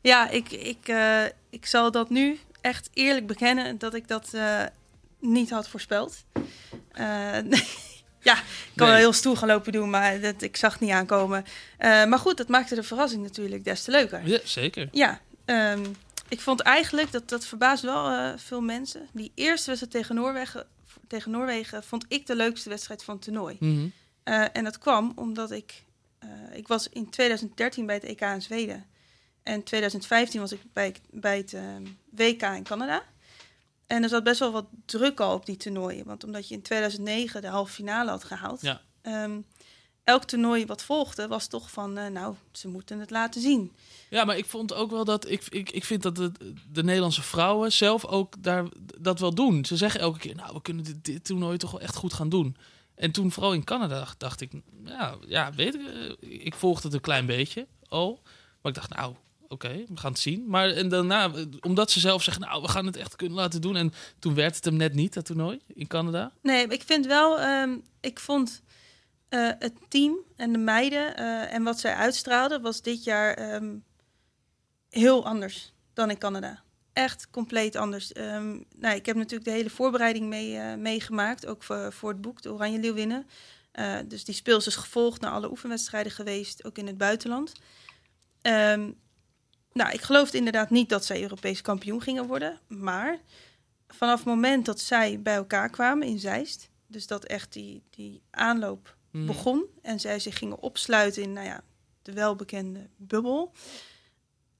Ja, 0.00 0.30
ik, 0.30 0.50
ik, 0.50 0.88
eh, 0.88 1.22
ik 1.50 1.66
zal 1.66 1.90
dat 1.90 2.10
nu 2.10 2.38
echt 2.60 2.90
eerlijk 2.94 3.26
bekennen 3.26 3.78
dat 3.78 3.94
ik 3.94 4.08
dat 4.08 4.30
niet 5.20 5.50
had 5.50 5.68
voorspeld. 5.68 6.24
Eh, 6.92 7.38
Ja, 8.22 8.34
ik 8.38 8.44
kan 8.74 8.86
Nee. 8.86 8.88
wel 8.88 8.96
heel 9.04 9.12
stoel 9.12 9.36
gaan 9.36 9.48
lopen 9.48 9.72
doen, 9.72 9.90
maar 9.90 10.20
dat, 10.20 10.42
ik 10.42 10.56
zag 10.56 10.72
het 10.72 10.80
niet 10.80 10.90
aankomen. 10.90 11.44
Eh, 11.78 12.04
maar 12.04 12.18
goed, 12.18 12.36
dat 12.36 12.48
maakte 12.48 12.74
de 12.74 12.82
verrassing 12.82 13.22
natuurlijk 13.22 13.64
des 13.64 13.82
te 13.82 13.90
leuker. 13.90 14.26
Ja, 14.28 14.38
zeker. 14.44 14.88
Ja, 14.92 15.20
ehm, 15.44 15.84
ik 16.28 16.40
vond 16.40 16.60
eigenlijk, 16.60 17.12
dat, 17.12 17.28
dat 17.28 17.46
verbaast 17.46 17.82
wel 17.82 18.08
eh, 18.10 18.32
veel 18.36 18.60
mensen. 18.60 19.08
Die 19.12 19.32
eerste 19.34 19.66
wedstrijd 19.66 19.92
tegen 19.92 20.14
Noorwegen, 20.14 20.66
tegen 21.08 21.30
Noorwegen 21.30 21.84
vond 21.84 22.04
ik 22.08 22.26
de 22.26 22.36
leukste 22.36 22.68
wedstrijd 22.68 23.04
van 23.04 23.14
het 23.14 23.24
toernooi. 23.24 23.56
Mhm. 23.60 23.86
Eh, 24.22 24.44
en 24.52 24.64
dat 24.64 24.78
kwam 24.78 25.12
omdat 25.14 25.50
ik, 25.50 25.82
ik 26.52 26.68
was 26.68 26.88
in 26.88 27.10
2013 27.10 27.86
bij 27.86 27.94
het 27.94 28.04
EK 28.04 28.20
in 28.20 28.42
Zweden. 28.42 28.86
En 29.42 29.62
2015 29.62 30.40
was 30.40 30.52
ik 30.52 30.60
bij, 30.72 30.86
het- 30.86 31.00
bij 31.10 31.36
het 31.36 31.52
ehm, 31.52 31.82
WK 32.10 32.42
in 32.42 32.62
Canada. 32.62 33.02
En 33.88 34.02
er 34.02 34.08
zat 34.08 34.24
best 34.24 34.38
wel 34.40 34.52
wat 34.52 34.66
druk 34.84 35.20
al 35.20 35.34
op 35.34 35.46
die 35.46 35.56
toernooien. 35.56 36.04
Want 36.06 36.24
omdat 36.24 36.48
je 36.48 36.54
in 36.54 36.62
2009 36.62 37.40
de 37.42 37.48
halve 37.48 37.72
finale 37.72 38.10
had 38.10 38.24
gehaald. 38.24 38.60
Ja. 38.60 38.80
ehm, 39.02 39.40
elk 40.04 40.24
toernooi 40.24 40.66
wat 40.66 40.82
volgde 40.82 41.28
was 41.28 41.46
toch 41.46 41.70
van, 41.70 41.98
eh, 41.98 42.10
nou, 42.10 42.34
ze 42.52 42.68
moeten 42.68 42.98
het 43.00 43.10
laten 43.10 43.40
zien. 43.40 43.72
Ja, 44.10 44.24
maar 44.24 44.36
ik 44.36 44.46
vond 44.46 44.74
ook 44.74 44.90
wel 44.90 45.04
dat. 45.04 45.28
Ik, 45.30 45.44
ik, 45.48 45.70
ik 45.70 45.84
vind 45.84 46.02
dat 46.02 46.16
de, 46.16 46.32
de 46.72 46.82
Nederlandse 46.84 47.22
vrouwen 47.22 47.72
zelf 47.72 48.04
ook 48.04 48.42
daar 48.42 48.64
dat 48.98 49.20
wel 49.20 49.34
doen. 49.34 49.64
Ze 49.64 49.76
zeggen 49.76 50.00
elke 50.00 50.18
keer: 50.18 50.34
Nou, 50.34 50.54
we 50.54 50.62
kunnen 50.62 50.84
dit, 50.84 51.04
dit 51.04 51.24
toernooi 51.24 51.56
toch 51.58 51.70
wel 51.70 51.80
echt 51.80 51.96
goed 51.96 52.12
gaan 52.12 52.28
doen. 52.28 52.56
En 52.94 53.10
toen, 53.12 53.32
vooral 53.32 53.52
in 53.52 53.64
Canada, 53.64 54.06
dacht, 54.18 54.40
ik: 54.40 54.52
Ja, 54.84 55.14
ja 55.26 55.52
weet 55.52 55.74
ik. 55.74 55.80
eh, 56.20 56.44
Ik 56.44 56.54
volgde 56.54 56.86
het 56.86 56.94
een 56.96 57.00
klein 57.00 57.26
beetje 57.26 57.66
al. 57.88 58.20
Maar 58.62 58.72
ik 58.72 58.78
dacht: 58.78 58.94
Nou, 58.94 59.14
oké, 59.48 59.84
we 59.88 59.96
gaan 59.96 60.10
het 60.10 60.20
zien. 60.20 60.44
Maar 60.46 60.68
en 60.68 60.88
daarna, 60.88 61.30
omdat 61.60 61.90
ze 61.90 62.00
zelf 62.00 62.22
zeggen: 62.22 62.42
Nou, 62.42 62.62
we 62.62 62.68
gaan 62.68 62.86
het 62.86 62.96
echt 62.96 63.16
kunnen 63.16 63.36
laten 63.36 63.60
doen. 63.60 63.76
En 63.76 63.92
toen 64.18 64.34
werd 64.34 64.56
het 64.56 64.64
hem 64.64 64.76
net 64.76 64.94
niet, 64.94 65.14
dat 65.14 65.24
toernooi 65.24 65.60
in 65.66 65.86
Canada. 65.86 66.32
Nee, 66.42 66.66
ik 66.66 66.82
vind 66.82 67.06
wel, 67.06 67.38
ehm, 67.38 67.76
ik 68.00 68.18
vond 68.18 68.62
eh, 69.28 69.50
het 69.58 69.74
team 69.88 70.18
en 70.36 70.52
de 70.52 70.58
meiden 70.58 71.16
eh, 71.16 71.54
en 71.54 71.62
wat 71.62 71.80
zij 71.80 71.94
uitstraalden 71.94 72.62
was 72.62 72.82
dit 72.82 73.04
jaar 73.04 73.34
ehm, 73.34 73.76
heel 74.90 75.24
anders 75.24 75.72
dan 75.92 76.10
in 76.10 76.18
Canada. 76.18 76.62
Echt 76.92 77.30
compleet 77.30 77.76
anders. 77.76 78.12
Ehm, 78.12 78.58
nou, 78.76 78.96
ik 78.96 79.06
heb 79.06 79.16
natuurlijk 79.16 79.44
de 79.44 79.50
hele 79.50 79.70
voorbereiding 79.70 80.26
mee, 80.26 80.56
eh, 80.56 80.74
meegemaakt, 80.74 81.46
ook 81.46 81.62
voor, 81.62 81.92
voor 81.92 82.10
het 82.10 82.20
boek, 82.20 82.42
de 82.42 82.52
Oranje 82.52 82.78
Leeuwinnen. 82.78 83.26
Dus 84.08 84.24
die 84.24 84.34
speelsters 84.34 84.76
gevolgd 84.76 85.20
naar 85.20 85.30
alle 85.30 85.50
oefenwedstrijden 85.50 86.12
geweest, 86.12 86.64
ook 86.64 86.78
in 86.78 86.86
het 86.86 86.98
buitenland. 86.98 87.52
Nou, 89.72 89.92
ik 89.92 90.00
geloofde 90.00 90.38
inderdaad 90.38 90.70
niet 90.70 90.88
dat 90.88 91.04
zij 91.04 91.22
Europees 91.22 91.62
kampioen 91.62 92.02
gingen 92.02 92.26
worden, 92.26 92.58
maar 92.66 93.18
vanaf 93.88 94.18
het 94.18 94.26
moment 94.26 94.66
dat 94.66 94.80
zij 94.80 95.20
bij 95.22 95.34
elkaar 95.34 95.70
kwamen 95.70 96.06
in 96.06 96.18
Zeist, 96.18 96.70
dus 96.86 97.06
dat 97.06 97.24
echt 97.24 97.52
die, 97.52 97.82
die 97.90 98.22
aanloop 98.30 98.96
Mhm. 99.10 99.26
begon 99.26 99.64
en 99.82 100.00
zij 100.00 100.18
zich 100.18 100.38
gingen 100.38 100.60
opsluiten 100.60 101.22
in, 101.22 101.32
nou 101.32 101.46
ja, 101.46 101.62
de 102.02 102.12
welbekende 102.12 102.88
bubbel. 102.96 103.52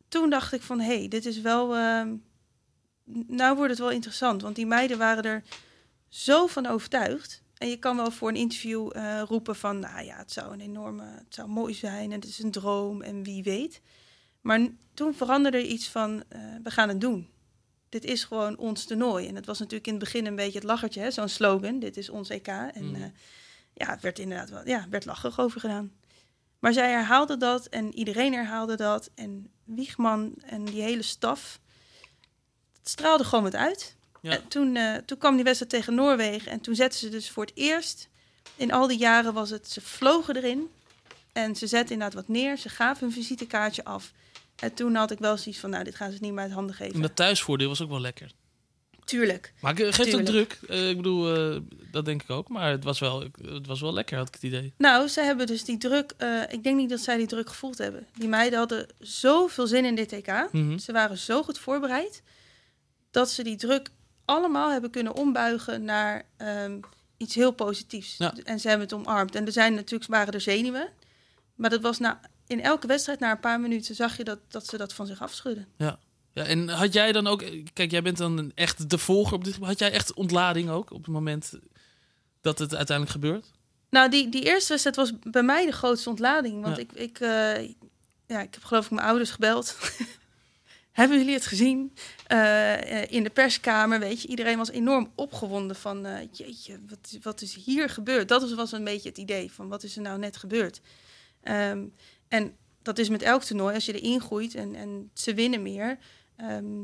Toen 0.09 0.31
dacht 0.31 0.53
ik 0.53 0.63
van, 0.63 0.81
hé, 0.81 0.99
hey, 0.99 1.09
dit 1.09 1.27
is 1.27 1.41
wel, 1.41 1.75
ehm, 1.75 2.15
nou 3.27 3.57
wordt 3.57 3.71
het 3.71 3.79
wel 3.79 3.91
interessant, 3.91 4.43
want 4.43 4.57
die 4.57 4.67
meiden 4.67 4.99
waren 4.99 5.25
er 5.25 5.43
zo 6.09 6.47
van 6.47 6.67
overtuigd. 6.67 7.43
En 7.55 7.69
je 7.69 7.79
kan 7.79 7.97
wel 7.97 8.11
voor 8.11 8.29
een 8.29 8.37
interview 8.37 8.91
eh, 8.93 9.23
roepen 9.27 9.57
van, 9.57 9.79
nou 9.79 10.05
ja, 10.05 10.17
het 10.17 10.33
zou 10.33 10.53
een 10.53 10.61
enorme, 10.61 11.05
het 11.05 11.35
zou 11.35 11.49
mooi 11.49 11.75
zijn 11.75 12.13
en 12.13 12.21
het 12.21 12.29
is 12.29 12.39
een 12.39 12.51
droom 12.51 13.03
en 13.03 13.23
wie 13.23 13.43
weet. 13.43 13.81
Maar 14.41 14.69
toen 14.95 15.15
veranderde 15.15 15.59
er 15.59 15.65
iets 15.65 15.89
van, 15.89 16.23
eh, 16.29 16.41
we 16.63 16.71
gaan 16.71 16.89
het 16.89 17.01
doen. 17.01 17.29
Dit 17.89 18.05
is 18.05 18.25
gewoon 18.25 18.57
ons 18.57 18.85
toernooi. 18.85 19.29
En 19.29 19.35
het 19.35 19.47
was 19.47 19.59
natuurlijk 19.59 19.87
in 19.87 19.95
het 19.95 20.03
begin 20.05 20.27
een 20.27 20.37
beetje 20.37 20.59
het 20.59 20.69
lachertje, 20.69 21.01
hè? 21.01 21.11
zo'n 21.11 21.29
slogan. 21.29 21.79
Dit 21.79 21.97
is 21.97 22.09
ons 22.09 22.29
EK. 22.29 22.47
En 22.49 22.73
Mhm. 22.91 22.95
eh, 23.03 23.09
ja, 23.75 23.91
het 23.91 24.01
werd 24.01 24.19
inderdaad 24.19 24.51
wel, 24.51 24.67
ja, 24.67 24.87
werd 24.91 25.05
lacherig 25.05 25.41
over 25.41 25.61
gedaan. 25.61 25.93
Maar 26.59 26.73
zij 26.73 26.91
herhaalde 26.91 27.37
dat 27.37 27.67
en 27.67 27.95
iedereen 27.95 28.33
herhaalde 28.35 28.77
dat. 28.77 29.11
En 29.15 29.51
Wiegman 29.65 30.35
en 30.45 30.65
die 30.65 30.83
hele 30.83 31.03
staf, 31.03 31.61
het 32.79 32.89
straalde 32.89 33.25
gewoon 33.25 33.45
wat 33.45 33.55
uit. 33.55 33.97
Ja. 34.23 34.33
En 34.33 34.49
toen, 34.49 34.77
eh, 34.77 34.95
toen 34.95 35.19
kwam 35.19 35.35
die 35.35 35.45
wedstrijd 35.45 35.73
tegen 35.73 35.95
Noorwegen. 35.95 36.53
En 36.53 36.61
toen 36.61 36.75
zetten 36.75 36.99
ze 37.01 37.09
dus 37.09 37.31
voor 37.31 37.45
het 37.45 37.57
eerst, 37.57 38.09
in 38.57 38.73
al 38.73 38.87
die 38.87 38.99
jaren 38.99 39.33
was 39.35 39.51
het, 39.51 39.71
ze 39.71 39.81
vlogen 39.81 40.37
erin. 40.37 40.69
En 41.33 41.57
ze 41.57 41.67
zetten 41.67 41.93
inderdaad 41.93 42.15
wat 42.17 42.29
neer. 42.29 42.57
Ze 42.57 42.69
gaven 42.69 43.07
een 43.07 43.13
visitekaartje 43.13 43.85
af. 43.85 44.13
En 44.61 44.75
toen 44.75 44.95
had 44.95 45.11
ik 45.11 45.19
wel 45.19 45.37
zoiets 45.37 45.61
van, 45.61 45.71
nou, 45.71 45.85
dit 45.85 45.95
gaan 45.95 46.13
ze 46.13 46.19
niet 46.21 46.33
meer 46.33 46.43
uit 46.43 46.53
handen 46.53 46.75
geven. 46.75 46.95
En 46.95 47.01
dat 47.03 47.17
thuisvoordeel 47.17 47.69
was 47.69 47.83
ook 47.83 47.89
wel 47.91 48.01
lekker. 48.01 48.31
Tuurlijk. 49.05 49.53
Maar 49.61 49.73
ik- 49.79 49.95
geeft 49.95 49.97
het 49.97 50.25
Tuurlijk. 50.27 50.27
druk. 50.53 50.71
Eh, 50.71 50.89
ik 50.89 50.97
bedoel, 50.97 51.37
eh, 51.55 51.61
dat 51.91 52.05
denk 52.05 52.23
ik 52.23 52.31
ook. 52.31 52.49
Maar 52.49 52.71
het 52.71 52.85
was, 52.85 52.99
wel, 52.99 53.21
het 53.43 53.67
was 53.67 53.81
wel 53.81 53.93
lekker, 53.93 54.17
had 54.19 54.29
ik 54.29 54.35
het 54.35 54.43
idee. 54.43 54.73
Nou, 54.79 55.09
ze 55.09 55.21
hebben 55.21 55.47
dus 55.47 55.65
die 55.65 55.79
druk. 55.79 56.13
eh, 56.17 56.43
ik 56.49 56.63
denk 56.63 56.77
niet 56.77 56.91
dat 56.91 57.01
zij 57.01 57.17
die 57.17 57.27
druk 57.27 57.49
gevoeld 57.49 57.79
hebben. 57.79 58.07
Die 58.15 58.29
meiden 58.29 58.59
hadden 58.59 58.87
zoveel 58.99 59.67
zin 59.67 59.85
in 59.85 59.95
dit 59.95 60.13
EK. 60.13 60.49
Mhm. 60.53 60.79
Ze 60.79 60.93
waren 60.93 61.19
zo 61.19 61.43
goed 61.43 61.59
voorbereid. 61.59 62.23
Dat 63.11 63.31
ze 63.31 63.43
die 63.43 63.57
druk 63.57 63.89
allemaal 64.25 64.71
hebben 64.71 64.91
kunnen 64.91 65.15
ombuigen 65.15 65.85
naar 65.85 66.23
ehm, 66.37 66.81
iets 67.17 67.35
heel 67.35 67.51
positiefs. 67.53 68.15
Ja. 68.19 68.35
En 68.45 68.61
ze 68.61 68.69
hebben 68.69 68.87
het 68.89 68.97
omarmd. 68.97 69.35
En 69.35 69.47
er 69.47 69.53
zijn 69.53 69.75
natuurlijk 69.75 70.11
waren 70.11 70.33
er 70.35 70.41
zenuwen. 70.41 70.89
Maar 71.55 71.71
dat 71.71 71.81
was 71.81 71.99
na, 71.99 72.21
in 72.49 72.63
elke 72.63 72.87
wedstrijd, 72.87 73.21
na 73.21 73.31
een 73.31 73.41
paar 73.41 73.61
minuten, 73.61 73.95
zag 73.95 74.17
je 74.17 74.25
dat, 74.25 74.39
dat 74.49 74.67
ze 74.67 74.77
dat 74.77 74.93
van 74.93 75.07
zich 75.07 75.23
afschudden. 75.23 75.67
Ja. 75.77 75.99
ja. 76.33 76.45
En 76.45 76.69
had 76.69 76.93
jij 76.93 77.13
dan 77.13 77.27
ook... 77.27 77.45
Kijk, 77.73 77.91
jij 77.91 78.03
bent 78.03 78.17
dan 78.17 78.39
een 78.39 78.53
echt 78.55 78.91
de 78.91 78.99
volger 78.99 79.35
op 79.35 79.45
dit. 79.45 79.57
Had 79.57 79.79
jij 79.79 79.93
echt 79.93 80.15
ontlading 80.15 80.71
ook 80.71 80.91
op 80.91 81.05
het 81.05 81.15
moment 81.15 81.53
dat 82.41 82.59
het 82.59 82.75
uiteindelijk 82.75 83.17
gebeurt? 83.17 83.47
Nou, 83.91 84.11
die, 84.11 84.29
die 84.29 84.45
eerste 84.45 84.69
wedstrijd 84.69 84.97
was 84.97 85.13
bij 85.31 85.43
mij 85.43 85.67
de 85.67 85.73
grootste 85.73 86.09
ontlading. 86.09 86.63
Want 86.63 86.77
Ja. 86.77 86.83
ik, 86.83 86.93
ik, 86.93 87.21
eh, 87.21 87.69
ja, 88.27 88.41
ik 88.41 88.55
heb 88.55 88.65
geloof 88.65 88.85
ik 88.85 88.91
mijn 88.91 89.07
ouders 89.07 89.31
gebeld. 89.31 89.77
Hebben 90.93 91.19
jullie 91.19 91.35
het 91.35 91.47
gezien? 91.47 91.93
Eh, 92.27 93.13
in 93.13 93.23
de 93.23 93.31
perskamer, 93.31 93.99
weet 94.01 94.23
je. 94.23 94.29
Iedereen 94.29 94.57
was 94.59 94.71
enorm 94.71 95.13
opgewonden 95.15 95.77
van... 95.77 96.07
eh, 96.07 96.29
jeetje, 96.33 96.79
wat, 96.89 97.19
wat 97.23 97.41
is 97.41 97.55
hier 97.55 97.89
gebeurd? 97.89 98.29
Dat 98.29 98.41
was, 98.43 98.55
was 98.55 98.73
een 98.73 98.85
beetje 98.85 99.09
het 99.09 99.19
idee 99.19 99.53
van 99.53 99.69
wat 99.69 99.83
is 99.83 99.97
er 99.97 100.03
nou 100.03 100.19
net 100.19 100.37
gebeurd? 100.37 100.81
Ehm, 101.43 101.85
en 102.29 102.57
dat 102.83 102.99
is 102.99 103.09
met 103.09 103.23
elk 103.23 103.43
toernooi. 103.43 103.75
Als 103.75 103.87
je 103.87 104.01
erin 104.01 104.21
groeit 104.21 104.55
en, 104.55 104.75
en 104.75 105.11
ze 105.15 105.35
winnen 105.35 105.63
meer... 105.63 105.99
ehm, 106.37 106.83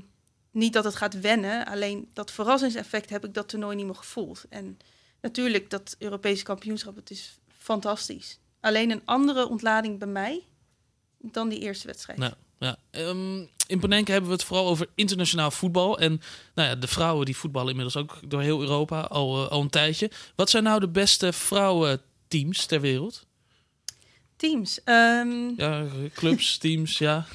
niet 0.55 0.73
dat 0.73 0.85
het 0.85 0.95
gaat 0.95 1.21
wennen, 1.21 1.67
alleen 1.67 2.09
dat 2.13 2.31
verrassingseffect 2.31 3.11
heb 3.11 3.25
ik 3.25 3.35
dat 3.35 3.49
toernooi 3.49 3.77
niet 3.77 3.87
meer 3.87 3.95
gevoeld. 3.95 4.45
En 4.49 4.79
natuurlijk, 5.21 5.71
dat 5.71 5.97
Europese 5.99 6.45
kampioenschap, 6.45 6.97
het 6.97 7.11
is 7.11 7.39
fantastisch. 7.59 8.39
Alleen 8.61 8.91
een 8.91 9.03
andere 9.05 9.49
ontlading 9.49 9.99
bij 9.99 10.09
mij 10.09 10.43
dan 11.19 11.49
die 11.49 11.59
eerste 11.59 11.87
wedstrijd. 11.87 12.19
Nou, 12.19 12.33
ja. 12.59 12.77
Ehm, 12.91 13.39
in 13.67 13.81
Panenka 13.81 14.13
hebben 14.13 14.31
we 14.31 14.37
het 14.37 14.45
vooral 14.45 14.69
over 14.69 14.89
internationaal 14.95 15.51
voetbal. 15.51 15.99
En 15.99 16.21
nou 16.55 16.69
ja, 16.69 16.75
de 16.75 16.87
vrouwen 16.87 17.27
die 17.27 17.37
voetballen 17.37 17.71
inmiddels 17.71 17.97
ook 17.97 18.31
door 18.31 18.41
heel 18.41 18.61
Europa 18.61 19.01
al, 19.01 19.45
eh, 19.45 19.51
al 19.51 19.61
een 19.61 19.71
tijdje. 19.71 20.11
Wat 20.37 20.51
zijn 20.51 20.63
nou 20.63 20.81
de 20.81 20.89
beste 20.89 21.33
vrouwenteams 21.33 22.67
ter 22.67 22.81
wereld? 22.81 23.27
Teams. 24.37 24.83
ehm, 24.85 25.53
Ja, 25.57 25.87
clubs, 26.14 26.59
teams, 26.64 26.99
ja. 26.99 27.27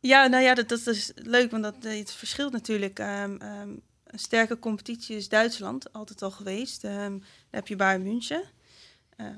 ja, 0.00 0.26
nou 0.26 0.42
ja, 0.42 0.54
dat, 0.54 0.68
dat 0.68 0.86
is 0.86 1.12
leuk, 1.14 1.50
want 1.50 1.62
dat, 1.62 1.74
eh, 1.84 1.98
het 1.98 2.12
verschilt 2.12 2.52
natuurlijk. 2.52 2.98
Ehm, 2.98 3.36
ehm, 3.36 3.68
een 4.06 4.18
sterke 4.18 4.58
competitie 4.58 5.16
is 5.16 5.28
Duitsland, 5.28 5.92
altijd 5.92 6.22
al 6.22 6.30
geweest. 6.30 6.84
Ehm 6.84 6.96
dan 6.96 7.24
heb 7.50 7.68
je 7.68 7.76
Bayern 7.76 8.02
München. 8.02 8.42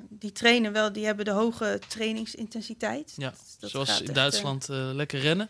Die 0.08 0.32
trainen 0.32 0.72
wel, 0.72 0.92
die 0.92 1.04
hebben 1.06 1.24
de 1.24 1.30
hoge 1.30 1.80
trainingsintensiteit. 1.88 3.12
ja. 3.16 3.30
Dat- 3.30 3.56
dat 3.60 3.70
Zoals 3.70 4.00
in 4.00 4.04
echt, 4.06 4.14
Duitsland 4.14 4.68
eh, 4.68 4.90
lekker 4.92 5.20
rennen. 5.20 5.48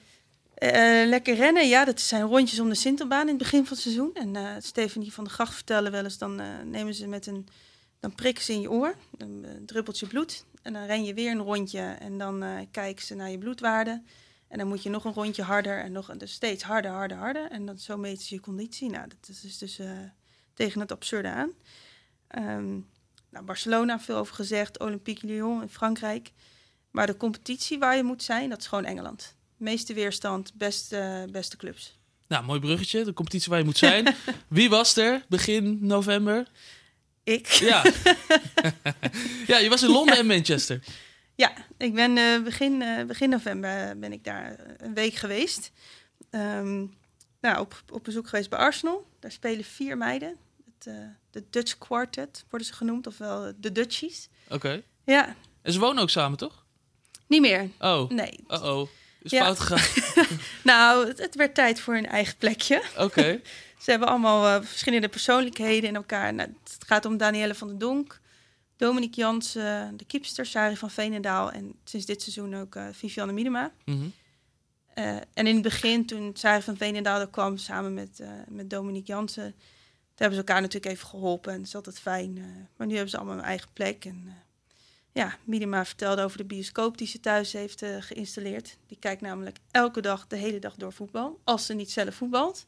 Eh, 0.54 1.06
lekker 1.08 1.34
rennen, 1.34 1.68
ja. 1.68 1.84
Dat 1.84 2.00
zijn 2.00 2.22
rondjes 2.22 2.60
om 2.60 2.68
de 2.68 2.74
Sintelbaan 2.74 3.22
in 3.22 3.28
het 3.28 3.38
begin 3.38 3.62
van 3.66 3.72
het 3.72 3.80
seizoen. 3.82 4.10
En 4.14 4.36
eh 4.36 4.44
Stefanie 4.58 5.12
van 5.12 5.24
der 5.24 5.32
Gracht 5.32 5.54
vertellen 5.54 5.92
wel 5.92 6.04
eens, 6.04 6.18
dan 6.18 6.40
eh, 6.40 6.46
nemen 6.64 6.94
ze 6.94 7.06
met 7.06 7.26
een... 7.26 7.48
Dan 8.00 8.14
prikken 8.14 8.44
ze 8.44 8.52
in 8.52 8.60
je 8.60 8.70
oor, 8.70 8.94
een 9.18 9.44
eh, 9.44 9.50
druppeltje 9.66 10.06
bloed. 10.06 10.44
En 10.62 10.72
dan 10.72 10.84
ren 10.86 11.04
je 11.04 11.14
weer 11.14 11.30
een 11.30 11.42
rondje 11.42 11.80
en 11.80 12.18
dan 12.18 12.42
eh, 12.42 12.58
kijken 12.70 13.06
ze 13.06 13.14
naar 13.14 13.30
je 13.30 13.38
bloedwaarde. 13.38 14.02
En 14.48 14.58
dan 14.58 14.68
moet 14.68 14.82
je 14.82 14.90
nog 14.90 15.04
een 15.04 15.12
rondje 15.12 15.42
harder 15.42 15.78
en 15.78 15.92
nog 15.92 16.16
dus 16.16 16.32
steeds 16.32 16.62
harder, 16.62 16.90
harder, 16.90 17.16
harder. 17.16 17.50
En 17.50 17.66
dan 17.66 17.78
zo 17.78 17.96
meten 17.96 18.24
ze 18.24 18.34
je 18.34 18.40
conditie. 18.40 18.90
Nou, 18.90 19.08
dat 19.08 19.28
is 19.42 19.58
dus 19.58 19.78
eh, 19.78 19.90
tegen 20.54 20.80
het 20.80 20.92
absurde 20.92 21.28
aan. 21.28 21.50
Ehm, 22.26 22.70
nou, 23.30 23.44
Barcelona, 23.44 24.00
veel 24.00 24.16
over 24.16 24.34
gezegd. 24.34 24.78
Olympique 24.78 25.26
Lyon 25.26 25.62
in 25.62 25.68
Frankrijk. 25.68 26.32
Maar 26.90 27.06
de 27.06 27.16
competitie 27.16 27.78
waar 27.78 27.96
je 27.96 28.02
moet 28.02 28.22
zijn, 28.22 28.48
dat 28.48 28.58
is 28.58 28.66
gewoon 28.66 28.84
Engeland. 28.84 29.34
Meeste 29.56 29.94
weerstand, 29.94 30.54
beste, 30.54 31.28
beste 31.30 31.56
clubs. 31.56 31.98
Nou, 32.28 32.44
mooi 32.44 32.60
bruggetje. 32.60 33.04
De 33.04 33.12
competitie 33.12 33.50
waar 33.50 33.58
je 33.58 33.64
moet 33.64 33.78
zijn. 33.78 34.14
Wie 34.48 34.70
was 34.70 34.96
er 34.96 35.24
begin 35.28 35.78
november? 35.80 36.50
Ik. 37.30 37.46
Ja. 37.46 37.82
ja, 39.46 39.58
je 39.58 39.68
was 39.68 39.82
in 39.82 39.90
Londen 39.90 40.16
en 40.16 40.26
Manchester. 40.26 40.80
Ja, 41.34 41.52
ik 41.78 41.94
ben 41.94 42.16
eh, 42.18 42.42
begin, 42.42 42.82
eh, 42.82 43.04
begin 43.04 43.30
november 43.30 43.98
ben 43.98 44.12
ik 44.12 44.24
daar 44.24 44.54
eh, 44.54 44.74
een 44.76 44.94
week 44.94 45.14
geweest. 45.14 45.70
Ehm, 46.30 46.84
nou, 47.40 47.58
op, 47.58 47.82
op 47.92 48.04
bezoek 48.04 48.28
geweest 48.28 48.50
bij 48.50 48.58
Arsenal. 48.58 49.06
Daar 49.20 49.32
spelen 49.32 49.64
vier 49.64 49.96
meiden. 49.96 50.36
Het, 50.64 50.86
eh, 50.86 50.94
de 51.30 51.44
Dutch 51.50 51.78
Quartet 51.78 52.44
worden 52.48 52.68
ze 52.68 52.74
genoemd, 52.74 53.06
ofwel 53.06 53.52
de 53.56 53.72
Dutchies. 53.72 54.28
Oké. 54.48 54.82
Ja, 55.04 55.34
En 55.62 55.72
ze 55.72 55.78
wonen 55.78 56.02
ook 56.02 56.10
samen, 56.10 56.38
toch? 56.38 56.64
niet 57.26 57.40
meer. 57.40 57.70
Oh. 57.78 58.10
Nee. 58.10 58.44
Uh-oh. 58.48 58.88
Is 59.22 59.30
Ja. 59.30 59.44
fout 59.44 59.60
gegaan. 59.60 60.26
Nou, 60.62 61.06
het, 61.08 61.18
het 61.18 61.34
werd 61.34 61.54
tijd 61.54 61.80
voor 61.80 61.96
een 61.96 62.06
eigen 62.06 62.36
plekje. 62.36 62.82
Oké. 62.96 63.40
Ze 63.80 63.90
hebben 63.90 64.08
allemaal 64.08 64.46
eh, 64.46 64.66
verschillende 64.66 65.08
persoonlijkheden 65.08 65.88
in 65.88 65.96
elkaar. 65.96 66.34
Nou, 66.34 66.48
het 66.62 66.84
gaat 66.86 67.04
om 67.04 67.16
Danielle 67.16 67.54
van 67.54 67.68
den 67.68 67.78
Donk, 67.78 68.20
Dominique 68.76 69.20
Jansen, 69.20 69.96
de 69.96 70.04
kiepster 70.04 70.46
Sari 70.46 70.76
van 70.76 70.90
Veenendaal 70.90 71.52
en 71.52 71.74
sinds 71.84 72.06
dit 72.06 72.22
seizoen 72.22 72.54
ook 72.54 72.74
eh, 72.74 72.86
Vivianne 72.92 73.32
Miedema. 73.32 73.72
Mhm. 73.84 74.08
Eh, 74.94 75.16
en 75.16 75.46
in 75.46 75.54
het 75.54 75.62
begin, 75.62 76.06
toen 76.06 76.30
Sari 76.34 76.62
van 76.62 76.76
Veenendaal 76.76 77.20
er 77.20 77.28
kwam 77.28 77.56
samen 77.56 77.94
met, 77.94 78.22
met 78.48 78.70
Dominique 78.70 79.12
Jansen, 79.12 79.42
daar 79.44 80.28
hebben 80.28 80.38
ze 80.38 80.44
elkaar 80.46 80.60
natuurlijk 80.60 80.94
even 80.94 81.08
geholpen 81.08 81.52
en 81.52 81.58
dat 81.58 81.66
is 81.66 81.74
altijd 81.74 81.98
fijn. 81.98 82.34
maar 82.76 82.86
nu 82.86 82.92
hebben 82.92 83.10
ze 83.10 83.16
allemaal 83.16 83.38
een 83.38 83.44
eigen 83.44 83.68
plek. 83.72 84.04
En 84.04 84.34
ja, 85.12 85.36
Miedema 85.44 85.84
vertelde 85.84 86.22
over 86.22 86.38
de 86.38 86.44
bioscoop 86.44 86.98
die 86.98 87.06
ze 87.06 87.20
thuis 87.20 87.52
heeft 87.52 87.84
geïnstalleerd. 87.98 88.76
Die 88.86 88.98
kijkt 88.98 89.20
namelijk 89.20 89.58
elke 89.70 90.00
dag, 90.00 90.26
de 90.26 90.36
hele 90.36 90.58
dag 90.58 90.74
door 90.74 90.92
voetbal, 90.92 91.40
als 91.44 91.66
ze 91.66 91.74
niet 91.74 91.90
zelf 91.90 92.14
voetbalt. 92.14 92.66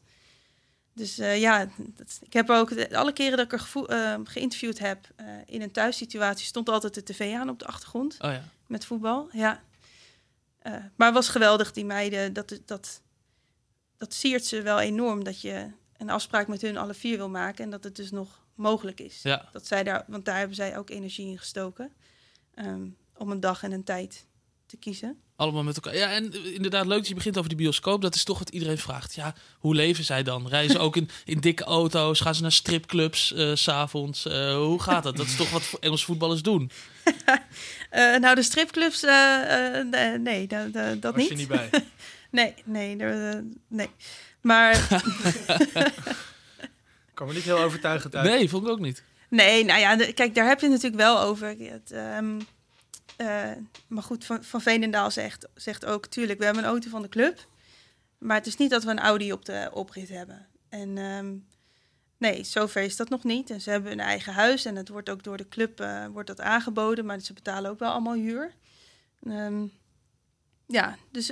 Dus 0.95 1.17
eh, 1.17 1.39
ja, 1.39 1.67
dat, 1.77 2.19
ik 2.21 2.33
heb 2.33 2.49
ook 2.49 2.69
de- 2.75 2.97
alle 2.97 3.13
keren 3.13 3.37
dat 3.37 3.45
ik 3.45 3.51
er 3.51 3.59
gevo- 3.59 3.85
eh, 3.85 4.15
geïnterviewd 4.23 4.79
heb 4.79 5.07
eh, 5.15 5.25
in 5.45 5.61
een 5.61 5.71
thuissituatie, 5.71 6.45
stond 6.45 6.69
altijd 6.69 6.93
de 6.93 7.03
tv 7.03 7.33
aan 7.35 7.49
op 7.49 7.59
de 7.59 7.65
achtergrond 7.65 8.13
Oh 8.21 8.31
ja. 8.31 8.43
met 8.67 8.85
voetbal. 8.85 9.29
Ja. 9.31 9.63
Eh, 10.59 10.73
maar 10.95 11.07
het 11.07 11.15
was 11.15 11.29
geweldig, 11.29 11.71
die 11.71 11.85
meiden. 11.85 12.33
Dat, 12.33 12.59
dat, 12.65 13.01
dat 13.97 14.13
siert 14.13 14.45
ze 14.45 14.61
wel 14.61 14.79
enorm 14.79 15.23
dat 15.23 15.41
je 15.41 15.67
een 15.97 16.09
afspraak 16.09 16.47
met 16.47 16.61
hun 16.61 16.77
alle 16.77 16.93
vier 16.93 17.17
wil 17.17 17.29
maken 17.29 17.63
en 17.63 17.69
dat 17.69 17.83
het 17.83 17.95
dus 17.95 18.11
nog 18.11 18.41
mogelijk 18.55 18.99
is. 18.99 19.21
Ja. 19.21 19.49
Dat 19.51 19.67
zij 19.67 19.83
daar, 19.83 20.03
want 20.07 20.25
daar 20.25 20.37
hebben 20.37 20.55
zij 20.55 20.77
ook 20.77 20.89
energie 20.89 21.27
in 21.27 21.37
gestoken 21.37 21.91
ehm, 22.53 22.87
om 23.17 23.31
een 23.31 23.39
dag 23.39 23.63
en 23.63 23.71
een 23.71 23.83
tijd 23.83 24.25
te 24.73 24.79
kiezen. 24.79 25.17
Allemaal 25.35 25.63
met 25.63 25.75
elkaar. 25.75 25.95
Ja, 25.95 26.11
en 26.11 26.33
eh, 26.33 26.53
inderdaad, 26.53 26.85
leuk 26.85 26.97
dat 26.97 27.07
je 27.07 27.13
begint 27.13 27.37
over 27.37 27.49
die 27.49 27.57
bioscoop. 27.57 28.01
Dat 28.01 28.15
is 28.15 28.23
toch 28.23 28.39
wat 28.39 28.49
iedereen 28.49 28.77
vraagt. 28.77 29.15
Ja, 29.15 29.35
hoe 29.57 29.75
leven 29.75 30.03
zij 30.03 30.23
dan? 30.23 30.47
Reizen 30.47 30.79
ook 30.79 30.95
in, 30.95 31.09
in 31.25 31.39
dikke 31.39 31.63
auto's? 31.63 32.19
Gaan 32.19 32.35
ze 32.35 32.41
naar 32.41 32.51
stripclubs 32.51 33.33
eh, 33.33 33.51
s 33.55 33.63
s'avonds? 33.63 34.25
Eh, 34.25 34.55
hoe 34.55 34.81
gaat 34.81 35.03
dat? 35.03 35.17
Dat 35.17 35.25
is 35.25 35.35
toch 35.35 35.49
wat 35.51 35.77
Engelse 35.79 36.05
voetballers 36.05 36.41
doen? 36.41 36.71
Eh, 37.89 38.15
nou, 38.17 38.35
de 38.35 38.43
stripclubs, 38.43 39.03
eh, 39.03 39.79
eh, 39.79 40.21
nee, 40.21 40.47
dat, 40.47 40.67
Was 41.01 41.15
niet. 41.15 41.29
je 41.29 41.35
niet 41.35 41.47
bij? 41.47 41.69
nee, 42.31 42.53
nee, 42.65 42.97
er, 42.97 43.33
eh, 43.35 43.39
nee. 43.67 43.89
Maar 44.41 44.87
Kwam 47.13 47.27
er 47.27 47.33
niet 47.33 47.43
heel 47.43 47.57
overtuigend 47.59 48.15
uit. 48.15 48.29
Nee, 48.29 48.49
vond 48.49 48.63
ik 48.63 48.69
ook 48.69 48.79
niet. 48.79 49.03
Nee, 49.29 49.65
nou 49.65 49.79
ja, 49.79 49.95
de- 49.95 50.13
kijk, 50.13 50.35
daar 50.35 50.47
heb 50.47 50.59
je 50.59 50.65
het 50.65 50.73
natuurlijk 50.75 51.01
wel 51.01 51.19
over. 51.19 51.47
Het, 51.59 51.91
ehm, 51.91 52.39
eh, 53.17 53.51
maar 53.87 54.03
goed, 54.03 54.25
Van, 54.25 54.43
van 54.43 54.61
Veenendaal 54.61 55.11
zegt, 55.11 55.47
zegt 55.55 55.85
ook, 55.85 56.05
tuurlijk, 56.05 56.39
we 56.39 56.45
hebben 56.45 56.63
een 56.63 56.69
auto 56.69 56.89
van 56.89 57.01
de 57.01 57.09
club. 57.09 57.47
Maar 58.17 58.37
het 58.37 58.47
is 58.47 58.57
niet 58.57 58.69
dat 58.69 58.83
we 58.83 58.89
een 58.91 58.99
Audi 58.99 59.31
op 59.33 59.45
de 59.45 59.69
oprit 59.73 60.09
hebben. 60.09 60.47
En 60.69 60.97
ehm, 60.97 61.35
nee, 62.17 62.43
zover 62.43 62.81
is 62.81 62.95
dat 62.95 63.09
nog 63.09 63.23
niet. 63.23 63.49
En 63.49 63.61
ze 63.61 63.69
hebben 63.69 63.91
een 63.91 63.99
eigen 63.99 64.33
huis 64.33 64.65
en 64.65 64.75
het 64.75 64.89
wordt 64.89 65.09
ook 65.09 65.23
door 65.23 65.37
de 65.37 65.47
club 65.47 65.79
eh, 65.79 66.05
wordt 66.07 66.27
dat 66.27 66.41
aangeboden. 66.41 67.05
Maar 67.05 67.19
ze 67.19 67.33
betalen 67.33 67.71
ook 67.71 67.79
wel 67.79 67.91
allemaal 67.91 68.13
huur. 68.15 68.53
Ehm, 69.23 69.65
ja, 70.67 70.97
dus 71.11 71.25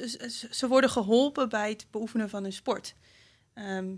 ze- 0.49 0.67
worden 0.67 0.89
geholpen 0.89 1.49
bij 1.49 1.69
het 1.69 1.85
beoefenen 1.91 2.29
van 2.29 2.43
hun 2.43 2.53
sport. 2.53 2.93
Ehm, 3.53 3.95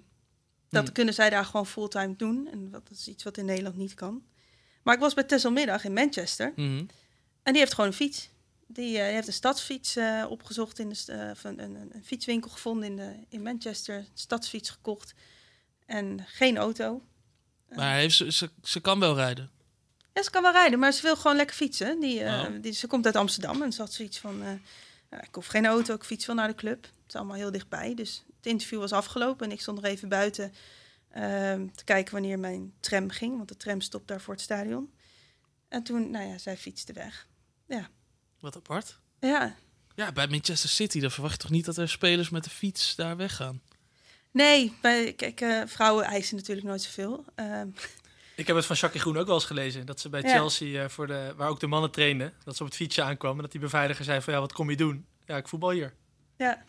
dat 0.70 0.84
Hmm. 0.84 0.94
kunnen 0.94 1.14
zij 1.14 1.30
daar 1.30 1.46
gewoon 1.46 1.66
fulltime 1.68 2.16
doen. 2.16 2.48
En 2.52 2.72
dat 2.72 2.90
is 2.92 3.08
iets 3.08 3.24
wat 3.24 3.38
in 3.38 3.46
Nederland 3.46 3.76
niet 3.78 3.94
kan. 3.94 4.24
Maar 4.84 4.94
ik 4.94 5.00
was 5.00 5.14
bij 5.14 5.24
Tesselmiddag 5.24 5.84
in 5.86 5.94
Manchester. 5.94 6.54
Mhm. 6.56 6.86
En 7.44 7.52
die 7.52 7.62
heeft 7.62 7.74
gewoon 7.74 7.90
een 7.90 7.96
fiets. 7.96 8.30
Die, 8.68 8.98
eh, 8.98 9.04
die 9.06 9.14
heeft 9.14 9.28
een 9.28 9.34
stadsfiets 9.34 9.96
eh, 9.96 10.26
opgezocht 10.30 10.80
in 10.80 10.90
de 10.90 10.96
st- 10.96 11.10
eh, 11.10 11.30
of 11.32 11.44
een, 11.44 11.60
een, 11.64 11.76
een 11.94 12.04
fietswinkel 12.06 12.50
gevonden 12.50 12.90
in, 12.90 12.96
de, 12.96 13.14
in 13.30 13.42
Manchester. 13.42 13.96
Een 13.98 14.08
stadsfiets 14.14 14.70
gekocht. 14.70 15.14
En 15.86 16.26
geen 16.28 16.58
auto. 16.58 17.02
Maar 17.76 17.96
heeft 17.96 18.16
ze, 18.16 18.32
ze, 18.32 18.50
ze 18.64 18.80
kan 18.82 19.00
wel 19.00 19.16
rijden. 19.16 19.52
Ja, 20.14 20.24
ze 20.24 20.30
kan 20.30 20.42
wel 20.42 20.52
rijden, 20.52 20.80
maar 20.80 20.92
ze 20.92 21.02
wil 21.02 21.16
gewoon 21.16 21.36
lekker 21.36 21.56
fietsen. 21.56 22.00
Die, 22.00 22.20
Oh. 22.24 22.46
die, 22.62 22.72
ze 22.74 22.88
komt 22.88 23.06
uit 23.06 23.16
Amsterdam 23.16 23.62
en 23.62 23.72
ze 23.74 23.82
had 23.82 23.94
zoiets 23.94 24.18
van... 24.18 24.44
ja, 25.12 25.22
ik 25.24 25.36
hoef 25.36 25.46
geen 25.48 25.66
auto, 25.66 25.94
ik 25.94 26.04
fiets 26.04 26.26
wel 26.26 26.36
naar 26.36 26.48
de 26.48 26.56
club. 26.56 26.84
Het 26.84 26.92
is 27.08 27.16
allemaal 27.16 27.36
heel 27.36 27.52
dichtbij. 27.52 27.94
Dus 27.96 28.24
het 28.38 28.46
interview 28.46 28.80
was 28.80 28.92
afgelopen 28.92 29.46
en 29.46 29.52
ik 29.52 29.62
stond 29.62 29.82
nog 29.82 29.92
even 29.92 30.10
buiten... 30.10 30.54
ehm, 31.12 31.68
te 31.76 31.84
kijken 31.84 32.14
wanneer 32.14 32.40
mijn 32.40 32.74
tram 32.80 33.10
ging. 33.10 33.36
Want 33.38 33.48
de 33.50 33.58
tram 33.58 33.82
stopt 33.82 34.08
daar 34.08 34.22
voor 34.22 34.34
het 34.34 34.44
stadion. 34.44 34.94
En 35.68 35.84
toen, 35.84 36.10
nou 36.12 36.26
ja, 36.28 36.38
zij 36.38 36.58
fietste 36.58 36.94
weg. 36.94 37.28
Ja, 37.76 37.88
Wat 38.40 38.56
apart. 38.56 39.00
ja. 39.20 39.56
Ja, 39.96 40.12
bij 40.12 40.28
Manchester 40.28 40.70
City, 40.70 41.00
dan 41.00 41.12
verwacht 41.12 41.34
je 41.34 41.40
toch 41.40 41.50
niet 41.52 41.66
dat 41.66 41.78
er 41.78 41.90
spelers 41.90 42.30
met 42.30 42.44
de 42.44 42.50
fiets 42.50 42.96
daar 42.96 43.18
weggaan? 43.18 43.62
Nee, 44.32 44.74
bij, 44.82 45.14
kijk, 45.14 45.42
eh, 45.42 45.62
vrouwen 45.66 46.06
eisen 46.06 46.36
natuurlijk 46.36 46.68
nooit 46.68 46.82
zoveel. 46.82 47.26
Ehm, 47.36 47.68
Ik 48.36 48.48
heb 48.48 48.56
het 48.56 48.66
van 48.66 48.76
Jackie 48.76 49.00
Groen 49.00 49.18
ook 49.18 49.26
wel 49.26 49.36
eens 49.36 49.46
gelezen. 49.46 49.86
Dat 49.86 50.00
ze 50.00 50.10
bij 50.10 50.22
Ja. 50.22 50.30
Chelsea, 50.30 50.84
eh, 50.84 50.90
voor 50.90 51.08
de, 51.08 51.34
waar 51.38 51.50
ook 51.50 51.60
de 51.60 51.68
mannen 51.68 51.92
trainden, 51.92 52.34
dat 52.44 52.56
ze 52.56 52.62
op 52.64 52.68
het 52.68 52.78
fietsje 52.78 53.02
aankwamen. 53.02 53.38
En 53.38 53.44
dat 53.44 53.52
die 53.52 53.62
beveiliger 53.62 54.06
zei 54.06 54.22
van, 54.22 54.34
ja, 54.34 54.40
wat 54.40 54.54
kom 54.54 54.70
je 54.70 54.76
doen? 54.76 55.06
Ja, 55.26 55.38
ik 55.38 55.48
voetbal 55.48 55.70
hier. 55.72 55.94
ja. 56.38 56.64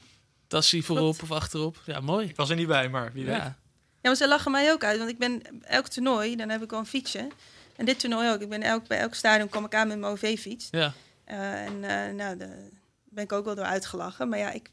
Tassie 0.47 0.85
voorop 0.85 1.23
of 1.23 1.31
achterop. 1.31 1.83
Ja, 1.87 2.01
mooi. 2.01 2.29
Ik 2.29 2.37
was 2.37 2.51
er 2.51 2.57
niet 2.57 2.67
bij, 2.67 2.89
maar 2.89 3.13
wie 3.13 3.25
weet. 3.25 3.35
Ja. 3.37 3.43
ja, 3.45 3.57
maar 4.03 4.15
ze 4.15 4.29
lachen 4.29 4.51
mij 4.51 4.73
ook 4.73 4.85
uit. 4.85 4.99
Want 4.99 5.11
ik 5.11 5.19
ben 5.19 5.63
elk 5.65 5.89
toernooi, 5.89 6.37
dan 6.37 6.49
heb 6.49 6.63
ik 6.63 6.71
wel 6.71 6.79
een 6.79 6.87
fietsje. 6.87 7.29
En 7.77 7.85
dit 7.85 7.99
toernooi 7.99 8.31
ook. 8.31 8.41
Ik 8.41 8.49
ben 8.49 8.63
elk, 8.63 8.87
bij 8.87 8.99
elk 8.99 9.15
stadion 9.15 9.49
kom 9.49 9.65
ik 9.65 9.75
aan 9.75 9.89
met 9.89 9.99
mijn 9.99 10.13
OV-fiets. 10.13 10.69
Ja. 10.71 10.93
Eh, 11.25 11.65
en 11.65 11.85
eh, 11.85 12.15
nou, 12.15 12.37
daar 12.37 12.57
ben 13.05 13.25
ik 13.25 13.33
ook 13.33 13.45
wel 13.45 13.55
door 13.55 13.65
uitgelachen. 13.65 14.29
Maar 14.29 14.39
ja, 14.39 14.51
ik, 14.51 14.71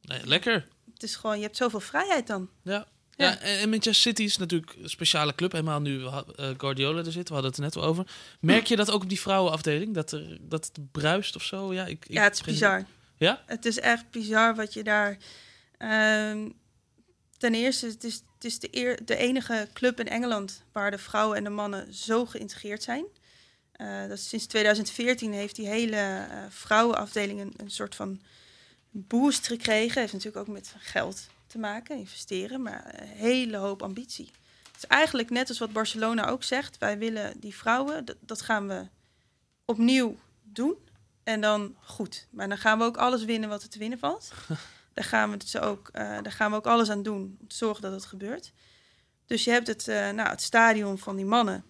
Nee, 0.00 0.26
lekker. 0.26 0.68
het 0.94 1.02
is 1.02 1.16
gewoon, 1.16 1.36
je 1.36 1.42
hebt 1.42 1.56
zoveel 1.56 1.80
vrijheid 1.80 2.26
dan. 2.26 2.48
Ja. 2.62 2.86
Ja. 3.16 3.30
Ja, 3.30 3.38
en 3.38 3.68
Manchester 3.68 3.94
City 3.94 4.22
is 4.22 4.36
natuurlijk 4.36 4.74
een 4.82 4.88
speciale 4.88 5.34
club. 5.34 5.52
Helemaal 5.52 5.80
nu 5.80 6.04
eh, 6.04 6.20
Guardiola 6.56 6.98
er 7.04 7.12
zit. 7.12 7.28
We 7.28 7.34
hadden 7.34 7.50
het 7.52 7.60
er 7.60 7.64
net 7.66 7.76
over. 7.76 8.06
Merk 8.40 8.66
je 8.66 8.76
dat 8.76 8.90
ook 8.90 9.02
op 9.02 9.08
die 9.08 9.20
vrouwenafdeling? 9.20 9.94
Dat, 9.94 10.12
er, 10.12 10.38
dat 10.40 10.64
het 10.66 10.92
bruist 10.92 11.36
of 11.36 11.42
zo? 11.42 11.72
Ja, 11.74 11.86
ik, 11.86 12.04
ik 12.06 12.12
ja, 12.12 12.22
het 12.22 12.34
is 12.34 12.42
bizar. 12.42 12.84
Ja? 13.16 13.42
Het 13.46 13.64
is 13.64 13.78
echt 13.80 14.10
bizar 14.10 14.54
wat 14.54 14.72
je 14.72 14.82
daar... 14.82 15.16
ehm, 15.78 16.48
ten 17.46 17.54
eerste, 17.54 17.86
het 17.86 18.04
is, 18.04 18.22
het 18.34 18.44
is 18.44 18.58
de, 18.58 18.98
de 19.04 19.16
enige 19.16 19.68
club 19.72 20.00
in 20.00 20.08
Engeland... 20.08 20.62
waar 20.72 20.90
de 20.90 20.98
vrouwen 20.98 21.36
en 21.36 21.44
de 21.44 21.50
mannen 21.50 21.94
zo 21.94 22.26
geïntegreerd 22.26 22.82
zijn. 22.82 23.04
Eh, 23.72 24.08
dat 24.08 24.18
sinds 24.18 24.46
2014 24.46 25.32
heeft 25.32 25.56
die 25.56 25.66
hele 25.66 25.96
eh, 25.96 26.44
vrouwenafdeling 26.48 27.40
een, 27.40 27.52
een 27.56 27.70
soort 27.70 27.94
van 27.94 28.20
boost 28.90 29.46
gekregen. 29.46 30.00
Heeft 30.00 30.12
natuurlijk 30.12 30.48
ook 30.48 30.54
met 30.54 30.74
geld 30.78 31.26
te 31.46 31.58
maken, 31.58 31.98
investeren, 31.98 32.62
maar 32.62 32.94
een 33.00 33.08
hele 33.08 33.56
hoop 33.56 33.82
ambitie. 33.82 34.30
Het 34.72 34.76
is 34.76 34.86
eigenlijk 34.86 35.30
net 35.30 35.48
als 35.48 35.58
wat 35.58 35.72
Barcelona 35.72 36.28
ook 36.28 36.42
zegt. 36.42 36.78
Wij 36.78 36.98
willen 36.98 37.40
die 37.40 37.54
vrouwen, 37.54 38.04
dat, 38.04 38.16
dat 38.20 38.42
gaan 38.42 38.68
we 38.68 38.86
opnieuw 39.64 40.16
doen. 40.42 40.74
En 41.24 41.40
dan 41.40 41.76
goed. 41.82 42.26
Maar 42.30 42.48
dan 42.48 42.58
gaan 42.58 42.78
we 42.78 42.84
ook 42.84 42.96
alles 42.96 43.24
winnen 43.24 43.48
wat 43.48 43.62
er 43.62 43.68
te 43.68 43.78
winnen 43.78 43.98
valt. 43.98 44.32
daar, 44.96 45.04
gaan 45.04 45.30
we 45.30 45.36
dus 45.36 45.56
ook, 45.58 45.88
eh, 45.92 46.02
daar 46.02 46.32
gaan 46.32 46.50
we 46.50 46.56
ook 46.56 46.66
alles 46.66 46.90
aan 46.90 47.02
doen 47.02 47.36
om 47.40 47.48
te 47.48 47.56
zorgen 47.56 47.82
dat 47.82 47.92
het 47.92 48.04
gebeurt. 48.04 48.52
Dus 49.26 49.44
je 49.44 49.50
hebt 49.50 49.66
het, 49.66 49.88
eh, 49.88 50.10
nou, 50.10 50.28
het 50.28 50.42
stadion 50.42 50.98
van 50.98 51.16
die 51.16 51.24
mannen. 51.24 51.64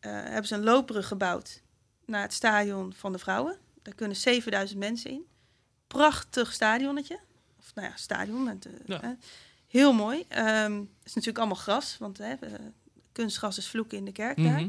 eh, 0.00 0.12
hebben 0.12 0.46
ze 0.46 0.54
een 0.54 0.62
loopbrug 0.64 1.06
gebouwd 1.08 1.62
naar 2.06 2.22
het 2.22 2.32
stadion 2.32 2.92
van 2.96 3.12
de 3.12 3.18
vrouwen. 3.18 3.58
Daar 3.82 3.94
kunnen 3.94 4.16
7000 4.16 4.78
mensen 4.78 5.10
in. 5.10 5.26
Prachtig 5.86 6.52
stadionnetje. 6.52 7.18
Of 7.58 7.74
nou 7.74 7.88
ja, 7.88 7.96
stadion. 7.96 8.44
Met, 8.44 8.68
Ja. 8.86 9.16
heel 9.66 9.92
mooi. 9.92 10.24
Ehm, 10.28 10.72
het 10.78 10.86
is 11.04 11.14
natuurlijk 11.14 11.38
allemaal 11.38 11.56
gras. 11.62 11.96
Want 11.98 12.20
kunstgras 13.12 13.58
is 13.58 13.68
vloeken 13.68 13.98
in 13.98 14.04
de 14.04 14.12
kerk 14.12 14.36
daar. 14.36 14.68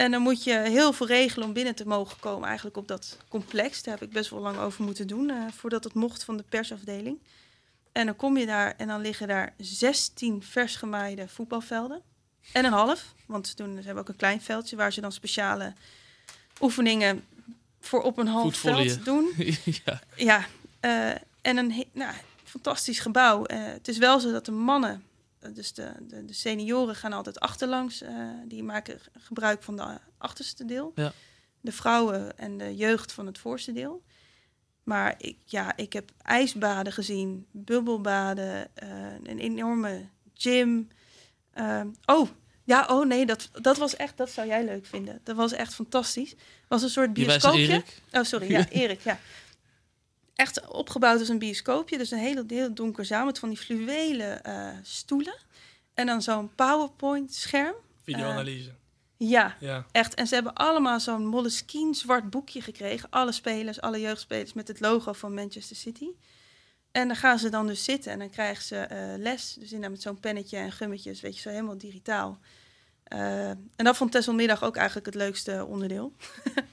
En 0.00 0.10
dan 0.10 0.22
moet 0.22 0.44
je 0.44 0.58
heel 0.58 0.92
veel 0.92 1.06
regelen 1.06 1.46
om 1.46 1.52
binnen 1.52 1.74
te 1.74 1.86
mogen 1.86 2.18
komen, 2.20 2.46
eigenlijk 2.46 2.76
op 2.76 2.88
dat 2.88 3.16
complex. 3.28 3.82
Daar 3.82 3.94
heb 3.98 4.08
ik 4.08 4.14
best 4.14 4.30
wel 4.30 4.40
lang 4.40 4.58
over 4.58 4.84
moeten 4.84 5.06
doen, 5.06 5.30
eh, 5.30 5.36
voordat 5.56 5.84
het 5.84 5.94
mocht 5.94 6.24
van 6.24 6.36
de 6.36 6.44
persafdeling. 6.48 7.18
En 7.92 8.06
dan 8.06 8.16
kom 8.16 8.36
je 8.36 8.46
daar 8.46 8.74
en 8.76 8.86
dan 8.86 9.00
liggen 9.00 9.28
daar 9.28 9.54
16 9.56 10.42
vers 10.42 10.76
gemaaide 10.76 11.28
voetbalvelden. 11.28 12.02
En 12.52 12.64
een 12.64 12.72
half, 12.72 13.14
want 13.26 13.48
ze, 13.48 13.56
doen, 13.56 13.76
ze 13.76 13.84
hebben 13.84 14.02
ook 14.02 14.08
een 14.08 14.16
klein 14.16 14.40
veldje 14.40 14.76
waar 14.76 14.92
ze 14.92 15.00
dan 15.00 15.12
speciale 15.12 15.72
oefeningen 16.60 17.24
voor 17.80 18.02
op 18.02 18.18
een 18.18 18.28
half 18.28 18.56
veld 18.56 19.04
doen. 19.04 19.32
ja. 19.84 20.00
Ja, 20.16 20.46
eh, 20.80 21.10
en 21.40 21.56
een 21.56 21.84
nou, 21.92 22.14
fantastisch 22.44 22.98
gebouw. 22.98 23.44
Eh, 23.44 23.58
het 23.62 23.88
is 23.88 23.98
wel 23.98 24.20
zo 24.20 24.32
dat 24.32 24.44
de 24.44 24.52
mannen, 24.52 25.04
dus 25.54 25.72
de, 25.72 25.92
de, 26.00 26.24
de 26.24 26.32
senioren, 26.32 26.94
gaan 26.94 27.12
altijd 27.12 27.40
achterlangs. 27.40 28.02
eh, 28.02 28.28
die 28.44 28.62
maken 28.62 28.98
gebruik 29.18 29.62
van 29.62 29.76
de 29.76 29.98
achterste 30.18 30.64
deel. 30.64 30.92
Ja. 30.94 31.12
De 31.60 31.72
vrouwen 31.72 32.38
en 32.38 32.58
de 32.58 32.76
jeugd 32.76 33.12
van 33.12 33.26
het 33.26 33.38
voorste 33.38 33.72
deel. 33.72 34.02
Maar 34.82 35.14
ik, 35.18 35.36
ja, 35.44 35.76
ik 35.76 35.92
heb 35.92 36.10
ijsbaden 36.22 36.92
gezien, 36.92 37.46
bubbelbaden, 37.50 38.76
eh, 38.76 38.88
een 39.22 39.38
enorme 39.38 40.06
gym. 40.34 40.88
Ehm, 41.52 41.88
oh, 42.04 42.28
Ja, 42.64 42.86
oh 42.90 43.06
nee, 43.06 43.26
dat, 43.26 43.48
dat 43.52 43.78
was 43.78 43.96
echt, 43.96 44.16
dat 44.16 44.30
zou 44.30 44.46
jij 44.48 44.64
leuk 44.64 44.86
vinden. 44.86 45.20
Dat 45.24 45.36
was 45.36 45.52
echt 45.52 45.74
fantastisch. 45.74 46.30
Het 46.30 46.68
was 46.68 46.82
een 46.82 46.88
soort 46.90 47.12
bioscoopje. 47.12 47.82
Oh, 48.12 48.22
sorry, 48.22 48.50
ja, 48.50 48.68
Erik, 48.80 49.00
ja. 49.00 49.18
Echt 50.34 50.68
opgebouwd 50.68 51.18
als 51.18 51.28
een 51.28 51.38
bioscoopje. 51.38 51.98
Dus 51.98 52.10
een 52.10 52.18
hele, 52.18 52.44
heel 52.46 52.74
donker 52.74 53.04
zaal 53.04 53.24
met 53.24 53.38
van 53.38 53.48
die 53.48 53.58
fluwelen 53.58 54.44
eh, 54.44 54.68
stoelen. 54.82 55.36
En 55.94 56.06
dan 56.06 56.22
zo'n 56.22 56.54
PowerPoint-scherm. 56.54 57.74
Videoanalyse. 58.02 58.72
Ja, 59.16 59.56
ja. 59.60 59.86
echt. 59.92 60.14
En 60.14 60.26
ze 60.26 60.34
hebben 60.34 60.54
allemaal 60.54 61.00
zo'n 61.00 61.26
Moleskine 61.26 61.94
zwart 61.94 62.30
boekje 62.30 62.60
gekregen. 62.62 63.10
Alle 63.10 63.32
spelers, 63.32 63.80
alle 63.80 64.00
jeugdspelers 64.00 64.52
met 64.52 64.68
het 64.68 64.80
logo 64.80 65.12
van 65.12 65.34
Manchester 65.34 65.76
City. 65.76 66.08
En 66.92 67.06
dan 67.06 67.16
gaan 67.16 67.38
ze 67.38 67.48
dan 67.48 67.66
dus 67.66 67.84
zitten 67.84 68.12
en 68.12 68.18
dan 68.18 68.30
krijgen 68.30 68.64
ze 68.64 68.76
eh, 68.76 68.98
les. 69.18 69.54
Dus 69.54 69.64
inderdaad 69.64 69.90
met 69.90 70.02
zo'n 70.02 70.20
pennetje 70.20 70.56
en 70.56 70.72
gummetjes, 70.72 71.20
weet 71.20 71.34
je, 71.34 71.40
zo 71.40 71.48
helemaal 71.48 71.78
digitaal. 71.78 72.38
Eh, 73.04 73.48
en 73.50 73.84
dat 73.84 73.96
vond 73.96 74.12
Tesselmiddag 74.12 74.64
ook 74.64 74.76
eigenlijk 74.76 75.06
het 75.06 75.14
leukste 75.14 75.66
onderdeel. 75.66 76.12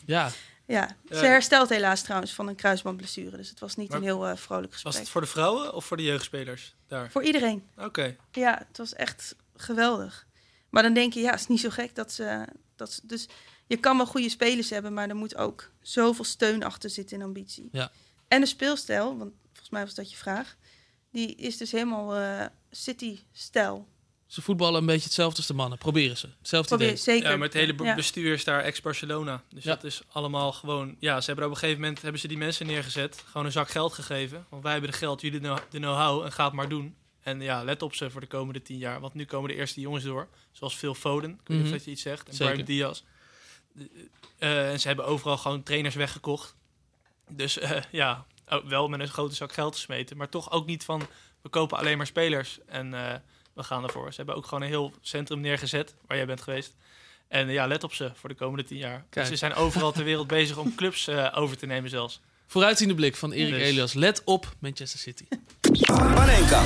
Ja, 0.05 0.29
Ja, 0.67 0.87
ze 1.09 1.15
Ja. 1.15 1.21
herstelt 1.21 1.69
helaas 1.69 2.01
trouwens 2.01 2.33
van 2.33 2.47
een 2.47 2.55
kruisbandblessure. 2.55 3.37
Dus 3.37 3.49
het 3.49 3.59
was 3.59 3.75
niet 3.75 3.89
Maar 3.89 3.97
een 3.97 4.03
heel 4.03 4.27
eh, 4.27 4.35
vrolijk 4.37 4.71
gesprek. 4.73 4.93
Was 4.93 5.01
het 5.01 5.11
voor 5.11 5.21
de 5.21 5.27
vrouwen 5.27 5.73
of 5.73 5.85
voor 5.85 5.97
de 5.97 6.03
jeugdspelers 6.03 6.75
daar? 6.87 7.11
Voor 7.11 7.23
iedereen. 7.23 7.67
Oké. 7.77 8.15
Ja, 8.31 8.63
het 8.67 8.77
was 8.77 8.93
echt 8.93 9.35
geweldig. 9.55 10.27
Maar 10.69 10.83
dan 10.83 10.93
denk 10.93 11.13
je, 11.13 11.19
ja, 11.19 11.31
het 11.31 11.39
is 11.39 11.47
niet 11.47 11.59
zo 11.59 11.69
gek 11.69 11.95
dat 11.95 12.11
ze, 12.11 12.47
dat 12.75 12.91
ze... 12.91 13.01
Dus 13.03 13.27
je 13.67 13.77
kan 13.77 13.97
wel 13.97 14.05
goede 14.05 14.29
spelers 14.29 14.69
hebben, 14.69 14.93
maar 14.93 15.09
er 15.09 15.15
moet 15.15 15.35
ook 15.37 15.71
zoveel 15.81 16.23
steun 16.25 16.63
achter 16.63 16.89
zitten 16.89 17.17
in 17.17 17.23
ambitie. 17.23 17.69
Ja. 17.71 17.91
En 18.27 18.41
de 18.41 18.47
speelstijl, 18.47 19.17
want 19.17 19.31
volgens 19.45 19.69
mij 19.69 19.83
was 19.83 19.93
dat 19.93 20.11
je 20.11 20.17
vraag, 20.17 20.55
die 21.11 21.35
is 21.35 21.57
dus 21.57 21.71
helemaal 21.71 22.15
eh, 22.15 22.45
City-stijl. 22.71 23.87
Ze 24.27 24.41
voetballen 24.41 24.79
een 24.79 24.85
beetje 24.85 25.03
hetzelfde 25.03 25.37
als 25.37 25.47
de 25.47 25.53
mannen. 25.53 25.77
Proberen 25.77 26.17
ze. 26.17 26.27
Hetzelfde 26.39 26.69
Probeer 26.69 26.87
idee. 26.87 27.01
zeker. 27.03 27.29
Ja, 27.29 27.35
maar 27.37 27.45
het 27.47 27.53
hele 27.57 27.73
be- 27.75 27.83
Ja. 27.83 27.95
bestuur 27.95 28.33
is 28.33 28.43
daar 28.43 28.61
ex-Barcelona. 28.63 29.43
Dus 29.49 29.63
Ja. 29.63 29.73
dat 29.73 29.83
is 29.83 30.01
allemaal 30.11 30.51
gewoon... 30.51 30.95
Ja, 30.99 31.19
ze 31.21 31.25
hebben 31.25 31.45
op 31.45 31.51
een 31.51 31.57
gegeven 31.57 31.81
moment 31.81 32.01
hebben 32.01 32.21
ze 32.21 32.27
die 32.27 32.37
mensen 32.37 32.65
neergezet. 32.65 33.23
Gewoon 33.25 33.45
een 33.45 33.51
zak 33.51 33.69
geld 33.69 33.93
gegeven. 33.93 34.45
Want 34.49 34.63
wij 34.63 34.71
hebben 34.71 34.91
de 34.91 34.97
geld, 34.97 35.21
jullie 35.21 35.39
de 35.39 35.45
know- 35.45 35.59
de 35.69 35.77
know-how 35.77 36.23
en 36.23 36.31
ga 36.31 36.43
het 36.45 36.53
maar 36.53 36.69
doen. 36.69 36.95
En 37.21 37.41
ja, 37.41 37.63
let 37.63 37.81
op 37.81 37.93
ze 37.95 38.09
voor 38.09 38.21
de 38.21 38.27
komende 38.27 38.61
tien 38.61 38.77
jaar. 38.77 38.99
Want 38.99 39.13
nu 39.13 39.25
komen 39.25 39.49
de 39.49 39.55
eerste 39.55 39.81
jongens 39.81 40.03
door. 40.03 40.27
Zoals 40.51 40.75
Phil 40.75 40.93
Foden, 40.95 41.29
ik 41.31 41.37
weet 41.37 41.47
niet 41.47 41.57
Mhm. 41.57 41.65
of 41.67 41.71
dat 41.71 41.85
je 41.85 41.91
iets 41.91 42.01
zegt. 42.01 42.27
En 42.29 42.33
Zeker. 42.35 42.53
Brian 42.53 42.67
Diaz. 42.67 43.01
Eh, 44.37 44.71
en 44.71 44.79
ze 44.79 44.87
hebben 44.87 45.05
overal 45.05 45.37
gewoon 45.37 45.63
trainers 45.63 45.95
weggekocht. 45.95 46.55
Dus 47.29 47.57
eh, 47.59 47.81
ja, 47.91 48.25
wel 48.65 48.87
met 48.87 48.99
een 48.99 49.07
grote 49.07 49.35
zak 49.35 49.53
geld 49.53 49.75
gesmeten. 49.75 50.17
Maar 50.17 50.29
toch 50.29 50.51
ook 50.51 50.65
niet 50.65 50.83
van, 50.85 51.07
we 51.41 51.49
kopen 51.49 51.77
alleen 51.77 51.97
maar 51.97 52.05
spelers. 52.07 52.59
En 52.65 52.93
eh, 52.93 53.15
we 53.57 53.63
gaan 53.63 53.83
ervoor. 53.83 54.09
Ze 54.09 54.17
hebben 54.17 54.35
ook 54.35 54.45
gewoon 54.45 54.63
een 54.63 54.69
heel 54.69 54.91
centrum 55.01 55.39
neergezet, 55.39 55.95
waar 56.07 56.17
jij 56.17 56.25
bent 56.25 56.41
geweest. 56.41 56.75
En 57.27 57.49
ja, 57.49 57.67
let 57.67 57.83
op 57.83 57.93
ze 57.93 58.11
voor 58.13 58.29
de 58.29 58.35
komende 58.35 58.63
tien 58.63 58.77
jaar. 58.77 59.05
Kijk. 59.09 59.27
Ze 59.27 59.35
zijn 59.35 59.53
overal 59.53 59.91
ter 59.91 60.03
wereld 60.03 60.27
bezig 60.27 60.57
om 60.57 60.75
clubs 60.75 61.07
eh, 61.07 61.27
over 61.35 61.57
te 61.57 61.65
nemen 61.65 61.89
zelfs. 61.89 62.21
Vooruitziende 62.45 62.95
blik 62.95 63.15
van 63.15 63.31
Erik 63.31 63.53
Dus. 63.53 63.61
Elias. 63.61 63.93
Let 63.93 64.21
op 64.25 64.53
Manchester 64.59 64.99
City. 64.99 65.25
Panenka. 65.85 66.61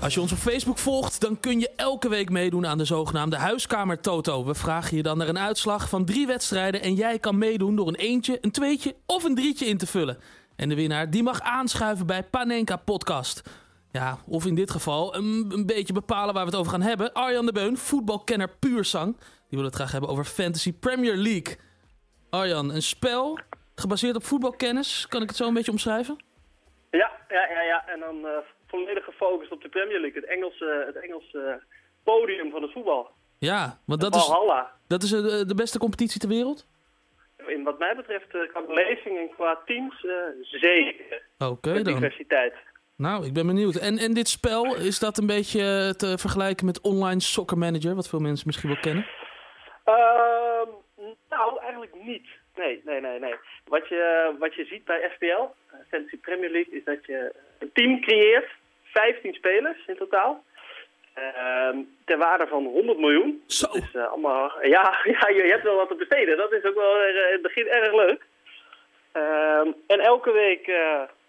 Als 0.00 0.14
je 0.14 0.20
ons 0.20 0.32
op 0.32 0.38
Facebook 0.38 0.78
volgt, 0.78 1.20
dan 1.20 1.40
kun 1.40 1.60
je 1.60 1.70
elke 1.76 2.08
week 2.08 2.30
meedoen 2.30 2.66
aan 2.66 2.78
de 2.78 2.84
zogenaamde 2.84 3.36
Huiskamer 3.36 4.00
Toto. 4.00 4.44
We 4.44 4.54
vragen 4.54 4.96
je 4.96 5.02
dan 5.02 5.18
naar 5.18 5.28
een 5.28 5.38
uitslag 5.38 5.88
van 5.88 6.04
drie 6.04 6.26
wedstrijden 6.26 6.82
en 6.82 6.94
jij 6.94 7.18
kan 7.18 7.38
meedoen 7.38 7.76
door 7.76 7.88
een 7.88 7.94
eentje, 7.94 8.38
een 8.40 8.50
tweetje 8.50 8.94
of 9.06 9.24
een 9.24 9.34
drietje 9.34 9.66
in 9.66 9.78
te 9.78 9.86
vullen. 9.86 10.18
En 10.56 10.68
de 10.68 10.74
winnaar 10.74 11.10
die 11.10 11.22
mag 11.22 11.40
aanschuiven 11.40 12.06
bij 12.06 12.22
Panenka 12.22 12.76
Podcast. 12.76 13.42
Ja, 13.96 14.18
of 14.28 14.46
in 14.46 14.54
dit 14.54 14.70
geval 14.70 15.14
een, 15.14 15.50
een 15.52 15.66
beetje 15.66 15.92
bepalen 15.92 16.34
waar 16.34 16.44
we 16.44 16.50
het 16.50 16.58
over 16.58 16.72
gaan 16.72 16.82
hebben. 16.82 17.12
Arjan 17.12 17.46
de 17.46 17.52
Beun, 17.52 17.76
voetbalkenner 17.76 18.48
puur 18.48 18.84
zang. 18.84 19.16
Die 19.48 19.58
wil 19.58 19.64
het 19.64 19.74
graag 19.74 19.92
hebben 19.92 20.10
over 20.10 20.24
Fantasy 20.24 20.72
Premier 20.72 21.16
League. 21.16 21.56
Arjan, 22.30 22.74
een 22.74 22.82
spel 22.82 23.38
gebaseerd 23.74 24.16
op 24.16 24.24
voetbalkennis. 24.24 25.06
Kan 25.08 25.22
ik 25.22 25.28
het 25.28 25.36
zo 25.36 25.46
een 25.46 25.54
beetje 25.54 25.70
omschrijven? 25.70 26.16
Ja, 26.90 27.10
ja, 27.28 27.48
ja, 27.48 27.62
ja. 27.62 27.88
En 27.88 28.00
dan 28.00 28.26
eh, 28.26 28.30
volledig 28.66 29.04
gefocust 29.04 29.52
op 29.52 29.62
de 29.62 29.68
Premier 29.68 30.00
League. 30.00 30.20
Het 30.20 30.30
Engelse, 30.30 30.84
het 30.86 30.96
Engelse 30.96 31.62
podium 32.02 32.50
van 32.50 32.62
het 32.62 32.72
voetbal. 32.72 33.10
Ja, 33.38 33.78
want 33.86 34.00
Dat 34.00 34.14
is, 34.14 34.32
dat 34.86 35.02
is 35.02 35.12
eh, 35.12 35.20
de 35.22 35.54
beste 35.56 35.78
competitie 35.78 36.20
ter 36.20 36.28
wereld? 36.28 36.66
In 37.46 37.62
wat 37.62 37.78
mij 37.78 37.96
betreft, 37.96 38.34
eh, 38.34 38.48
qua 38.48 38.62
beleving 38.66 39.18
en 39.18 39.30
qua 39.36 39.58
teams, 39.66 40.06
zeker. 40.40 41.22
Oké 41.38 41.82
dan. 41.82 41.94
diversiteit. 41.94 42.54
Nou, 42.96 43.26
ik 43.26 43.32
ben 43.32 43.46
benieuwd. 43.46 43.74
En, 43.74 43.98
en 43.98 44.14
dit 44.14 44.28
spel, 44.28 44.76
is 44.76 44.98
dat 44.98 45.18
een 45.18 45.26
beetje 45.26 45.60
eh, 45.60 45.90
te 45.90 46.18
vergelijken 46.18 46.66
met 46.66 46.80
Online 46.80 47.20
Soccer 47.20 47.58
Manager, 47.58 47.94
wat 47.94 48.08
veel 48.08 48.20
mensen 48.20 48.46
misschien 48.46 48.68
wel 48.68 48.80
kennen? 48.80 49.06
Ehm, 49.84 50.68
nou, 51.28 51.60
eigenlijk 51.60 51.94
niet. 51.94 52.26
Nee, 52.54 52.82
nee, 52.84 53.00
nee, 53.00 53.18
nee. 53.18 53.34
Wat 53.64 53.88
je, 53.88 54.34
wat 54.38 54.54
je 54.54 54.64
ziet 54.64 54.84
bij 54.84 55.10
FPL, 55.14 55.44
Fantasy 55.90 56.16
Premier 56.16 56.50
League, 56.50 56.74
is 56.74 56.84
dat 56.84 57.06
je 57.06 57.34
een 57.58 57.70
team 57.72 58.00
creëert. 58.00 58.48
15 58.82 59.34
spelers 59.34 59.86
in 59.86 59.96
totaal. 59.96 60.44
Ehm, 61.14 61.78
ter 62.04 62.18
waarde 62.18 62.46
van 62.46 62.64
100 62.64 62.98
miljoen. 62.98 63.42
Zo! 63.46 63.72
Dus 63.72 63.94
eh, 63.94 64.08
allemaal, 64.08 64.52
ja, 64.62 64.98
ja, 65.20 65.28
je 65.28 65.46
hebt 65.48 65.62
wel 65.62 65.76
wat 65.76 65.88
te 65.88 65.94
besteden. 65.94 66.36
Dat 66.36 66.52
is 66.52 66.64
ook 66.64 66.74
wel 66.74 67.00
eh, 67.00 67.08
in 67.08 67.32
het 67.32 67.42
begin 67.42 67.66
erg 67.66 67.94
leuk. 67.94 68.24
Ehm, 69.12 69.68
en 69.86 70.00
elke 70.00 70.32
week 70.32 70.66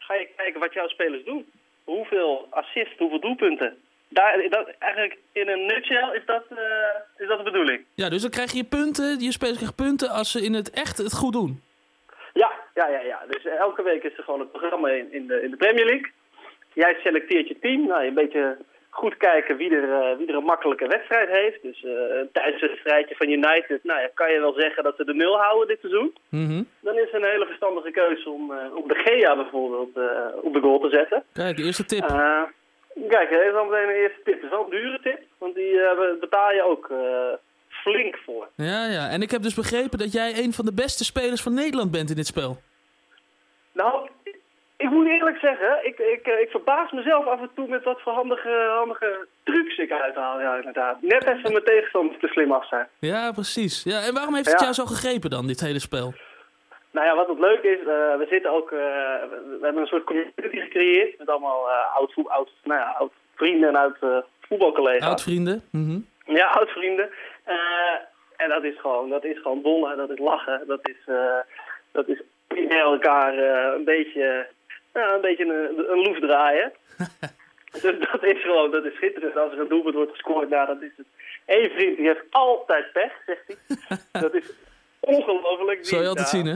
ga 0.07 0.13
je 0.13 0.27
kijken 0.35 0.59
wat 0.59 0.73
jouw 0.73 0.87
spelers 0.87 1.23
doen. 1.23 1.51
Hoeveel 1.83 2.47
assists, 2.49 2.97
hoeveel 2.97 3.19
doelpunten. 3.19 3.77
Daar, 4.09 4.49
dat, 4.49 4.69
eigenlijk 4.79 5.17
in 5.31 5.47
een 5.47 5.65
nutshell 5.65 6.09
is 6.13 6.25
dat, 6.25 6.43
eh, 6.49 6.57
is 7.17 7.27
dat 7.27 7.37
de 7.37 7.43
bedoeling. 7.43 7.85
Ja, 7.93 8.09
dus 8.09 8.21
dan 8.21 8.31
krijg 8.31 8.51
je 8.51 8.63
punten, 8.63 9.19
je 9.19 9.31
spelers 9.31 9.57
krijgen 9.57 9.85
punten 9.85 10.09
als 10.09 10.31
ze 10.31 10.41
in 10.41 10.53
het 10.53 10.69
echt 10.69 10.97
het 10.97 11.13
goed 11.13 11.33
doen. 11.33 11.61
Ja, 12.33 12.51
ja, 12.73 12.87
ja, 12.87 13.01
ja. 13.01 13.19
Dus 13.29 13.45
elke 13.45 13.83
week 13.83 14.03
is 14.03 14.17
er 14.17 14.23
gewoon 14.23 14.39
een 14.39 14.51
programma 14.51 14.89
in, 14.89 15.11
in, 15.11 15.27
de, 15.27 15.41
in 15.41 15.51
de 15.51 15.57
Premier 15.57 15.85
League. 15.85 16.11
Jij 16.73 16.97
selecteert 17.03 17.47
je 17.47 17.59
team. 17.59 17.87
Nou, 17.87 18.05
een 18.05 18.13
beetje 18.13 18.57
goed 18.97 19.17
kijken 19.17 19.57
wie 19.57 19.71
er, 19.79 19.87
eh, 20.01 20.17
wie 20.17 20.27
er 20.27 20.35
een 20.35 20.51
makkelijke 20.53 20.87
wedstrijd 20.87 21.29
heeft. 21.29 21.61
Dus 21.61 21.83
eh, 21.83 21.91
een 21.91 22.29
thuiswedstrijdje 22.31 23.15
van 23.15 23.29
United. 23.29 23.79
Nou 23.83 23.99
ja, 24.01 24.09
kan 24.13 24.31
je 24.31 24.39
wel 24.39 24.53
zeggen 24.53 24.83
dat 24.83 24.95
ze 24.97 25.05
de 25.05 25.13
nul 25.13 25.37
houden 25.37 25.67
dit 25.67 25.79
seizoen. 25.79 26.15
Mhm. 26.29 26.63
Dan 26.79 26.95
is 26.95 27.09
het 27.11 27.13
een 27.13 27.29
hele 27.33 27.45
verstandige 27.45 27.91
keuze 27.91 28.29
om, 28.29 28.43
om 28.75 28.87
de 28.87 28.95
Gea 28.95 29.35
bijvoorbeeld 29.35 29.89
op 30.41 30.53
de 30.53 30.59
goal 30.61 30.79
te 30.79 30.89
zetten. 30.89 31.23
Kijk, 31.33 31.57
de 31.57 31.63
eerste 31.63 31.85
tip. 31.85 32.05
Kijk, 33.09 33.29
dat 33.29 33.41
is 33.41 33.53
al 33.53 33.65
meteen 33.65 33.89
een 33.89 34.01
eerste 34.03 34.21
tip. 34.23 34.33
Het 34.33 34.43
is 34.43 34.49
wel 34.49 34.63
een 34.63 34.69
dure 34.69 34.99
tip, 35.01 35.19
want 35.37 35.55
die 35.55 35.79
betaal 36.19 36.51
je 36.53 36.63
ook 36.63 36.91
flink 37.67 38.17
voor. 38.25 38.47
Ja, 38.55 38.85
ja. 38.85 39.09
En 39.09 39.21
ik 39.21 39.31
heb 39.31 39.41
dus 39.41 39.53
begrepen 39.53 39.99
dat 39.99 40.11
jij 40.11 40.37
een 40.37 40.53
van 40.53 40.65
de 40.65 40.73
beste 40.73 41.03
spelers 41.03 41.41
van 41.41 41.53
Nederland 41.53 41.91
bent 41.91 42.09
in 42.09 42.15
dit 42.15 42.25
spel. 42.25 42.57
Nou, 43.73 44.09
ik 44.77 44.89
moet 44.89 45.07
eerlijk 45.07 45.37
zeggen, 45.37 45.85
ik, 45.85 45.97
ik, 45.99 46.27
eh, 46.27 46.39
ik 46.41 46.49
verbaas 46.49 46.91
mezelf 46.91 47.25
af 47.25 47.41
en 47.41 47.49
toe 47.55 47.67
met 47.67 47.83
wat 47.83 48.01
voor 48.01 48.13
handige, 48.13 48.73
handige 48.77 49.27
trucs 49.43 49.77
ik 49.77 49.91
uithaal. 49.91 50.39
Ja, 50.41 50.55
inderdaad. 50.55 51.01
Net 51.01 51.25
even 51.27 51.51
mijn 51.51 51.63
tegenstanders 51.63 52.19
te 52.19 52.27
slim 52.27 52.51
af 52.51 52.67
zijn. 52.67 52.87
Ja, 52.99 53.31
precies. 53.31 53.83
Ja, 53.83 54.01
en 54.01 54.13
waarom 54.13 54.33
heeft 54.35 54.45
het 54.51 54.59
Ja. 54.59 54.63
jou 54.63 54.73
zo 54.73 54.85
gegrepen 54.85 55.29
dan, 55.29 55.47
dit 55.47 55.59
hele 55.59 55.79
spel? 55.79 56.13
Nou 56.91 57.05
ja, 57.07 57.15
wat 57.15 57.27
het 57.27 57.39
leuk 57.39 57.61
is, 57.63 57.79
eh, 57.79 57.85
we 58.17 58.25
zitten 58.29 58.51
ook, 58.51 58.71
eh, 58.71 58.77
we 58.79 59.59
hebben 59.61 59.81
een 59.81 59.87
soort 59.87 60.03
community 60.03 60.59
gecreëerd 60.59 61.17
met 61.17 61.29
allemaal 61.29 61.69
oud, 61.69 62.13
oud, 62.23 62.49
nou 62.63 62.79
ja, 62.79 62.95
oud 62.99 63.11
vrienden 63.35 63.69
en 63.69 63.75
oud 63.75 63.97
voetbalcollega's. 64.41 65.07
Oud-vrienden? 65.09 65.63
Mhm. 65.71 65.99
Ja, 66.25 66.47
oud 66.47 66.69
vrienden. 66.69 67.09
En 68.37 68.49
dat 68.49 68.63
is 68.63 68.79
gewoon, 68.79 69.09
dat 69.09 69.23
is 69.23 69.37
gewoon 69.41 69.61
dollen, 69.61 69.97
dat 69.97 70.09
is 70.09 70.19
lachen, 70.19 70.63
dat 70.67 70.79
is, 70.89 70.97
dat 71.91 72.07
is 72.07 72.21
elkaar 72.69 73.37
een 73.73 73.83
beetje, 73.83 74.47
ja, 75.01 75.13
een 75.13 75.21
beetje 75.21 75.45
een, 75.45 75.91
een 75.91 76.01
loef 76.03 76.19
draaien. 76.19 76.71
dus 77.81 77.81
dat 78.11 78.23
is 78.23 78.41
gewoon, 78.41 78.71
dat 78.71 78.85
is 78.85 78.95
schitterend. 78.95 79.37
Als 79.37 79.51
er 79.51 79.59
een 79.59 79.67
doelpunt 79.67 79.95
wordt 79.95 80.11
gescoord, 80.11 80.49
nou, 80.49 80.67
dat 80.67 80.81
is 80.81 80.91
het. 80.97 81.05
Eén 81.45 81.69
vriend 81.69 81.97
die 81.97 82.07
heeft 82.07 82.23
altijd 82.29 82.91
pech, 82.91 83.11
zegt 83.25 83.43
hij. 83.47 83.97
dat 84.21 84.33
is 84.33 84.51
ongelooflijk. 84.99 85.85
Zal 85.85 86.01
je 86.01 86.07
altijd 86.07 86.31
ja. 86.31 86.37
zien, 86.37 86.45
hè? 86.45 86.55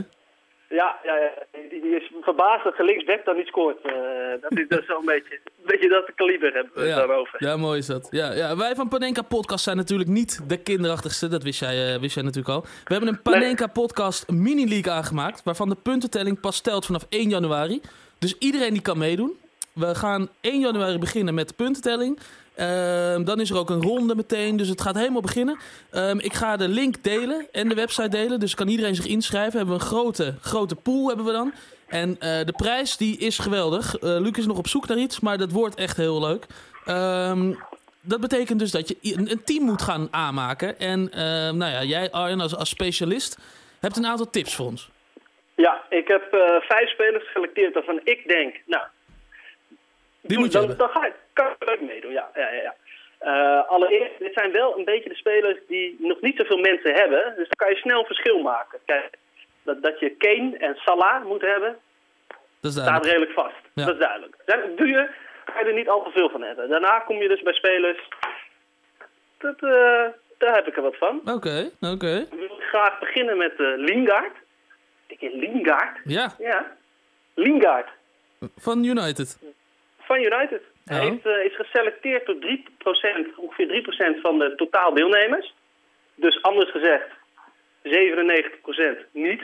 Ja, 0.68 0.98
ja, 1.02 1.16
ja. 1.16 1.30
Die, 1.70 1.80
die 1.80 1.96
is 1.96 2.12
verbaasd 2.20 2.64
dat 2.64 2.74
ze 2.76 2.84
linksback 2.84 3.24
dan 3.24 3.36
niet 3.36 3.46
scoort. 3.46 3.76
Eh, 3.82 3.92
dat 4.40 4.58
is, 4.58 4.66
is 4.68 4.86
zo'n 4.86 5.04
beetje, 5.14 5.40
beetje 5.66 5.88
dat 5.88 6.10
kaliber 6.14 6.52
hebben 6.52 6.72
we 6.74 6.80
het 6.80 6.88
Ja. 6.88 6.96
daarover. 6.96 7.44
ja, 7.44 7.56
mooi 7.56 7.78
is 7.78 7.86
dat. 7.86 8.08
Ja, 8.10 8.32
ja. 8.32 8.56
Wij 8.56 8.74
van 8.74 8.88
Panenka 8.88 9.22
Podcast 9.22 9.64
zijn 9.64 9.76
natuurlijk 9.76 10.08
niet 10.10 10.48
de 10.48 10.56
kinderachtigste. 10.62 11.28
Dat 11.28 11.42
wist 11.42 11.60
jij, 11.60 11.94
eh, 11.94 12.00
wist 12.00 12.14
jij 12.14 12.22
natuurlijk 12.22 12.54
al. 12.54 12.60
We 12.60 12.94
hebben 12.94 13.08
een 13.08 13.22
Panenka 13.22 13.66
Podcast 13.66 14.30
mini-league 14.30 14.92
aangemaakt. 14.92 15.42
Waarvan 15.44 15.68
de 15.68 15.76
puntentelling 15.82 16.40
pas 16.40 16.60
telt 16.60 16.86
vanaf 16.86 17.06
1 17.08 17.28
januari. 17.28 17.80
Dus 18.22 18.34
iedereen 18.38 18.72
die 18.72 18.82
kan 18.82 18.98
meedoen. 18.98 19.32
We 19.72 19.94
gaan 19.94 20.28
1 20.40 20.60
januari 20.60 20.98
beginnen 20.98 21.34
met 21.34 21.48
de 21.48 21.54
puntentelling. 21.54 22.18
Ehm, 22.54 23.24
dan 23.24 23.40
is 23.40 23.50
er 23.50 23.56
ook 23.56 23.70
een 23.70 23.82
ronde 23.82 24.14
meteen, 24.14 24.56
dus 24.56 24.68
het 24.68 24.80
gaat 24.80 24.94
helemaal 24.94 25.20
beginnen. 25.20 25.58
Ehm, 25.90 26.18
ik 26.18 26.34
ga 26.34 26.56
de 26.56 26.68
link 26.68 27.04
delen 27.04 27.46
en 27.52 27.68
de 27.68 27.74
website 27.74 28.08
delen, 28.08 28.40
dus 28.40 28.54
kan 28.54 28.68
iedereen 28.68 28.94
zich 28.94 29.06
inschrijven. 29.06 29.56
Hebben 29.58 29.76
we 29.76 29.80
een 29.80 29.88
grote, 29.88 30.34
grote 30.40 30.74
pool 30.74 31.06
hebben 31.06 31.24
we 31.24 31.32
dan. 31.32 31.52
En 31.86 32.20
eh, 32.20 32.44
de 32.44 32.52
prijs 32.56 32.96
die 32.96 33.16
is 33.16 33.38
geweldig. 33.38 33.96
Eh 33.96 34.20
Luc 34.20 34.32
is 34.32 34.46
nog 34.46 34.58
op 34.58 34.68
zoek 34.68 34.88
naar 34.88 34.98
iets, 34.98 35.20
maar 35.20 35.38
dat 35.38 35.52
wordt 35.52 35.74
echt 35.74 35.96
heel 35.96 36.20
leuk. 36.20 36.46
Ehm, 36.84 37.52
dat 38.00 38.20
betekent 38.20 38.58
dus 38.58 38.70
dat 38.70 38.88
je 38.88 38.96
een, 39.00 39.42
team 39.44 39.64
moet 39.64 39.82
gaan 39.82 40.08
aanmaken. 40.10 40.78
En 40.78 41.10
nou 41.56 41.70
ja, 41.70 41.84
jij 41.84 42.10
Arjen 42.10 42.40
als, 42.40 42.56
als 42.56 42.68
specialist 42.68 43.38
hebt 43.80 43.96
een 43.96 44.06
aantal 44.06 44.30
tips 44.30 44.54
voor 44.54 44.66
ons. 44.66 44.90
Ja, 45.54 45.82
ik 45.88 46.08
heb 46.08 46.32
eh, 46.32 46.60
vijf 46.60 46.88
spelers 46.88 47.24
geselecteerd 47.24 47.74
waarvan 47.74 48.00
ik 48.04 48.28
denk, 48.28 48.60
nou... 48.66 48.84
Die 50.20 50.38
moet 50.38 50.52
je 50.52 50.58
dan, 50.58 50.76
dan 50.76 50.88
ga 50.88 51.06
ik, 51.06 51.14
kan 51.32 51.46
ik 51.46 51.68
leuk 51.68 51.80
meedoen, 51.80 52.12
ja. 52.12 52.30
ja, 52.34 52.50
ja. 52.50 52.74
Eh, 53.18 53.68
allereerst, 53.68 54.18
dit 54.18 54.32
zijn 54.34 54.52
wel 54.52 54.78
een 54.78 54.84
beetje 54.84 55.08
de 55.08 55.14
spelers 55.14 55.58
die 55.68 55.96
nog 55.98 56.20
niet 56.20 56.36
zoveel 56.36 56.58
mensen 56.58 56.94
hebben. 56.94 57.24
Dus 57.36 57.48
dan 57.48 57.56
kan 57.56 57.68
je 57.68 57.76
snel 57.76 58.04
verschil 58.04 58.38
maken. 58.38 58.78
Kijk, 58.84 59.16
dat, 59.62 59.82
dat 59.82 59.98
je 60.00 60.10
Kane 60.10 60.56
en 60.56 60.74
Salah 60.74 61.24
moet 61.24 61.40
hebben, 61.40 61.78
Dat 62.60 62.72
staat 62.72 63.04
redelijk 63.06 63.32
vast. 63.32 63.62
Ja. 63.74 63.84
Dat 63.84 63.94
is 63.94 64.00
duidelijk. 64.00 64.36
Daar 64.44 64.62
doe 64.76 64.86
je, 64.86 65.08
ga 65.44 65.60
je 65.60 65.66
er 65.66 65.74
niet 65.74 65.88
al 65.88 66.02
te 66.02 66.10
veel 66.10 66.30
van 66.30 66.42
hebben. 66.42 66.68
Daarna 66.68 66.98
kom 66.98 67.16
je 67.16 67.28
dus 67.28 67.42
bij 67.42 67.52
spelers... 67.52 68.08
Dat, 69.38 69.62
eh, 69.62 70.04
daar 70.38 70.54
heb 70.54 70.66
ik 70.66 70.76
er 70.76 70.82
wat 70.82 70.96
van. 70.96 71.20
Oké, 71.24 71.70
oké. 71.80 72.26
Ik 72.30 72.38
wil 72.38 72.58
graag 72.60 72.98
beginnen 72.98 73.36
met 73.36 73.52
eh 73.60 73.72
Lingard. 73.76 74.36
Ik 75.12 75.20
denk 75.20 75.34
Lingard? 75.34 75.98
Ja, 76.04 76.34
Ja. 76.38 76.76
Lingard 77.34 77.88
van 78.56 78.84
United. 78.84 79.38
van 80.00 80.16
United. 80.16 80.62
Hij 80.84 81.00
heeft, 81.00 81.26
eh, 81.26 81.44
is 81.44 81.56
geselecteerd 81.56 82.26
door 82.26 82.38
3%, 82.38 83.36
ongeveer 83.36 83.66
3% 83.68 84.20
van 84.20 84.38
de 84.38 84.54
totaal 84.56 84.94
deelnemers. 84.94 85.54
Dus 86.14 86.42
anders 86.42 86.70
gezegd, 86.70 87.06
97% 87.82 89.06
niet. 89.12 89.42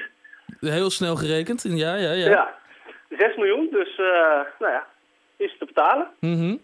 Heel 0.60 0.90
snel 0.90 1.16
gerekend. 1.16 1.62
Ja, 1.62 1.94
ja, 1.94 2.12
ja. 2.12 2.28
Ja. 2.28 2.58
6 3.08 3.36
miljoen, 3.36 3.68
dus 3.70 3.90
eh, 3.98 4.40
nou 4.58 4.72
ja, 4.72 4.86
is 5.36 5.54
te 5.58 5.64
betalen. 5.64 6.08
Mhm. 6.20 6.56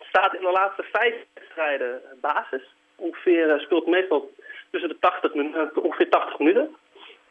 Staat 0.00 0.34
in 0.34 0.40
de 0.40 0.50
laatste 0.50 0.82
vijf 0.92 1.14
wedstrijden 1.34 2.00
basis. 2.20 2.62
Ongeveer 2.96 3.50
eh, 3.50 3.58
speelt 3.60 3.86
meestal 3.86 4.30
tussen 4.70 4.88
de 4.88 4.96
80 5.00 5.34
minuten, 5.34 5.82
ongeveer 5.82 6.08
80 6.08 6.38
minuten. 6.38 6.76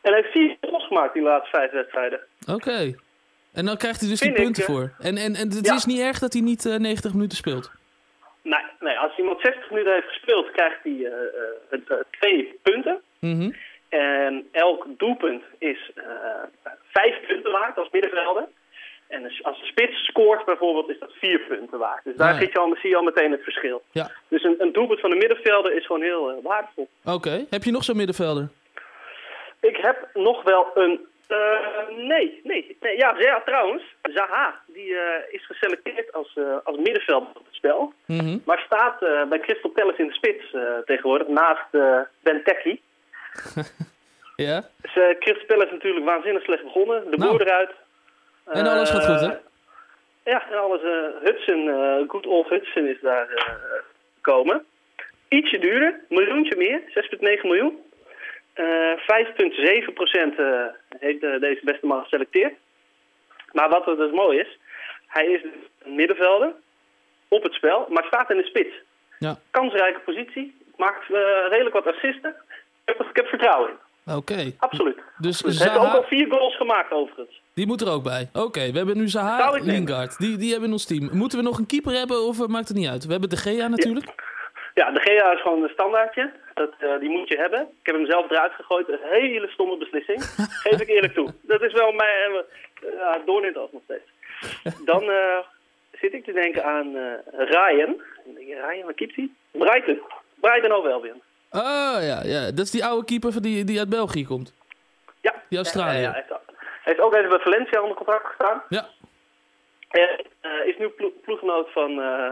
En 0.02 0.12
hij 0.14 0.22
heeft 0.22 0.32
vier 0.32 0.58
goals 0.62 0.90
gemaakt 1.02 1.14
de 1.14 1.22
laatste 1.22 1.58
vijf 1.58 1.72
wedstrijden. 1.72 2.20
Oké. 2.48 2.94
En 3.54 3.66
dan 3.66 3.78
krijgt 3.78 4.00
hij 4.00 4.10
dus 4.10 4.20
die 4.20 4.32
Vind 4.34 4.44
punten 4.44 4.64
eh, 4.64 4.70
voor. 4.70 4.94
En, 5.00 5.18
en, 5.18 5.36
en 5.36 5.50
het 5.50 5.66
ja. 5.66 5.76
is 5.76 5.86
niet 5.86 6.00
erg 6.00 6.20
dat 6.20 6.34
hij 6.34 6.42
niet 6.42 6.66
eh, 6.66 6.76
90 6.76 7.14
minuten 7.14 7.38
speelt. 7.38 7.72
Nee, 8.44 8.64
nee, 8.80 8.98
als 8.98 9.18
iemand 9.18 9.42
60 9.42 9.70
minuten 9.70 9.94
heeft 9.94 10.08
gespeeld, 10.08 10.52
krijgt 10.52 10.84
hij 10.84 10.92
eh, 11.06 11.12
eh, 11.72 11.80
eh, 11.88 11.98
twee 12.20 12.60
punten. 12.62 13.02
Mhm. 13.20 13.52
En 13.90 14.48
elk 14.52 14.86
doelpunt 14.98 15.44
is 15.58 15.92
eh, 15.96 16.04
vijf 16.92 17.16
punten 17.28 17.52
waard 17.52 17.78
als 17.78 17.90
middenvelder. 17.92 18.48
En 19.08 19.24
als- 19.42 19.60
de 19.60 19.66
spits 19.66 20.04
scoort 20.06 20.46
bijvoorbeeld, 20.46 20.90
is 20.90 21.00
dat 21.00 21.12
vier 21.14 21.40
punten 21.40 21.80
waard. 21.80 22.04
Dus 22.04 22.16
daar 22.16 22.34
ja. 22.34 22.40
zit 22.40 22.52
je 22.52 22.60
al, 22.60 22.76
zie 22.82 22.90
je 22.90 22.96
al 22.96 23.04
meteen 23.04 23.32
het 23.32 23.44
verschil. 23.44 23.82
Ja. 23.92 24.12
Dus 24.28 24.44
een, 24.44 24.56
een 24.58 24.72
doelpunt 24.72 25.00
van 25.00 25.10
de 25.10 25.16
middenvelder 25.16 25.74
is 25.76 25.86
gewoon 25.86 26.02
heel 26.02 26.30
eh, 26.32 26.36
waardevol. 26.44 26.88
Oké. 27.06 27.46
Heb 27.50 27.64
je 27.64 27.72
nog 27.72 27.84
zo'n 27.84 27.98
middenvelder? 27.98 28.50
Ik 29.62 29.78
heb 29.78 30.10
nog 30.14 30.44
wel 30.44 30.72
een... 30.74 31.08
eh, 31.28 31.88
nee, 31.98 32.42
nee, 32.44 32.78
nee. 32.80 32.98
Ja, 32.98 33.16
ja, 33.18 33.42
trouwens. 33.46 33.84
Zaha, 34.02 34.62
die 34.68 34.96
eh, 34.96 35.34
is 35.34 35.46
geselecteerd 35.46 36.14
als, 36.14 36.34
eh, 36.36 36.58
als 36.64 36.78
middenvelder 36.78 37.28
op 37.28 37.46
het 37.46 37.56
spel. 37.56 37.94
Mhm. 38.06 38.38
Maar 38.46 38.60
staat 38.66 39.00
bij 39.30 39.40
Crystal 39.40 39.70
Palace 39.72 40.02
in 40.02 40.08
de 40.08 40.14
spits 40.14 40.56
tegenwoordig, 40.86 41.28
naast 41.28 41.68
Benteke. 42.24 42.80
Ja. 44.36 44.64
Dus, 44.82 44.92
Crystal 45.20 45.46
Palace 45.46 45.66
is 45.68 45.72
natuurlijk 45.72 46.06
waanzinnig 46.06 46.44
slecht 46.44 46.64
begonnen. 46.64 47.12
De 47.12 47.18
Nou. 47.18 47.32
boer 47.32 47.42
eruit. 47.42 47.72
En 48.46 48.68
alles 48.68 48.90
gaat 48.90 49.06
goed, 49.06 49.20
hè? 49.20 49.34
Ja, 50.32 50.50
en 50.52 50.58
alles. 50.58 50.82
Hudson, 51.24 51.68
good 52.08 52.26
old 52.26 52.50
Hudson 52.50 52.86
is 52.88 52.98
daar 53.02 53.28
gekomen. 54.16 54.66
Ietsje 55.28 55.60
duurder, 55.60 56.00
miljoentje 56.10 56.56
meer, 56.58 56.82
6,9 56.88 57.42
miljoen. 57.42 57.80
Eh 58.54 58.66
5,7 59.86 59.94
procent 59.94 60.40
eh, 60.40 60.66
heeft 61.00 61.24
eh, 61.24 61.40
deze 61.40 61.62
beste 61.64 61.86
man 61.86 62.02
geselecteerd. 62.02 62.54
Maar 63.52 63.70
wat 63.70 63.88
er 63.88 63.98
dus 63.98 64.12
mooi 64.12 64.40
is, 64.40 64.58
hij 65.08 65.26
is 65.26 65.42
dus 65.42 65.52
een 65.84 65.96
middenvelder 65.96 66.54
op 67.28 67.44
het 67.44 67.54
spel, 67.54 67.86
maar 67.90 68.04
staat 68.04 68.30
in 68.32 68.38
de 68.38 68.44
spits. 68.46 68.76
Ja. 69.20 69.40
Kansrijke 69.52 70.00
positie, 70.00 70.56
maakt 70.76 71.04
eh, 71.14 71.20
redelijk 71.50 71.74
wat 71.76 71.88
assisten. 71.88 72.36
Ik 72.86 72.98
heb, 72.98 73.08
ik 73.10 73.16
heb 73.16 73.28
vertrouwen 73.28 73.70
in, 73.70 74.14
Oké. 74.16 74.52
absoluut. 74.58 74.98
Dus 75.18 75.40
Hij 75.40 75.52
heeft 75.52 75.78
ook 75.78 75.84
Zaha, 75.84 75.96
al 75.98 76.04
vier 76.04 76.28
goals 76.30 76.56
gemaakt 76.58 76.92
overigens. 76.92 77.42
die 77.54 77.68
moet 77.68 77.82
er 77.82 77.92
ook 77.92 78.04
bij. 78.04 78.30
Oké, 78.34 78.72
we 78.72 78.78
hebben 78.78 78.98
nu 78.98 79.08
Zaha. 79.08 79.52
Lingard. 79.52 80.18
Die, 80.18 80.38
die 80.38 80.50
hebben 80.50 80.68
in 80.68 80.74
ons 80.74 80.86
team. 80.86 81.10
Moeten 81.12 81.38
we 81.38 81.44
nog 81.44 81.58
een 81.58 81.66
keeper 81.66 81.94
hebben 81.94 82.22
of 82.24 82.40
eh, 82.42 82.48
maakt 82.48 82.68
het 82.68 82.78
niet 82.78 82.88
uit? 82.88 83.06
We 83.06 83.12
hebben 83.12 83.30
de 83.30 83.38
Gea 83.38 83.68
natuurlijk. 83.68 84.06
Ja, 84.06 84.14
de 84.74 85.00
GA 85.00 85.32
is 85.32 85.42
gewoon 85.42 85.64
een 85.64 85.70
standaardje. 85.70 86.32
Dat, 86.54 86.74
eh, 86.80 87.00
die 87.00 87.10
moet 87.10 87.28
je 87.28 87.38
hebben. 87.38 87.60
Ik 87.62 87.86
heb 87.86 87.96
hem 87.96 88.06
zelf 88.06 88.30
eruit 88.32 88.54
gegooid. 88.54 88.90
Een 88.90 89.00
hele 89.02 89.48
stomme 89.48 89.78
beslissing. 89.78 90.24
Geef 90.64 90.82
ik 90.82 90.88
eerlijk 90.88 91.14
toe. 91.14 91.34
Dat 91.42 91.62
is 91.62 91.74
wel 91.74 91.92
mijn 91.92 92.32
uh, 92.84 93.36
in 93.38 93.44
het 93.44 93.56
nog 93.56 93.82
steeds. 93.84 94.10
Dan 94.86 95.10
eh, 95.12 95.38
zit 95.92 96.14
ik 96.14 96.24
te 96.24 96.32
denken 96.32 96.64
aan 96.64 96.96
eh, 96.96 97.14
Ryan. 97.38 98.02
Ik 98.26 98.36
denk, 98.36 98.48
Ryan, 98.48 98.84
waar 98.84 98.94
keept 98.94 99.16
hij? 99.16 99.30
Brighton. 99.52 100.02
Brighton 100.36 100.72
Albion. 100.72 101.22
Oh 101.52 101.98
ja, 102.02 102.22
ja, 102.24 102.52
dat 102.52 102.66
is 102.66 102.72
die 102.72 102.86
oude 102.86 103.06
keeper 103.06 103.32
van 103.32 103.42
die, 103.42 103.64
die 103.64 103.80
uit 103.80 103.90
België 103.90 104.26
komt. 104.26 104.54
Ja. 105.22 105.34
Die 105.50 105.58
Australië. 105.58 105.98
Ja, 105.98 106.02
ja, 106.02 106.12
hij, 106.12 106.20
heeft, 106.20 106.32
ook- 106.32 106.56
hij 106.56 106.80
heeft 106.84 107.00
ook 107.00 107.14
even 107.16 107.30
bij 107.30 107.40
Valencia 107.40 107.82
onder 107.82 107.98
contract 107.98 108.26
gestaan. 108.26 108.64
Ja. 108.70 108.88
En 109.90 110.26
eh, 110.42 110.66
is 110.66 110.78
nu 110.78 110.88
plo 110.88 111.12
ploeggenoot 111.22 111.72
van, 111.72 112.02
eh, 112.02 112.32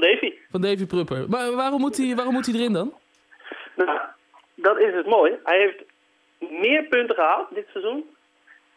van 0.00 0.08
Davy. 0.10 0.32
Van 0.50 0.60
Davy 0.60 0.86
Prupper. 0.86 1.28
Maar 1.28 1.52
waarom 1.52 1.80
moet 1.80 1.96
hij, 1.96 2.14
waarom 2.14 2.34
moet 2.34 2.46
hij 2.46 2.54
erin 2.54 2.72
dan? 2.72 2.94
Nou, 3.76 3.98
dat 4.54 4.78
is 4.78 4.94
het 4.94 5.06
mooi. 5.06 5.32
Hij 5.44 5.58
heeft 5.58 5.82
meer 6.62 6.84
punten 6.84 7.14
gehaald 7.14 7.54
dit 7.54 7.66
seizoen 7.72 8.04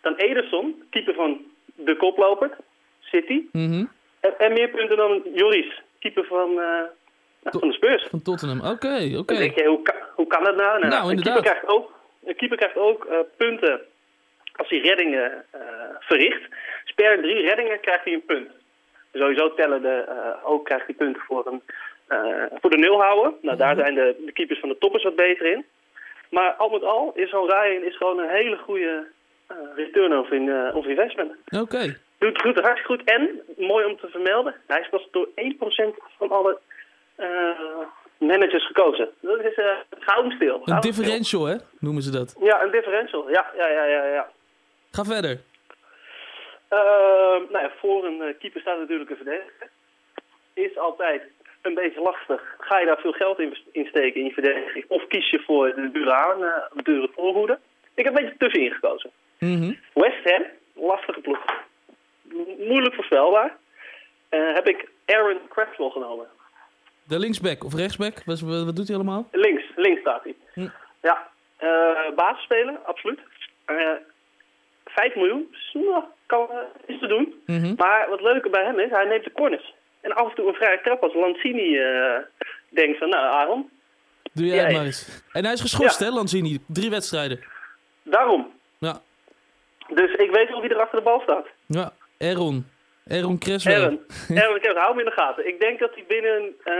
dan 0.01 0.15
Ederson, 0.15 0.83
keeper 0.89 1.13
van 1.13 1.41
de 1.75 1.95
koploper, 1.95 2.57
City. 2.99 3.41
Mhm. 3.51 3.85
En, 4.19 4.33
en 4.37 4.53
meer 4.53 4.69
punten 4.69 4.97
dan 4.97 5.21
Joris, 5.33 5.81
keeper 5.99 6.25
van, 6.25 6.49
eh, 6.49 6.83
nou, 7.43 7.59
van 7.59 7.67
de 7.67 7.73
Spurs. 7.73 8.07
Van 8.09 8.21
Tottenham. 8.21 8.59
Oké, 8.59 9.17
oké. 9.17 9.35
Denk 9.35 9.55
je, 9.55 9.65
hoe, 9.67 9.81
kan, 9.81 9.95
hoe 10.15 10.27
kan 10.27 10.43
dat 10.43 10.55
nou? 10.55 10.79
Nou, 10.79 11.03
een, 11.03 11.09
inderdaad. 11.09 11.23
keeper 11.23 11.41
krijgt 11.41 11.67
ook, 11.67 11.91
een 12.25 12.35
keeper 12.35 12.57
krijgt 12.57 12.77
ook 12.77 13.05
eh, 13.05 13.17
punten 13.37 13.81
als 14.55 14.69
hij 14.69 14.79
reddingen 14.79 15.45
eh, 15.51 15.61
verricht. 15.99 16.49
Dus 16.83 16.93
per 16.95 17.21
drie 17.21 17.41
reddingen 17.41 17.79
krijgt 17.79 18.03
hij 18.03 18.13
een 18.13 18.25
punt. 18.25 18.51
Sowieso 19.13 19.53
tellen 19.53 19.81
de, 19.81 20.05
eh, 20.07 20.49
ook 20.49 20.65
krijgt 20.65 20.85
hij 20.85 20.95
punten 20.95 21.21
voor, 21.21 21.47
een, 21.47 21.61
eh, 22.07 22.59
voor 22.61 22.69
de 22.69 22.77
nul 22.77 23.01
houden. 23.01 23.33
Nou, 23.41 23.57
daar 23.57 23.75
zijn 23.75 23.95
de, 23.95 24.15
de 24.25 24.31
keepers 24.31 24.59
van 24.59 24.69
de 24.69 24.77
toppers 24.77 25.03
wat 25.03 25.15
beter 25.15 25.45
in. 25.51 25.65
Maar 26.29 26.53
al 26.53 26.69
met 26.69 26.83
al 26.83 27.11
is 27.15 27.29
zo'n 27.29 27.49
Ryan 27.49 27.83
is 27.83 27.97
gewoon 27.97 28.19
een 28.19 28.29
hele 28.29 28.57
goede 28.57 29.07
eh, 29.47 29.57
return 29.75 30.17
of, 30.17 30.31
in, 30.31 30.49
eh, 30.49 30.75
of 30.75 30.85
investment. 30.85 31.31
Oké. 31.49 31.97
Doet, 32.17 32.43
doet 32.43 32.55
het 32.55 32.65
hartstikke 32.65 32.93
goed. 32.93 33.03
En, 33.03 33.41
mooi 33.57 33.85
om 33.85 33.97
te 33.97 34.07
vermelden, 34.07 34.55
hij 34.67 34.79
is 34.79 34.89
pas 34.89 35.07
door 35.11 35.29
1% 35.35 35.95
van 36.17 36.29
alle 36.29 36.59
managers 38.17 38.65
gekozen. 38.67 39.09
Dat 39.19 39.39
is 39.39 39.57
uh, 39.57 39.65
gouden 39.99 40.31
stil. 40.31 40.61
Een 40.65 40.79
differential, 40.79 41.45
hè? 41.45 41.55
Noemen 41.79 42.03
ze 42.03 42.11
dat. 42.11 42.35
Ja, 42.39 42.63
een 42.63 42.71
differential. 42.71 43.29
Ja, 43.29 43.45
ja, 43.57 43.67
ja, 43.67 43.83
ja. 43.85 44.05
ja. 44.05 44.29
Ga 44.91 45.03
verder. 45.03 45.37
Uh, 46.73 47.49
nou 47.51 47.63
ja, 47.63 47.71
voor 47.79 48.05
een 48.05 48.21
uh, 48.21 48.39
keeper 48.39 48.61
staat 48.61 48.79
natuurlijk 48.79 49.09
een 49.09 49.15
verdediger. 49.15 49.69
Is 50.53 50.77
altijd 50.77 51.21
een 51.61 51.73
beetje 51.73 52.01
lastig. 52.01 52.55
Ga 52.59 52.79
je 52.79 52.85
daar 52.85 52.99
veel 52.99 53.11
geld 53.11 53.39
in, 53.39 53.57
in 53.71 53.85
steken 53.85 54.19
in 54.19 54.25
je 54.25 54.33
verdediging? 54.33 54.85
Of 54.87 55.07
kies 55.07 55.29
je 55.29 55.39
voor 55.39 55.75
de 55.75 55.91
dure 55.91 56.13
aan, 56.13 56.41
uh, 56.43 56.83
dure 56.83 57.09
voorhoede? 57.15 57.59
Ik 57.93 58.03
heb 58.05 58.15
een 58.15 58.21
beetje 58.23 58.37
tussenin 58.37 58.71
gekozen. 58.71 59.11
Mm 59.39 59.61
-hmm. 59.61 59.79
West 59.93 60.23
Ham, 60.23 60.45
lastige 60.73 61.19
ploeg. 61.19 61.45
Moeilijk 62.57 62.95
voorspelbaar. 62.95 63.57
Uh, 64.31 64.53
heb 64.53 64.67
ik 64.67 64.89
Aaron 65.05 65.39
Cresswell 65.49 65.89
genomen. 65.89 66.27
De 67.03 67.19
linksback 67.19 67.63
of 67.63 67.73
rechtsback? 67.73 68.23
Wat, 68.25 68.39
wat 68.39 68.75
doet 68.75 68.87
hij 68.87 68.95
allemaal? 68.95 69.27
Links, 69.31 69.63
links 69.75 70.01
staat 70.01 70.23
hij. 70.23 70.35
Hm. 70.53 70.67
Ja, 71.01 71.27
uh, 71.63 72.15
basisspeler, 72.15 72.77
absoluut. 72.77 73.19
Uh, 74.89 74.95
5 74.95 75.15
miljoen, 75.15 75.55
nou, 75.73 76.03
kan, 76.25 76.47
is 76.85 76.99
te 76.99 77.07
doen. 77.07 77.41
Mm 77.45 77.61
-hmm. 77.61 77.73
Maar 77.77 78.09
wat 78.09 78.21
leuker 78.21 78.49
bij 78.49 78.63
hem 78.63 78.79
is, 78.79 78.89
hij 78.89 79.05
neemt 79.05 79.23
de 79.23 79.31
corners. 79.31 79.73
En 80.01 80.11
af 80.11 80.29
en 80.29 80.35
toe 80.35 80.47
een 80.47 80.53
vrije 80.53 80.79
trap 80.83 81.03
als 81.03 81.13
Lanzini 81.13 81.77
uh, 81.77 82.17
denkt 82.69 82.97
van, 82.97 83.09
nou 83.09 83.25
Aaron. 83.25 83.69
Doe 84.33 84.45
jij 84.45 84.57
het 84.57 84.71
maar 84.71 84.85
eens. 84.85 85.23
En 85.31 85.43
hij 85.43 85.53
is 85.53 85.61
geschorst, 85.61 85.99
ja. 85.99 86.05
hè, 86.05 86.11
Lanzini? 86.11 86.59
Drie 86.67 86.89
wedstrijden. 86.89 87.39
Daarom. 88.03 88.51
Ja. 88.79 89.01
Dus 89.87 90.13
ik 90.13 90.31
weet 90.31 90.49
wel 90.49 90.61
wie 90.61 90.69
er 90.69 90.81
achter 90.81 90.97
de 90.97 91.03
bal 91.03 91.19
staat. 91.19 91.47
Ja, 91.65 91.91
Aaron. 92.19 92.65
Aaron 93.09 93.37
Creswell. 93.37 93.75
Aaron, 93.75 93.99
Aaron 94.41 94.59
Creswell, 94.59 94.81
hou 94.81 94.89
hem 94.89 94.99
in 94.99 95.05
de 95.05 95.11
gaten. 95.11 95.47
Ik 95.47 95.59
denk 95.59 95.79
dat 95.79 95.91
hij 95.93 96.05
binnen, 96.07 96.41
uh, 96.41 96.73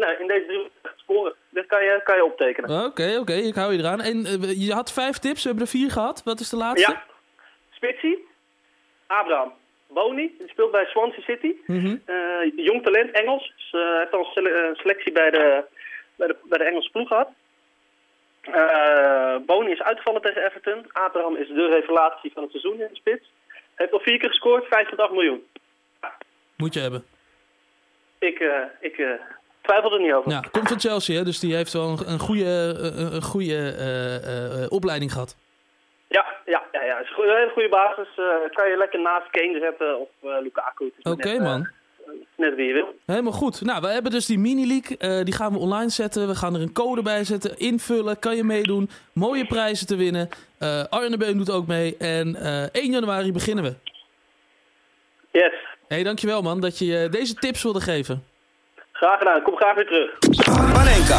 nou, 0.00 0.16
in 0.20 0.26
deze 0.26 0.46
drie 0.46 0.70
sporen, 0.96 1.34
dat 1.50 1.66
kan 1.66 1.84
je, 1.84 2.00
kan 2.04 2.16
je 2.16 2.24
optekenen. 2.24 2.70
Oké, 2.70 2.84
okay, 2.84 3.10
oké, 3.10 3.20
okay, 3.20 3.38
ik 3.40 3.54
hou 3.54 3.72
je 3.72 3.78
eraan. 3.78 4.00
En 4.00 4.16
uh, 4.16 4.66
je 4.66 4.72
had 4.72 4.92
vijf 4.92 5.18
tips, 5.18 5.42
we 5.42 5.48
hebben 5.48 5.66
er 5.66 5.70
vier 5.70 5.90
gehad. 5.90 6.22
Wat 6.24 6.40
is 6.40 6.48
de 6.48 6.56
laatste? 6.56 6.90
Ja, 6.90 7.02
Spitsie, 7.78 8.26
Abraham, 9.06 9.52
Boni. 9.86 10.34
Die 10.38 10.48
speelt 10.48 10.70
bij 10.70 10.84
Swansea 10.84 11.22
City. 11.22 11.52
Mhm. 11.66 11.96
Eh, 12.04 12.56
jong 12.56 12.82
talent, 12.82 13.10
Engels. 13.10 13.52
Dus, 13.56 13.70
heeft 13.98 14.12
al 14.12 14.30
een 14.34 14.46
eh, 14.46 14.74
selectie 14.74 15.12
bij 15.12 15.30
de, 15.30 15.64
bij, 16.16 16.26
de, 16.26 16.36
bij 16.42 16.58
de 16.58 16.64
Engelse 16.64 16.90
ploeg 16.90 17.08
gehad. 17.08 17.28
Eh 18.40 19.36
Boni 19.46 19.70
is 19.70 19.82
uitgevallen 19.82 20.22
tegen 20.22 20.44
Everton. 20.44 20.86
Abraham 20.92 21.36
is 21.36 21.48
de 21.48 21.66
revelatie 21.66 22.32
van 22.32 22.42
het 22.42 22.50
seizoen 22.50 22.80
in 22.80 22.88
de 22.90 22.96
spits. 22.96 23.32
Heeft 23.74 23.92
al 23.92 24.00
vier 24.00 24.18
keer 24.18 24.28
gescoord, 24.28 24.64
5,8 24.64 25.12
miljoen. 25.12 25.42
Moet 26.56 26.74
je 26.74 26.80
hebben. 26.80 27.04
Ik, 28.18 28.38
ik 28.80 28.94
twijfel 29.60 29.92
er 29.92 30.00
niet 30.00 30.12
over. 30.12 30.30
Ja, 30.30 30.40
komt 30.50 30.68
van 30.68 30.80
Chelsea, 30.80 31.16
hè? 31.16 31.24
dus 31.24 31.38
die 31.38 31.54
heeft 31.54 31.72
wel 31.72 31.88
een, 31.88 32.10
een 32.12 32.18
goede, 32.18 32.74
een, 33.12 33.22
goede 33.22 34.66
opleiding 34.68 35.12
gehad. 35.12 35.36
Ja, 36.08 36.24
ja, 36.44 36.62
ja, 36.72 36.82
ja. 36.84 36.98
is 36.98 37.10
een 37.16 37.24
hele 37.24 37.50
goede 37.52 37.68
basis. 37.68 38.08
Eh, 38.16 38.24
kan 38.54 38.68
je 38.70 38.76
lekker 38.76 39.00
naast 39.00 39.30
Kane 39.30 39.58
zetten 39.60 39.98
of 40.00 40.08
eh, 40.22 40.30
Lukaku. 40.42 40.92
Oké, 41.02 41.28
net, 41.28 41.38
eh, 41.38 41.42
man. 41.44 41.68
net 42.36 42.54
wie 42.54 42.66
je 42.66 42.72
wil. 42.72 42.94
Helemaal 43.06 43.32
goed. 43.32 43.60
Nou, 43.62 43.80
we 43.80 43.86
hebben 43.88 44.12
dus 44.12 44.26
die 44.26 44.38
mini-league. 44.38 44.96
eh, 44.98 45.24
die 45.24 45.34
gaan 45.34 45.52
we 45.52 45.58
online 45.58 45.88
zetten. 45.88 46.28
We 46.28 46.34
gaan 46.34 46.54
er 46.54 46.60
een 46.60 46.72
code 46.72 47.02
bij 47.02 47.24
zetten. 47.24 47.58
Invullen, 47.58 48.18
kan 48.18 48.36
je 48.36 48.44
meedoen. 48.44 48.90
Mooie 49.12 49.46
prijzen 49.46 49.86
te 49.86 49.96
winnen. 49.96 50.28
Eh 50.58 50.84
Arne 50.90 51.16
Beun 51.16 51.36
doet 51.36 51.50
ook 51.50 51.66
mee. 51.66 51.96
En 51.98 52.34
eh 52.36 52.82
1 52.82 52.90
januari 52.90 53.32
beginnen 53.32 53.64
we. 53.64 53.74
Yes, 55.30 55.52
hey, 55.88 56.02
dankjewel 56.02 56.42
man 56.42 56.60
dat 56.60 56.78
je 56.78 57.08
deze 57.10 57.34
tips 57.34 57.62
wilde 57.62 57.80
geven. 57.80 58.24
graag 58.92 59.18
gedaan. 59.18 59.42
Kom 59.42 59.56
graag 59.56 59.74
weer 59.74 59.86
terug. 59.86 60.18
Panenka. 60.72 61.18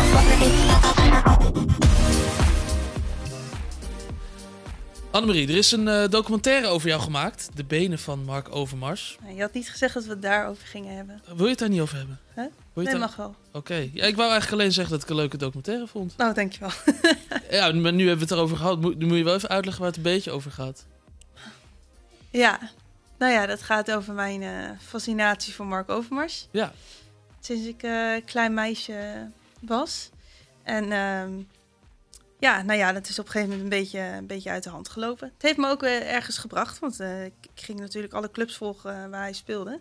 Annemarie, 5.12 5.48
er 5.48 5.58
is 5.58 5.72
een 5.72 5.88
eh, 5.88 6.08
documentaire 6.10 6.68
over 6.68 6.88
jou 6.88 7.02
gemaakt. 7.02 7.50
De 7.54 7.64
benen 7.64 8.00
van 8.00 8.24
Mark 8.24 8.56
Overmars. 8.56 9.18
Je 9.36 9.42
had 9.42 9.54
niet 9.54 9.70
gezegd 9.70 9.94
dat 9.94 10.04
we 10.04 10.10
het 10.10 10.22
daarover 10.22 10.68
gingen 10.68 10.96
hebben. 10.96 11.22
Wil 11.36 11.44
je 11.44 11.50
het 11.50 11.60
daar 11.60 11.70
niet 11.70 11.82
over 11.82 11.98
hebben? 11.98 12.20
Wil 12.36 12.44
je 12.44 12.52
Nee, 12.74 12.86
daar- 12.86 13.00
mag 13.00 13.16
wel. 13.16 13.36
Oké. 13.52 13.74
Ja, 13.94 14.06
ik 14.06 14.16
wou 14.16 14.30
eigenlijk 14.32 14.52
alleen 14.62 14.72
zeggen 14.74 14.94
dat 14.94 15.04
ik 15.04 15.10
een 15.10 15.16
leuke 15.16 15.38
documentaire 15.38 15.88
vond. 15.88 16.18
Nou, 16.18 16.34
dankjewel. 16.34 16.72
Ja, 17.52 17.72
maar 17.72 17.94
nu 17.94 18.08
hebben 18.08 18.28
we 18.28 18.34
het 18.34 18.40
erover 18.40 18.58
gehad. 18.58 18.82
Moet, 18.82 18.98
nu 18.98 19.06
moet 19.06 19.18
je 19.18 19.24
wel 19.24 19.36
even 19.36 19.50
uitleggen 19.50 19.82
waar 19.84 19.92
het 19.92 19.98
een 20.06 20.12
beetje 20.12 20.32
over 20.32 20.52
gaat. 20.52 20.86
Ja, 22.30 22.60
nou 23.18 23.32
ja, 23.34 23.46
dat 23.46 23.62
gaat 23.62 23.92
over 23.92 24.14
mijn 24.14 24.42
eh, 24.44 24.50
fascinatie 24.88 25.54
voor 25.54 25.66
Mark 25.66 25.90
Overmars. 25.90 26.48
Ja. 26.52 26.74
Sinds 27.40 27.68
ik 27.68 27.84
eh 27.84 28.14
klein 28.26 28.54
meisje 28.54 29.28
was. 29.60 30.10
En 30.64 30.92
ehm, 30.92 31.30
ja, 32.40 32.62
nou 32.62 32.78
ja, 32.80 32.92
dat 32.92 33.08
is 33.10 33.20
op 33.20 33.26
een 33.26 33.32
gegeven 33.32 33.54
moment 33.58 33.74
een 33.74 33.80
beetje, 33.80 34.00
een 34.00 34.28
beetje 34.28 34.50
uit 34.50 34.64
de 34.64 34.70
hand 34.70 34.90
gelopen. 34.90 35.32
Het 35.34 35.42
heeft 35.42 35.58
me 35.58 35.70
ook 35.70 35.84
eh, 35.84 36.14
ergens 36.14 36.38
gebracht, 36.38 36.80
want 36.80 37.00
eh, 37.00 37.26
ik, 37.26 37.34
ging 37.54 37.80
natuurlijk 37.80 38.14
alle 38.14 38.32
clubs 38.32 38.58
volgen 38.58 39.04
eh, 39.04 39.10
waar 39.10 39.22
hij 39.22 39.34
speelde. 39.34 39.80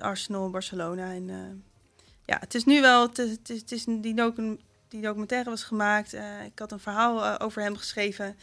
Arsenal, 0.00 0.50
Barcelona 0.50 1.12
en... 1.12 1.28
ja, 2.24 2.36
het 2.40 2.54
is 2.54 2.64
nu 2.64 2.80
wel... 2.80 3.02
Het, 3.08 3.18
is- 3.18 3.30
het 3.30 3.50
is, 3.50 3.60
het 3.60 3.72
is 3.72 3.86
een- 3.86 4.00
die, 4.00 4.14
docu- 4.14 4.58
die 4.88 5.00
documentaire 5.02 5.50
was 5.50 5.62
gemaakt. 5.62 6.12
ik 6.46 6.58
had 6.58 6.72
een 6.72 6.80
verhaal 6.80 7.38
over 7.40 7.62
hem 7.62 7.76
geschreven. 7.76 8.36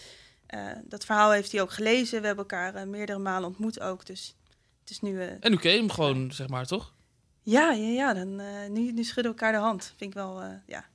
Dat 0.84 1.06
verhaal 1.06 1.32
heeft 1.32 1.52
hij 1.52 1.62
ook 1.62 1.72
gelezen. 1.72 2.22
We 2.22 2.28
hebben 2.28 2.46
elkaar 2.50 2.88
meerdere 2.88 3.20
malen 3.20 3.48
ontmoet 3.50 3.80
ook. 3.80 4.06
Dus 4.06 4.36
het 4.80 4.90
is 4.90 5.02
nu... 5.02 5.22
En 5.22 5.52
je 5.72 5.78
hem 5.78 5.90
gewoon, 5.92 6.32
zeg 6.32 6.48
maar, 6.48 6.66
toch? 6.66 6.94
ja, 7.42 7.72
ja, 7.72 7.88
ja. 7.88 8.14
Dan, 8.14 8.36
nu, 8.74 8.92
nu 8.92 9.04
schudden 9.04 9.34
we 9.34 9.40
elkaar 9.40 9.52
de 9.52 9.58
hand. 9.68 9.86
Vind 9.98 10.10
ik 10.10 10.14
wel... 10.14 10.42
ja, 10.66 10.86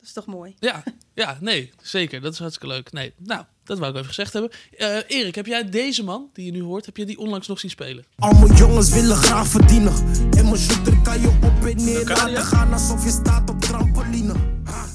dat 0.00 0.08
is 0.08 0.12
toch 0.12 0.26
mooi. 0.26 0.54
Ja, 0.58 0.82
ja, 1.14 1.38
nee, 1.40 1.72
zeker. 1.82 2.20
Dat 2.20 2.32
is 2.32 2.38
hartstikke 2.38 2.74
leuk. 2.74 2.92
Nee, 2.92 3.12
nou, 3.18 3.44
dat 3.64 3.78
wou 3.78 3.90
ik 3.90 3.96
even 3.96 4.08
gezegd 4.08 4.32
hebben. 4.32 4.50
Eh, 4.76 4.96
Erik, 5.06 5.34
heb 5.34 5.46
jij 5.46 5.68
deze 5.68 6.04
man 6.04 6.30
die 6.32 6.44
je 6.44 6.52
nu 6.52 6.62
hoort, 6.62 6.86
heb 6.86 6.96
je 6.96 7.06
die 7.06 7.18
onlangs 7.18 7.48
nog 7.48 7.60
zien 7.60 7.70
spelen? 7.70 8.04
Allemaal 8.18 8.52
jongens 8.52 8.90
willen 8.90 9.16
graag 9.16 9.46
verdienen. 9.46 9.92
En 10.36 10.44
mijn 10.44 10.56
shooter 10.56 11.02
kan 11.02 11.20
je 11.20 11.28
op 11.28 11.64
en 11.64 11.84
neer 11.84 12.06
laten 12.06 12.42
gaan 12.42 12.72
alsof 12.72 13.04
je 13.04 13.10
staat 13.10 13.50
op 13.50 13.60
trampoline. 13.60 14.32
Ha. 14.64 14.86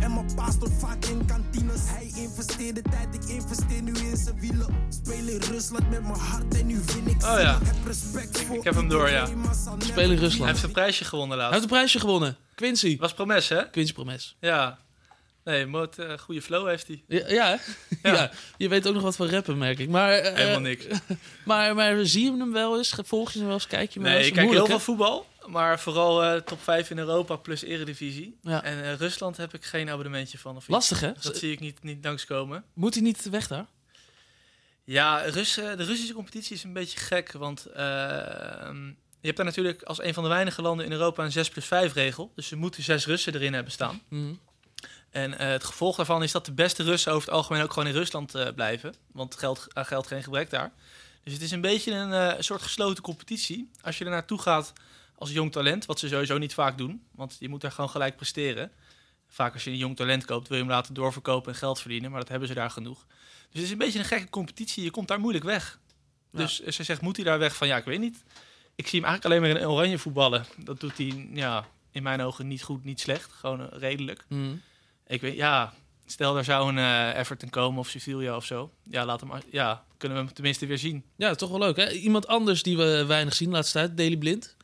En 0.00 0.14
mijn 0.14 0.34
paas 0.34 0.54
stond 0.54 0.72
vaak 0.78 1.04
in 1.04 1.24
kantines. 1.26 1.80
Hij 1.84 2.10
investeerde 2.16 2.82
tijd, 2.82 3.14
ik 3.14 3.24
investeer 3.24 3.82
nu 3.82 3.92
in 3.92 4.16
zijn 4.16 4.40
wielen. 4.40 4.74
Speel 5.08 5.28
in 5.28 5.40
Rusland 5.40 5.90
met 5.90 6.02
mijn 6.02 6.14
hart 6.14 6.54
en 6.58 6.66
nu 6.66 6.80
win 6.94 7.06
ik. 7.06 7.22
Oh 7.22 7.40
ja. 7.40 7.58
Heb 7.62 7.86
respect 7.86 8.40
voor 8.40 8.56
Ik 8.56 8.64
heb 8.64 8.74
hem 8.74 8.88
door, 8.88 9.10
ja. 9.10 9.26
Spelen 9.26 9.86
in 9.86 9.94
Hij 9.94 10.16
Rusland. 10.16 10.50
heeft 10.50 10.62
een 10.62 10.70
prijsje 10.72 11.04
gewonnen 11.04 11.38
Hij 11.38 11.46
laatst. 11.46 11.52
heeft 11.60 11.70
een 11.72 11.78
prijsje 11.78 12.00
gewonnen. 12.00 12.36
Quincy. 12.54 12.96
Was 12.98 13.14
Promes, 13.14 13.48
hè? 13.48 13.70
Quincy 13.70 13.92
Promes. 13.92 14.36
Ja. 14.40 14.78
Nee, 15.44 15.66
maar 15.66 15.88
eh 15.96 16.18
goede 16.18 16.42
flow 16.42 16.68
heeft 16.68 16.86
hij. 16.86 17.04
Ja, 17.08 17.28
ja, 17.28 17.46
hè? 17.48 17.56
Ja. 18.10 18.14
ja. 18.16 18.30
je 18.56 18.68
weet 18.68 18.88
ook 18.88 18.94
nog 18.94 19.02
wat 19.02 19.16
van 19.16 19.28
rappen, 19.28 19.58
merk 19.58 19.78
ik. 19.78 19.88
Maar, 19.88 20.12
eh, 20.12 20.34
Helemaal 20.34 20.60
niks. 20.60 20.84
Maar, 21.44 21.74
maar 21.74 22.06
zie 22.06 22.24
je 22.24 22.38
hem 22.38 22.52
wel 22.52 22.76
eens? 22.76 22.94
Volg 23.04 23.30
je 23.32 23.38
hem 23.38 23.46
wel 23.46 23.56
eens? 23.56 23.66
Kijk 23.66 23.90
je 23.92 24.00
hem 24.00 24.08
wel 24.08 24.18
Nee, 24.18 24.26
ik 24.26 24.32
kijk 24.34 24.50
heel 24.50 24.66
veel 24.66 24.80
voetbal. 24.80 25.26
Maar 25.46 25.80
vooral 25.80 26.24
eh, 26.24 26.40
top 26.40 26.62
5 26.62 26.90
in 26.90 26.98
Europa 26.98 27.36
plus 27.36 27.62
Eredivisie. 27.62 28.38
Ja. 28.42 28.62
En 28.62 28.96
Rusland 28.96 29.36
heb 29.36 29.54
ik 29.54 29.64
geen 29.64 29.88
abonnementje 29.90 30.38
van. 30.38 30.56
Of 30.56 30.62
iets. 30.62 30.68
Lastig, 30.72 31.00
hè? 31.00 31.12
Dus 31.12 31.22
dat 31.22 31.36
zie 31.36 31.52
ik 31.52 31.60
niet, 31.60 31.82
niet 31.82 32.04
langskomen. 32.04 32.64
Moet 32.74 32.94
hij 32.94 33.02
niet 33.02 33.28
weg 33.30 33.46
daar? 33.46 33.66
Ja, 34.88 35.18
Rus, 35.18 35.56
eh, 35.56 35.76
de 35.76 35.84
Russische 35.84 36.14
competitie 36.14 36.56
is 36.56 36.64
een 36.64 36.72
beetje 36.72 36.98
gek. 36.98 37.32
Want 37.32 37.66
eh, 37.66 37.84
je 39.20 39.26
hebt 39.26 39.36
daar 39.36 39.46
natuurlijk 39.46 39.82
als 39.82 40.02
een 40.02 40.14
van 40.14 40.22
de 40.22 40.28
weinige 40.28 40.62
landen 40.62 40.86
in 40.86 40.92
Europa 40.92 41.24
een 41.24 41.32
6 41.32 41.48
plus 41.48 41.64
5 41.64 41.92
regel. 41.92 42.32
Dus 42.34 42.50
er 42.50 42.58
moeten 42.58 42.82
zes 42.82 43.06
Russen 43.06 43.34
erin 43.34 43.54
hebben 43.54 43.72
staan. 43.72 44.02
Mhm. 44.08 44.32
En 45.10 45.38
eh, 45.38 45.48
het 45.48 45.64
gevolg 45.64 45.96
daarvan 45.96 46.22
is 46.22 46.32
dat 46.32 46.46
de 46.46 46.52
beste 46.52 46.82
Russen 46.82 47.12
over 47.12 47.28
het 47.28 47.36
algemeen 47.36 47.62
ook 47.62 47.72
gewoon 47.72 47.88
in 47.88 47.94
Rusland 47.94 48.54
blijven. 48.54 48.94
Want 49.12 49.36
geld, 49.36 49.66
aan 49.72 49.86
geld 49.86 50.06
geen 50.06 50.22
gebrek 50.22 50.50
daar. 50.50 50.72
Dus 51.24 51.32
het 51.32 51.42
is 51.42 51.50
een 51.50 51.60
beetje 51.60 51.92
een 51.92 52.44
soort 52.44 52.62
gesloten 52.62 53.02
competitie. 53.02 53.70
Als 53.80 53.98
je 53.98 54.04
er 54.04 54.10
naartoe 54.10 54.40
gaat 54.40 54.72
als 55.14 55.30
jong 55.30 55.52
talent, 55.52 55.86
wat 55.86 55.98
ze 55.98 56.08
sowieso 56.08 56.38
niet 56.38 56.54
vaak 56.54 56.78
doen. 56.78 57.02
Want 57.10 57.36
je 57.38 57.48
moet 57.48 57.60
daar 57.60 57.72
gewoon 57.72 57.90
gelijk 57.90 58.16
presteren. 58.16 58.70
Vaak 59.28 59.52
als 59.54 59.64
je 59.64 59.70
een 59.70 59.76
jong 59.76 59.96
talent 59.96 60.24
koopt, 60.24 60.48
wil 60.48 60.56
je 60.56 60.62
hem 60.62 60.72
laten 60.72 60.94
doorverkopen 60.94 61.52
en 61.52 61.58
geld 61.58 61.80
verdienen. 61.80 62.10
Maar 62.10 62.20
dat 62.20 62.28
hebben 62.28 62.48
ze 62.48 62.54
daar 62.54 62.70
genoeg. 62.70 63.06
Dus 63.06 63.60
het 63.60 63.62
is 63.62 63.70
een 63.70 63.78
beetje 63.78 63.98
een 63.98 64.04
gekke 64.04 64.30
competitie. 64.30 64.84
Je 64.84 64.90
komt 64.90 65.08
daar 65.08 65.20
moeilijk 65.20 65.44
weg. 65.44 65.78
Dus 66.32 66.60
ze 66.60 66.82
zegt, 66.82 67.00
moet 67.00 67.16
hij 67.16 67.24
daar 67.24 67.38
weg 67.38 67.56
van? 67.56 67.66
Ja, 67.66 67.76
ik 67.76 67.84
weet 67.84 68.00
niet. 68.00 68.24
Ik 68.74 68.86
zie 68.86 69.00
hem 69.00 69.08
eigenlijk 69.08 69.24
alleen 69.24 69.52
maar 69.52 69.62
in 69.62 69.68
oranje 69.68 69.98
voetballen. 69.98 70.46
Dat 70.56 70.80
doet 70.80 70.96
hij 70.96 71.28
ja, 71.32 71.68
in 71.90 72.02
mijn 72.02 72.20
ogen 72.20 72.46
niet 72.46 72.62
goed, 72.62 72.84
niet 72.84 73.00
slecht. 73.00 73.32
Gewoon 73.32 73.70
eh, 73.70 73.78
redelijk. 73.78 74.24
Mhm. 74.28 74.54
Ik 75.06 75.20
weet, 75.20 75.36
ja, 75.36 75.74
stel 76.06 76.34
daar 76.34 76.44
zou 76.44 76.68
een 76.68 76.78
eh, 76.78 77.18
Everton 77.18 77.50
komen 77.50 77.78
of 77.78 77.88
Sevilla 77.88 78.36
of 78.36 78.44
zo. 78.44 78.70
Ja, 78.82 79.04
laat 79.04 79.20
hem, 79.20 79.30
ja, 79.50 79.84
kunnen 79.96 80.18
we 80.18 80.24
hem 80.24 80.34
tenminste 80.34 80.66
weer 80.66 80.78
zien. 80.78 81.04
Ja, 81.16 81.34
toch 81.34 81.50
wel 81.50 81.58
leuk, 81.58 81.76
hè? 81.76 81.90
Iemand 81.90 82.26
anders 82.26 82.62
die 82.62 82.76
we 82.76 83.04
weinig 83.06 83.34
zien 83.34 83.50
laatste 83.50 83.78
tijd, 83.78 83.96
Daily 83.96 84.16
Blind. 84.16 84.56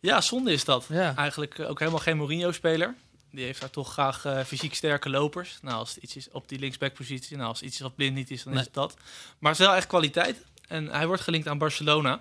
Ja, 0.00 0.20
zonde 0.20 0.52
is 0.52 0.64
dat. 0.64 0.86
Ja. 0.88 1.16
Eigenlijk 1.16 1.58
eh, 1.58 1.70
ook 1.70 1.78
helemaal 1.78 2.00
geen 2.00 2.16
Mourinho-speler. 2.16 2.94
Die 3.36 3.44
heeft 3.44 3.60
daar 3.60 3.70
toch 3.70 3.92
graag 3.92 4.24
eh, 4.24 4.44
fysiek 4.44 4.74
sterke 4.74 5.10
lopers. 5.10 5.58
Nou, 5.62 5.76
als 5.76 5.94
het 5.94 6.02
iets 6.04 6.16
is 6.16 6.30
op 6.30 6.48
die 6.48 6.58
linksback-positie, 6.58 7.36
nou, 7.36 7.48
als 7.48 7.58
het 7.58 7.66
iets 7.66 7.76
is 7.76 7.82
wat 7.82 7.94
blind 7.94 8.14
niet 8.14 8.30
is, 8.30 8.42
dan 8.42 8.52
Nee. 8.52 8.60
is 8.60 8.66
het 8.66 8.74
dat. 8.74 8.96
Maar 9.38 9.50
het 9.52 9.60
is 9.60 9.66
wel 9.66 9.74
echt 9.76 9.86
kwaliteit. 9.86 10.44
En 10.68 10.86
hij 10.88 11.06
wordt 11.06 11.22
gelinkt 11.22 11.48
aan 11.48 11.58
Barcelona 11.58 12.20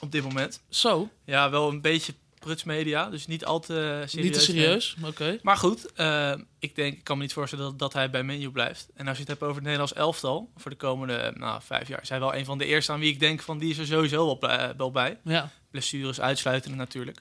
op 0.00 0.12
dit 0.12 0.22
moment. 0.22 0.60
Zo, 0.68 1.10
Ja, 1.24 1.50
wel 1.50 1.68
een 1.68 1.80
beetje 1.80 2.14
pruts 2.38 2.64
media, 2.64 3.10
dus 3.10 3.26
niet 3.26 3.44
al 3.44 3.60
te 3.60 4.04
serieus. 4.06 4.12
niet 4.24 4.32
te 4.32 4.40
serieus, 4.40 4.94
maar 4.98 5.10
oké. 5.10 5.38
Maar 5.42 5.56
goed, 5.56 5.92
eh, 5.92 6.34
ik 6.58 6.74
denk, 6.74 6.96
ik 6.96 7.04
kan 7.04 7.16
me 7.16 7.22
niet 7.22 7.32
voorstellen 7.32 7.64
dat, 7.64 7.78
dat 7.78 7.92
hij 7.92 8.10
bij 8.10 8.22
Menu 8.22 8.50
blijft. 8.50 8.88
En 8.94 9.06
als 9.08 9.14
je 9.16 9.20
het 9.22 9.30
hebt 9.30 9.42
over 9.42 9.54
het 9.54 9.62
Nederlands 9.64 9.92
elftal 9.94 10.50
voor 10.56 10.70
de 10.70 10.76
komende 10.76 11.32
nou, 11.36 11.60
vijf 11.64 11.88
jaar, 11.88 12.02
is 12.02 12.08
hij 12.08 12.20
wel 12.20 12.34
een 12.34 12.44
van 12.44 12.58
de 12.58 12.64
eerste 12.66 12.92
aan 12.92 13.00
wie 13.00 13.12
ik 13.12 13.20
denk 13.20 13.40
van 13.42 13.58
die 13.58 13.70
is 13.70 13.78
er 13.78 13.86
sowieso 13.86 14.24
wel, 14.24 14.38
bij- 14.38 14.74
wel 14.76 14.90
bij. 14.90 15.18
Ja. 15.24 15.50
Blessures 15.70 16.20
uitsluitend 16.20 16.74
natuurlijk. 16.76 17.18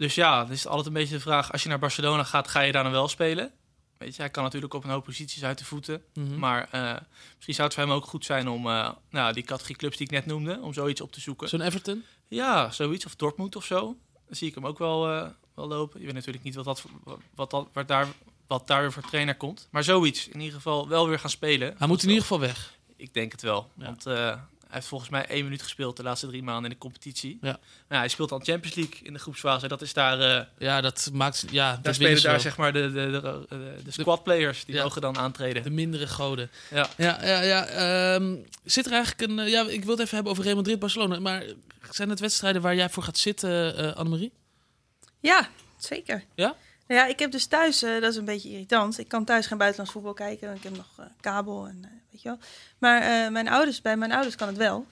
Dus 0.00 0.14
ja, 0.14 0.42
het 0.42 0.50
is 0.50 0.66
altijd 0.66 0.86
een 0.86 0.92
beetje 0.92 1.14
de 1.14 1.20
vraag, 1.20 1.52
als 1.52 1.62
je 1.62 1.68
naar 1.68 1.78
Barcelona 1.78 2.24
gaat, 2.24 2.48
ga 2.48 2.60
je 2.60 2.72
daar 2.72 2.82
dan 2.82 2.92
wel 2.92 3.08
spelen? 3.08 3.52
Weet 3.98 4.16
je, 4.16 4.22
hij 4.22 4.30
kan 4.30 4.42
natuurlijk 4.42 4.74
op 4.74 4.84
een 4.84 4.90
hoop 4.90 5.04
posities 5.04 5.44
uit 5.44 5.58
de 5.58 5.64
voeten. 5.64 6.02
Mhm. 6.14 6.38
Maar 6.38 6.68
eh, 6.70 6.96
misschien 7.34 7.54
zou 7.54 7.66
het 7.66 7.74
voor 7.74 7.82
hem 7.86 7.92
ook 7.92 8.04
goed 8.04 8.24
zijn 8.24 8.48
om 8.48 8.66
eh, 8.66 8.90
nou, 9.10 9.32
die 9.32 9.42
categorie 9.42 9.76
clubs 9.76 9.96
die 9.96 10.06
ik 10.06 10.12
net 10.12 10.26
noemde, 10.26 10.58
om 10.60 10.72
zoiets 10.72 11.00
op 11.00 11.12
te 11.12 11.20
zoeken. 11.20 11.48
Zo'n 11.48 11.60
Everton? 11.60 12.04
Ja, 12.28 12.70
zoiets. 12.70 13.06
Of 13.06 13.16
Dortmund 13.16 13.56
of 13.56 13.64
zo. 13.64 13.96
Dan 14.26 14.36
zie 14.36 14.48
ik 14.48 14.54
hem 14.54 14.66
ook 14.66 14.78
wel, 14.78 15.08
eh, 15.08 15.28
wel 15.54 15.68
lopen. 15.68 16.00
Je 16.00 16.06
weet 16.06 16.14
natuurlijk 16.14 16.44
niet 16.44 16.54
wat, 16.54 16.64
dat, 16.64 16.84
wat, 17.34 17.50
dat, 17.50 17.68
wat, 17.72 17.88
daar, 17.88 18.06
wat 18.46 18.66
daar 18.66 18.80
weer 18.80 18.92
voor 18.92 19.02
trainer 19.02 19.36
komt. 19.36 19.68
Maar 19.70 19.84
zoiets. 19.84 20.28
In 20.28 20.40
ieder 20.40 20.54
geval 20.54 20.88
wel 20.88 21.08
weer 21.08 21.18
gaan 21.18 21.30
spelen. 21.30 21.74
Hij 21.78 21.88
moet 21.88 22.02
in 22.02 22.08
ieder 22.08 22.22
geval 22.22 22.40
weg. 22.40 22.74
Ik 22.96 23.14
denk 23.14 23.32
het 23.32 23.42
wel. 23.42 23.70
Ja. 23.76 23.84
Want 23.84 24.04
hij 24.70 24.78
heeft 24.78 24.86
volgens 24.86 25.10
mij 25.10 25.26
één 25.26 25.44
minuut 25.44 25.62
gespeeld 25.62 25.96
de 25.96 26.02
laatste 26.02 26.26
drie 26.26 26.42
maanden 26.42 26.64
in 26.64 26.70
de 26.70 26.78
competitie. 26.78 27.38
Ja. 27.40 27.58
Nou, 27.88 28.00
hij 28.00 28.08
speelt 28.08 28.28
dan 28.28 28.44
Champions 28.44 28.76
League 28.76 28.94
in 29.02 29.12
de 29.12 29.18
groepsfase. 29.18 29.68
Dat 29.68 29.82
is 29.82 29.92
daar... 29.92 30.20
eh, 30.20 30.44
Ja, 30.58 30.80
dat 30.80 31.10
maakt... 31.12 31.44
Ja, 31.50 31.72
daar 31.72 31.82
dat 31.82 31.94
spelen 31.94 32.22
daar 32.22 32.32
wel. 32.32 32.40
zeg 32.40 32.56
maar 32.56 32.72
de, 32.72 32.92
de, 32.92 33.10
de, 33.10 33.20
de, 33.48 33.82
de 33.84 33.90
squad 33.90 34.22
players. 34.22 34.64
Die 34.64 34.74
Ja. 34.74 34.82
mogen 34.82 35.00
dan 35.00 35.18
aantreden. 35.18 35.62
De 35.62 35.70
mindere 35.70 36.06
goden. 36.06 36.50
Ja. 36.70 36.88
Ja, 36.96 37.24
ja, 37.24 37.40
ja. 37.42 37.66
ehm, 37.66 38.36
zit 38.64 38.86
er 38.86 38.92
eigenlijk 38.92 39.30
een... 39.30 39.38
eh, 39.38 39.48
ja, 39.50 39.66
ik 39.68 39.82
wil 39.84 39.90
het 39.92 40.00
even 40.02 40.14
hebben 40.14 40.32
over 40.32 40.44
Real 40.44 40.56
Madrid-Barcelona. 40.56 41.18
Maar 41.20 41.44
zijn 41.90 42.08
het 42.10 42.20
wedstrijden 42.20 42.62
waar 42.62 42.74
jij 42.74 42.90
voor 42.90 43.02
gaat 43.02 43.18
zitten, 43.18 43.76
eh 43.76 43.92
Annemarie? 43.96 44.32
Ja, 45.20 45.48
zeker. 45.78 46.24
Ja? 46.34 46.54
Nou 46.90 47.02
ja, 47.02 47.08
ik 47.08 47.18
heb 47.18 47.30
dus 47.30 47.46
thuis, 47.46 47.82
eh, 47.82 48.00
dat 48.00 48.10
is 48.10 48.16
een 48.16 48.24
beetje 48.24 48.50
irritant. 48.50 48.98
Ik 48.98 49.08
kan 49.08 49.24
thuis 49.24 49.46
geen 49.46 49.58
buitenlands 49.58 49.92
voetbal 49.92 50.12
kijken. 50.12 50.46
want 50.46 50.58
Ik 50.58 50.64
heb 50.64 50.76
nog 50.76 50.98
eh, 50.98 51.04
kabel 51.20 51.66
en 51.66 51.80
eh, 51.84 51.90
weet 52.10 52.22
je 52.22 52.28
wel. 52.28 52.38
Maar 52.78 53.32
mijn 53.32 53.48
ouders, 53.48 53.80
bij 53.80 53.96
mijn 53.96 54.12
ouders 54.12 54.36
kan 54.36 54.48
het 54.48 54.56
wel. 54.56 54.86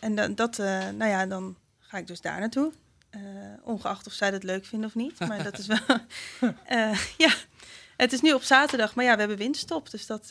En 0.00 0.14
dan, 0.14 0.34
dat, 0.34 0.56
nou 0.58 1.04
ja, 1.04 1.26
dan 1.26 1.56
ga 1.78 1.98
ik 1.98 2.06
dus 2.06 2.20
daar 2.20 2.40
naartoe. 2.40 2.72
Ongeacht 3.62 4.06
of 4.06 4.12
zij 4.12 4.30
dat 4.30 4.42
leuk 4.42 4.64
vinden 4.64 4.88
of 4.88 4.94
niet. 4.94 5.18
Maar 5.18 5.42
dat 5.42 5.58
is 5.58 5.66
wel. 5.66 5.78
Ja, 7.16 7.34
het 7.96 8.12
is 8.12 8.20
nu 8.20 8.32
op 8.32 8.42
zaterdag, 8.42 8.94
maar 8.94 9.04
ja, 9.04 9.12
we 9.12 9.18
hebben 9.18 9.38
winterstop. 9.38 9.90
Dus 9.90 10.06
dat. 10.06 10.28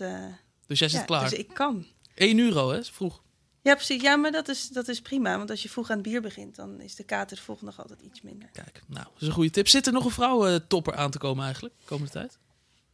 Dus 0.68 0.80
jij 0.80 0.89
zit 0.89 0.99
ja, 0.99 1.05
klaar. 1.05 1.30
Dus 1.30 1.39
ik 1.39 1.47
kan. 1.53 1.86
1 2.16 2.39
euro, 2.39 2.72
hè? 2.72 2.84
Vroeg. 2.84 3.22
Ja, 3.66 3.74
precies. 3.76 4.01
Ja, 4.01 4.16
maar 4.16 4.32
dat 4.32 4.47
is, 4.47 4.68
dat 4.68 4.88
is 4.88 5.01
prima. 5.01 5.38
Want 5.38 5.49
als 5.49 5.63
je 5.63 5.70
vroeg 5.70 5.89
aan 5.89 5.97
het 5.97 6.05
bier 6.07 6.22
begint, 6.22 6.55
dan 6.55 6.80
is 6.82 6.95
de 6.95 7.03
kater 7.03 7.38
de 7.38 7.43
volgende 7.43 7.72
dag 7.72 7.82
altijd 7.82 8.01
iets 8.01 8.22
minder. 8.22 8.49
Kijk, 8.53 8.82
nou, 8.88 9.03
dat 9.13 9.22
is 9.22 9.28
een 9.28 9.34
goede 9.34 9.49
tip. 9.49 9.68
Zit 9.68 9.88
er 9.88 9.93
nog 9.93 10.05
een 10.05 10.11
vrouwentopper 10.11 10.95
aan 10.95 11.11
te 11.11 11.18
komen 11.18 11.43
eigenlijk, 11.45 11.74
de 11.80 11.86
komende 11.86 12.11
tijd? 12.11 12.38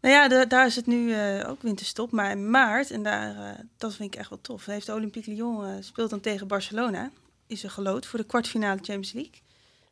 Nou 0.01 0.13
ja, 0.15 0.27
da- 0.27 0.45
daar 0.45 0.65
is 0.65 0.75
het 0.75 0.85
nu 0.85 1.13
eh, 1.13 1.49
ook 1.49 1.61
winterstop. 1.61 2.11
Maar 2.11 2.31
in 2.31 2.49
maart, 2.49 2.91
en 2.91 3.03
daar, 3.03 3.49
eh, 3.53 3.59
dat 3.77 3.95
vind 3.95 4.13
ik 4.13 4.19
echt 4.19 4.29
wel 4.29 4.41
tof, 4.41 4.65
heeft 4.65 4.89
Olympique 4.89 5.31
Lyon 5.31 5.65
eh, 5.65 5.73
speelt 5.79 6.09
dan 6.09 6.19
tegen 6.19 6.47
Barcelona. 6.47 7.11
Is 7.47 7.63
er 7.63 7.69
gelood 7.71 8.05
voor 8.05 8.19
de 8.19 8.25
kwartfinale 8.25 8.75
Champions 8.75 9.11
League. 9.11 9.41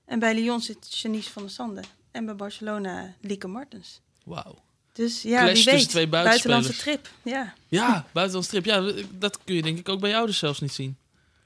En 0.06 0.20
bij 0.20 0.34
Lyon 0.34 0.62
zit 0.62 0.98
Janice 1.00 1.32
van 1.32 1.42
der 1.42 1.52
Sande. 1.52 1.82
En 2.12 2.26
bij 2.26 2.36
Barcelona 2.36 3.14
Lieke 3.22 3.48
Martens. 3.48 4.02
Wauw. 4.26 4.56
Dus 5.00 5.22
ja, 5.22 5.42
Clash 5.42 5.54
wie 5.54 5.64
tussen 5.64 5.80
weet. 5.80 5.90
twee. 5.90 6.08
Buitenlandse 6.08 6.76
trip, 6.76 7.10
ja. 7.24 7.54
Ja, 7.68 8.06
buitenlandse 8.12 8.52
trip. 8.52 8.66
Ja, 8.66 8.92
dat 9.18 9.40
kun 9.44 9.56
je 9.56 9.62
denk 9.62 9.78
ik 9.80 9.90
ook 9.90 10.00
bij 10.00 10.10
jou 10.10 10.26
dus 10.26 10.38
zelfs 10.38 10.60
niet 10.60 10.74
zien. 10.74 10.98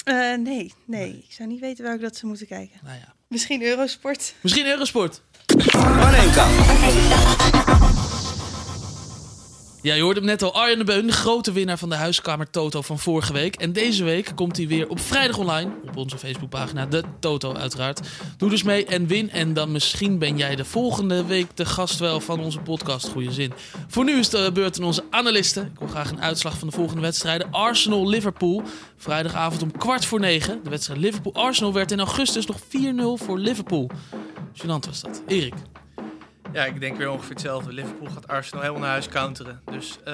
Eh, 0.04 0.36
nee, 0.38 0.74
nee, 0.86 1.24
ik 1.28 1.34
zou 1.34 1.50
niet 1.50 1.60
weten 1.60 1.84
welke 1.84 2.02
dat 2.02 2.16
ze 2.16 2.26
moeten 2.26 2.48
kijken. 2.48 2.80
Nou 2.84 2.98
ja. 2.98 3.14
Misschien 3.28 3.62
Eurosport. 3.64 4.34
Misschien 4.42 4.66
Eurosport. 4.66 5.22
Panenka. 5.72 6.48
Ja, 9.84 9.94
je 9.94 10.02
hoorde 10.02 10.20
hem 10.20 10.30
net 10.30 10.42
al. 10.42 10.54
Arjen 10.54 10.78
de 10.78 10.84
Beun, 10.84 11.08
de 11.08 11.12
grote 11.12 11.52
winnaar 11.52 11.78
van 11.78 11.90
de 11.90 11.96
huiskamer 11.96 12.50
Toto 12.50 12.82
van 12.82 13.00
vorige 13.00 13.34
week. 13.34 13.56
En 13.56 13.74
deze 13.74 14.04
week 14.04 14.32
komt 14.36 14.58
hij 14.58 14.68
weer 14.68 14.90
op 14.90 15.00
vrijdag 15.00 15.38
online. 15.38 15.72
Op 15.88 15.98
onze 15.98 16.18
Facebookpagina, 16.18 16.86
de 16.86 17.04
Toto 17.20 17.54
uiteraard. 17.54 18.08
Doe 18.38 18.50
dus 18.50 18.64
mee 18.64 18.86
en 18.86 19.08
win. 19.08 19.30
En 19.30 19.54
dan 19.54 19.72
misschien 19.72 20.18
ben 20.18 20.38
jij 20.38 20.56
de 20.56 20.66
volgende 20.66 21.26
week 21.26 21.58
de 21.58 21.66
gast 21.66 22.00
wel 22.00 22.20
van 22.20 22.40
onze 22.40 22.60
podcast. 22.60 23.08
Goeie 23.08 23.32
zin. 23.32 23.54
Voor 23.88 24.04
nu 24.04 24.20
is 24.20 24.30
de 24.30 24.50
beurt 24.54 24.80
aan 24.80 24.86
onze 24.86 25.04
analisten. 25.10 25.66
Ik 25.66 25.80
wil 25.80 25.88
graag 25.88 26.12
een 26.12 26.22
uitslag 26.22 26.58
van 26.58 26.68
de 26.68 26.76
volgende 26.76 27.02
wedstrijden. 27.02 27.52
Arsenal-Liverpool. 27.52 28.64
Vrijdagavond 28.98 29.62
om 29.62 29.78
kwart 29.78 30.06
voor 30.06 30.20
negen. 30.20 30.60
De 30.64 30.70
wedstrijd 30.70 31.00
Liverpool-Arsenal 31.00 31.74
werd 31.74 31.92
in 31.92 32.00
augustus 32.00 32.46
nog 32.46 32.60
4-0 32.60 32.64
voor 33.26 33.40
Liverpool. 33.40 33.90
Gênant 34.54 34.86
was 34.86 35.02
dat. 35.02 35.22
Erik. 35.28 35.54
Ja, 36.54 36.66
ik 36.66 36.80
denk 36.80 36.98
weer 36.98 37.12
ongeveer 37.12 37.30
hetzelfde. 37.30 37.74
Liverpool 37.74 38.08
gaat 38.14 38.28
Arsenal 38.28 38.62
helemaal 38.62 38.82
naar 38.82 38.92
huis 38.92 39.08
counteren. 39.08 39.62
Dus 39.72 39.98
eh 40.04 40.14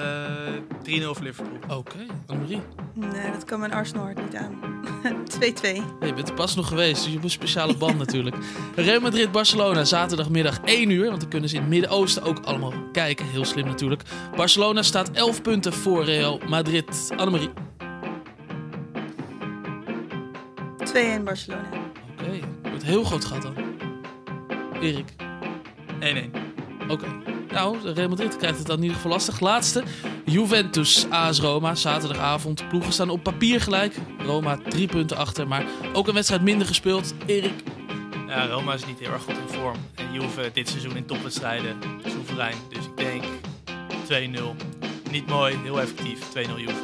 3-0 0.82 1.04
voor 1.04 1.22
Liverpool. 1.22 1.78
Oké, 1.78 1.98
Annemarie. 2.26 2.60
Nee, 2.94 3.30
dat 3.32 3.44
kan 3.44 3.60
mijn 3.60 3.72
Arsenal 3.72 4.04
hart 4.04 4.22
niet 4.22 4.36
aan. 4.36 4.58
2-2. 5.38 5.40
Nee, 5.62 5.82
je 6.00 6.14
bent 6.14 6.28
er 6.28 6.34
pas 6.34 6.54
nog 6.54 6.68
geweest, 6.68 6.94
dus 6.94 7.04
je 7.04 7.10
hebt 7.10 7.24
een 7.24 7.30
speciale 7.30 7.76
band 7.76 7.98
natuurlijk. 8.04 8.36
Real 8.74 9.00
Madrid-Barcelona, 9.00 9.84
zaterdagmiddag 9.84 10.60
1 10.64 10.90
uur. 10.90 11.08
Want 11.08 11.20
dan 11.20 11.30
kunnen 11.30 11.48
ze 11.48 11.54
in 11.54 11.60
het 11.60 11.70
Midden-Oosten 11.70 12.22
ook 12.22 12.38
allemaal 12.44 12.72
kijken. 12.92 13.26
Heel 13.26 13.44
slim 13.44 13.66
natuurlijk. 13.66 14.02
Barcelona 14.36 14.82
staat 14.82 15.10
11 15.10 15.42
punten 15.42 15.72
voor 15.72 16.04
Real 16.04 16.40
Madrid. 16.48 17.12
Annemarie. 17.16 17.50
2-1 21.20 21.22
Barcelona. 21.24 21.68
Oké, 22.20 22.38
wordt 22.62 22.84
heel 22.84 23.04
groot 23.04 23.24
gat 23.24 23.42
dan. 23.42 23.54
Erik. 24.80 25.14
1-1. 26.00 26.50
Oké. 26.88 27.06
Nou, 27.50 27.92
Real 27.92 28.08
Madrid 28.08 28.36
krijgt 28.36 28.58
het 28.58 28.66
dan 28.66 28.76
in 28.76 28.82
ieder 28.82 28.96
geval 28.96 29.12
lastig. 29.12 29.40
Laatste, 29.40 29.82
Juventus 30.24 31.06
AS 31.08 31.40
Roma, 31.40 31.74
zaterdagavond. 31.74 32.68
Ploegen 32.68 32.92
staan 32.92 33.10
op 33.10 33.22
papier 33.22 33.60
gelijk. 33.60 33.94
Roma 34.18 34.58
drie 34.68 34.88
punten 34.88 35.16
achter, 35.16 35.48
maar 35.48 35.64
ook 35.92 36.08
een 36.08 36.14
wedstrijd 36.14 36.42
minder 36.42 36.66
gespeeld. 36.66 37.14
Erik. 37.26 37.52
Ja, 38.26 38.46
Roma 38.46 38.74
is 38.74 38.86
niet 38.86 38.98
heel 38.98 39.12
erg 39.12 39.22
goed 39.22 39.34
in 39.34 39.54
vorm. 39.54 39.76
En 39.94 40.12
Juve 40.12 40.50
dit 40.52 40.68
seizoen 40.68 40.96
in 40.96 41.04
topwedstrijden 41.04 41.76
soeverein. 42.06 42.56
Dus 42.68 42.84
ik 42.84 42.96
denk 42.96 43.24
2-0. 44.40 44.42
Niet 45.10 45.26
mooi, 45.26 45.56
heel 45.62 45.80
effectief. 45.80 46.18
2-0 46.28 46.32
Juve. 46.56 46.74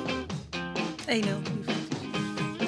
1-0. 1.07 1.67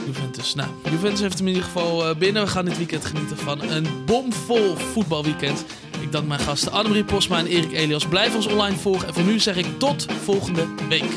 Juventus. 0.06 0.54
Nou, 0.54 0.68
Juventus 0.90 1.20
heeft 1.20 1.38
hem 1.38 1.46
in 1.46 1.54
ieder 1.54 1.68
geval 1.68 2.08
eh, 2.08 2.16
binnen. 2.16 2.42
We 2.42 2.48
gaan 2.48 2.64
dit 2.64 2.76
weekend 2.76 3.04
genieten 3.04 3.36
van 3.36 3.62
een 3.62 4.04
bomvol 4.06 4.74
voetbalweekend. 4.74 5.64
Ik 6.08 6.14
dank 6.14 6.26
mijn 6.26 6.40
gasten 6.40 6.72
Annemarie 6.72 7.04
Posma 7.04 7.38
en 7.38 7.46
Erik 7.46 7.72
Elias. 7.72 8.06
Blijf 8.06 8.34
ons 8.34 8.46
online 8.46 8.76
volgen. 8.76 9.08
En 9.08 9.14
voor 9.14 9.22
nu 9.22 9.38
zeg 9.38 9.56
ik 9.56 9.66
tot 9.78 10.06
volgende 10.22 10.66
week. 10.88 11.10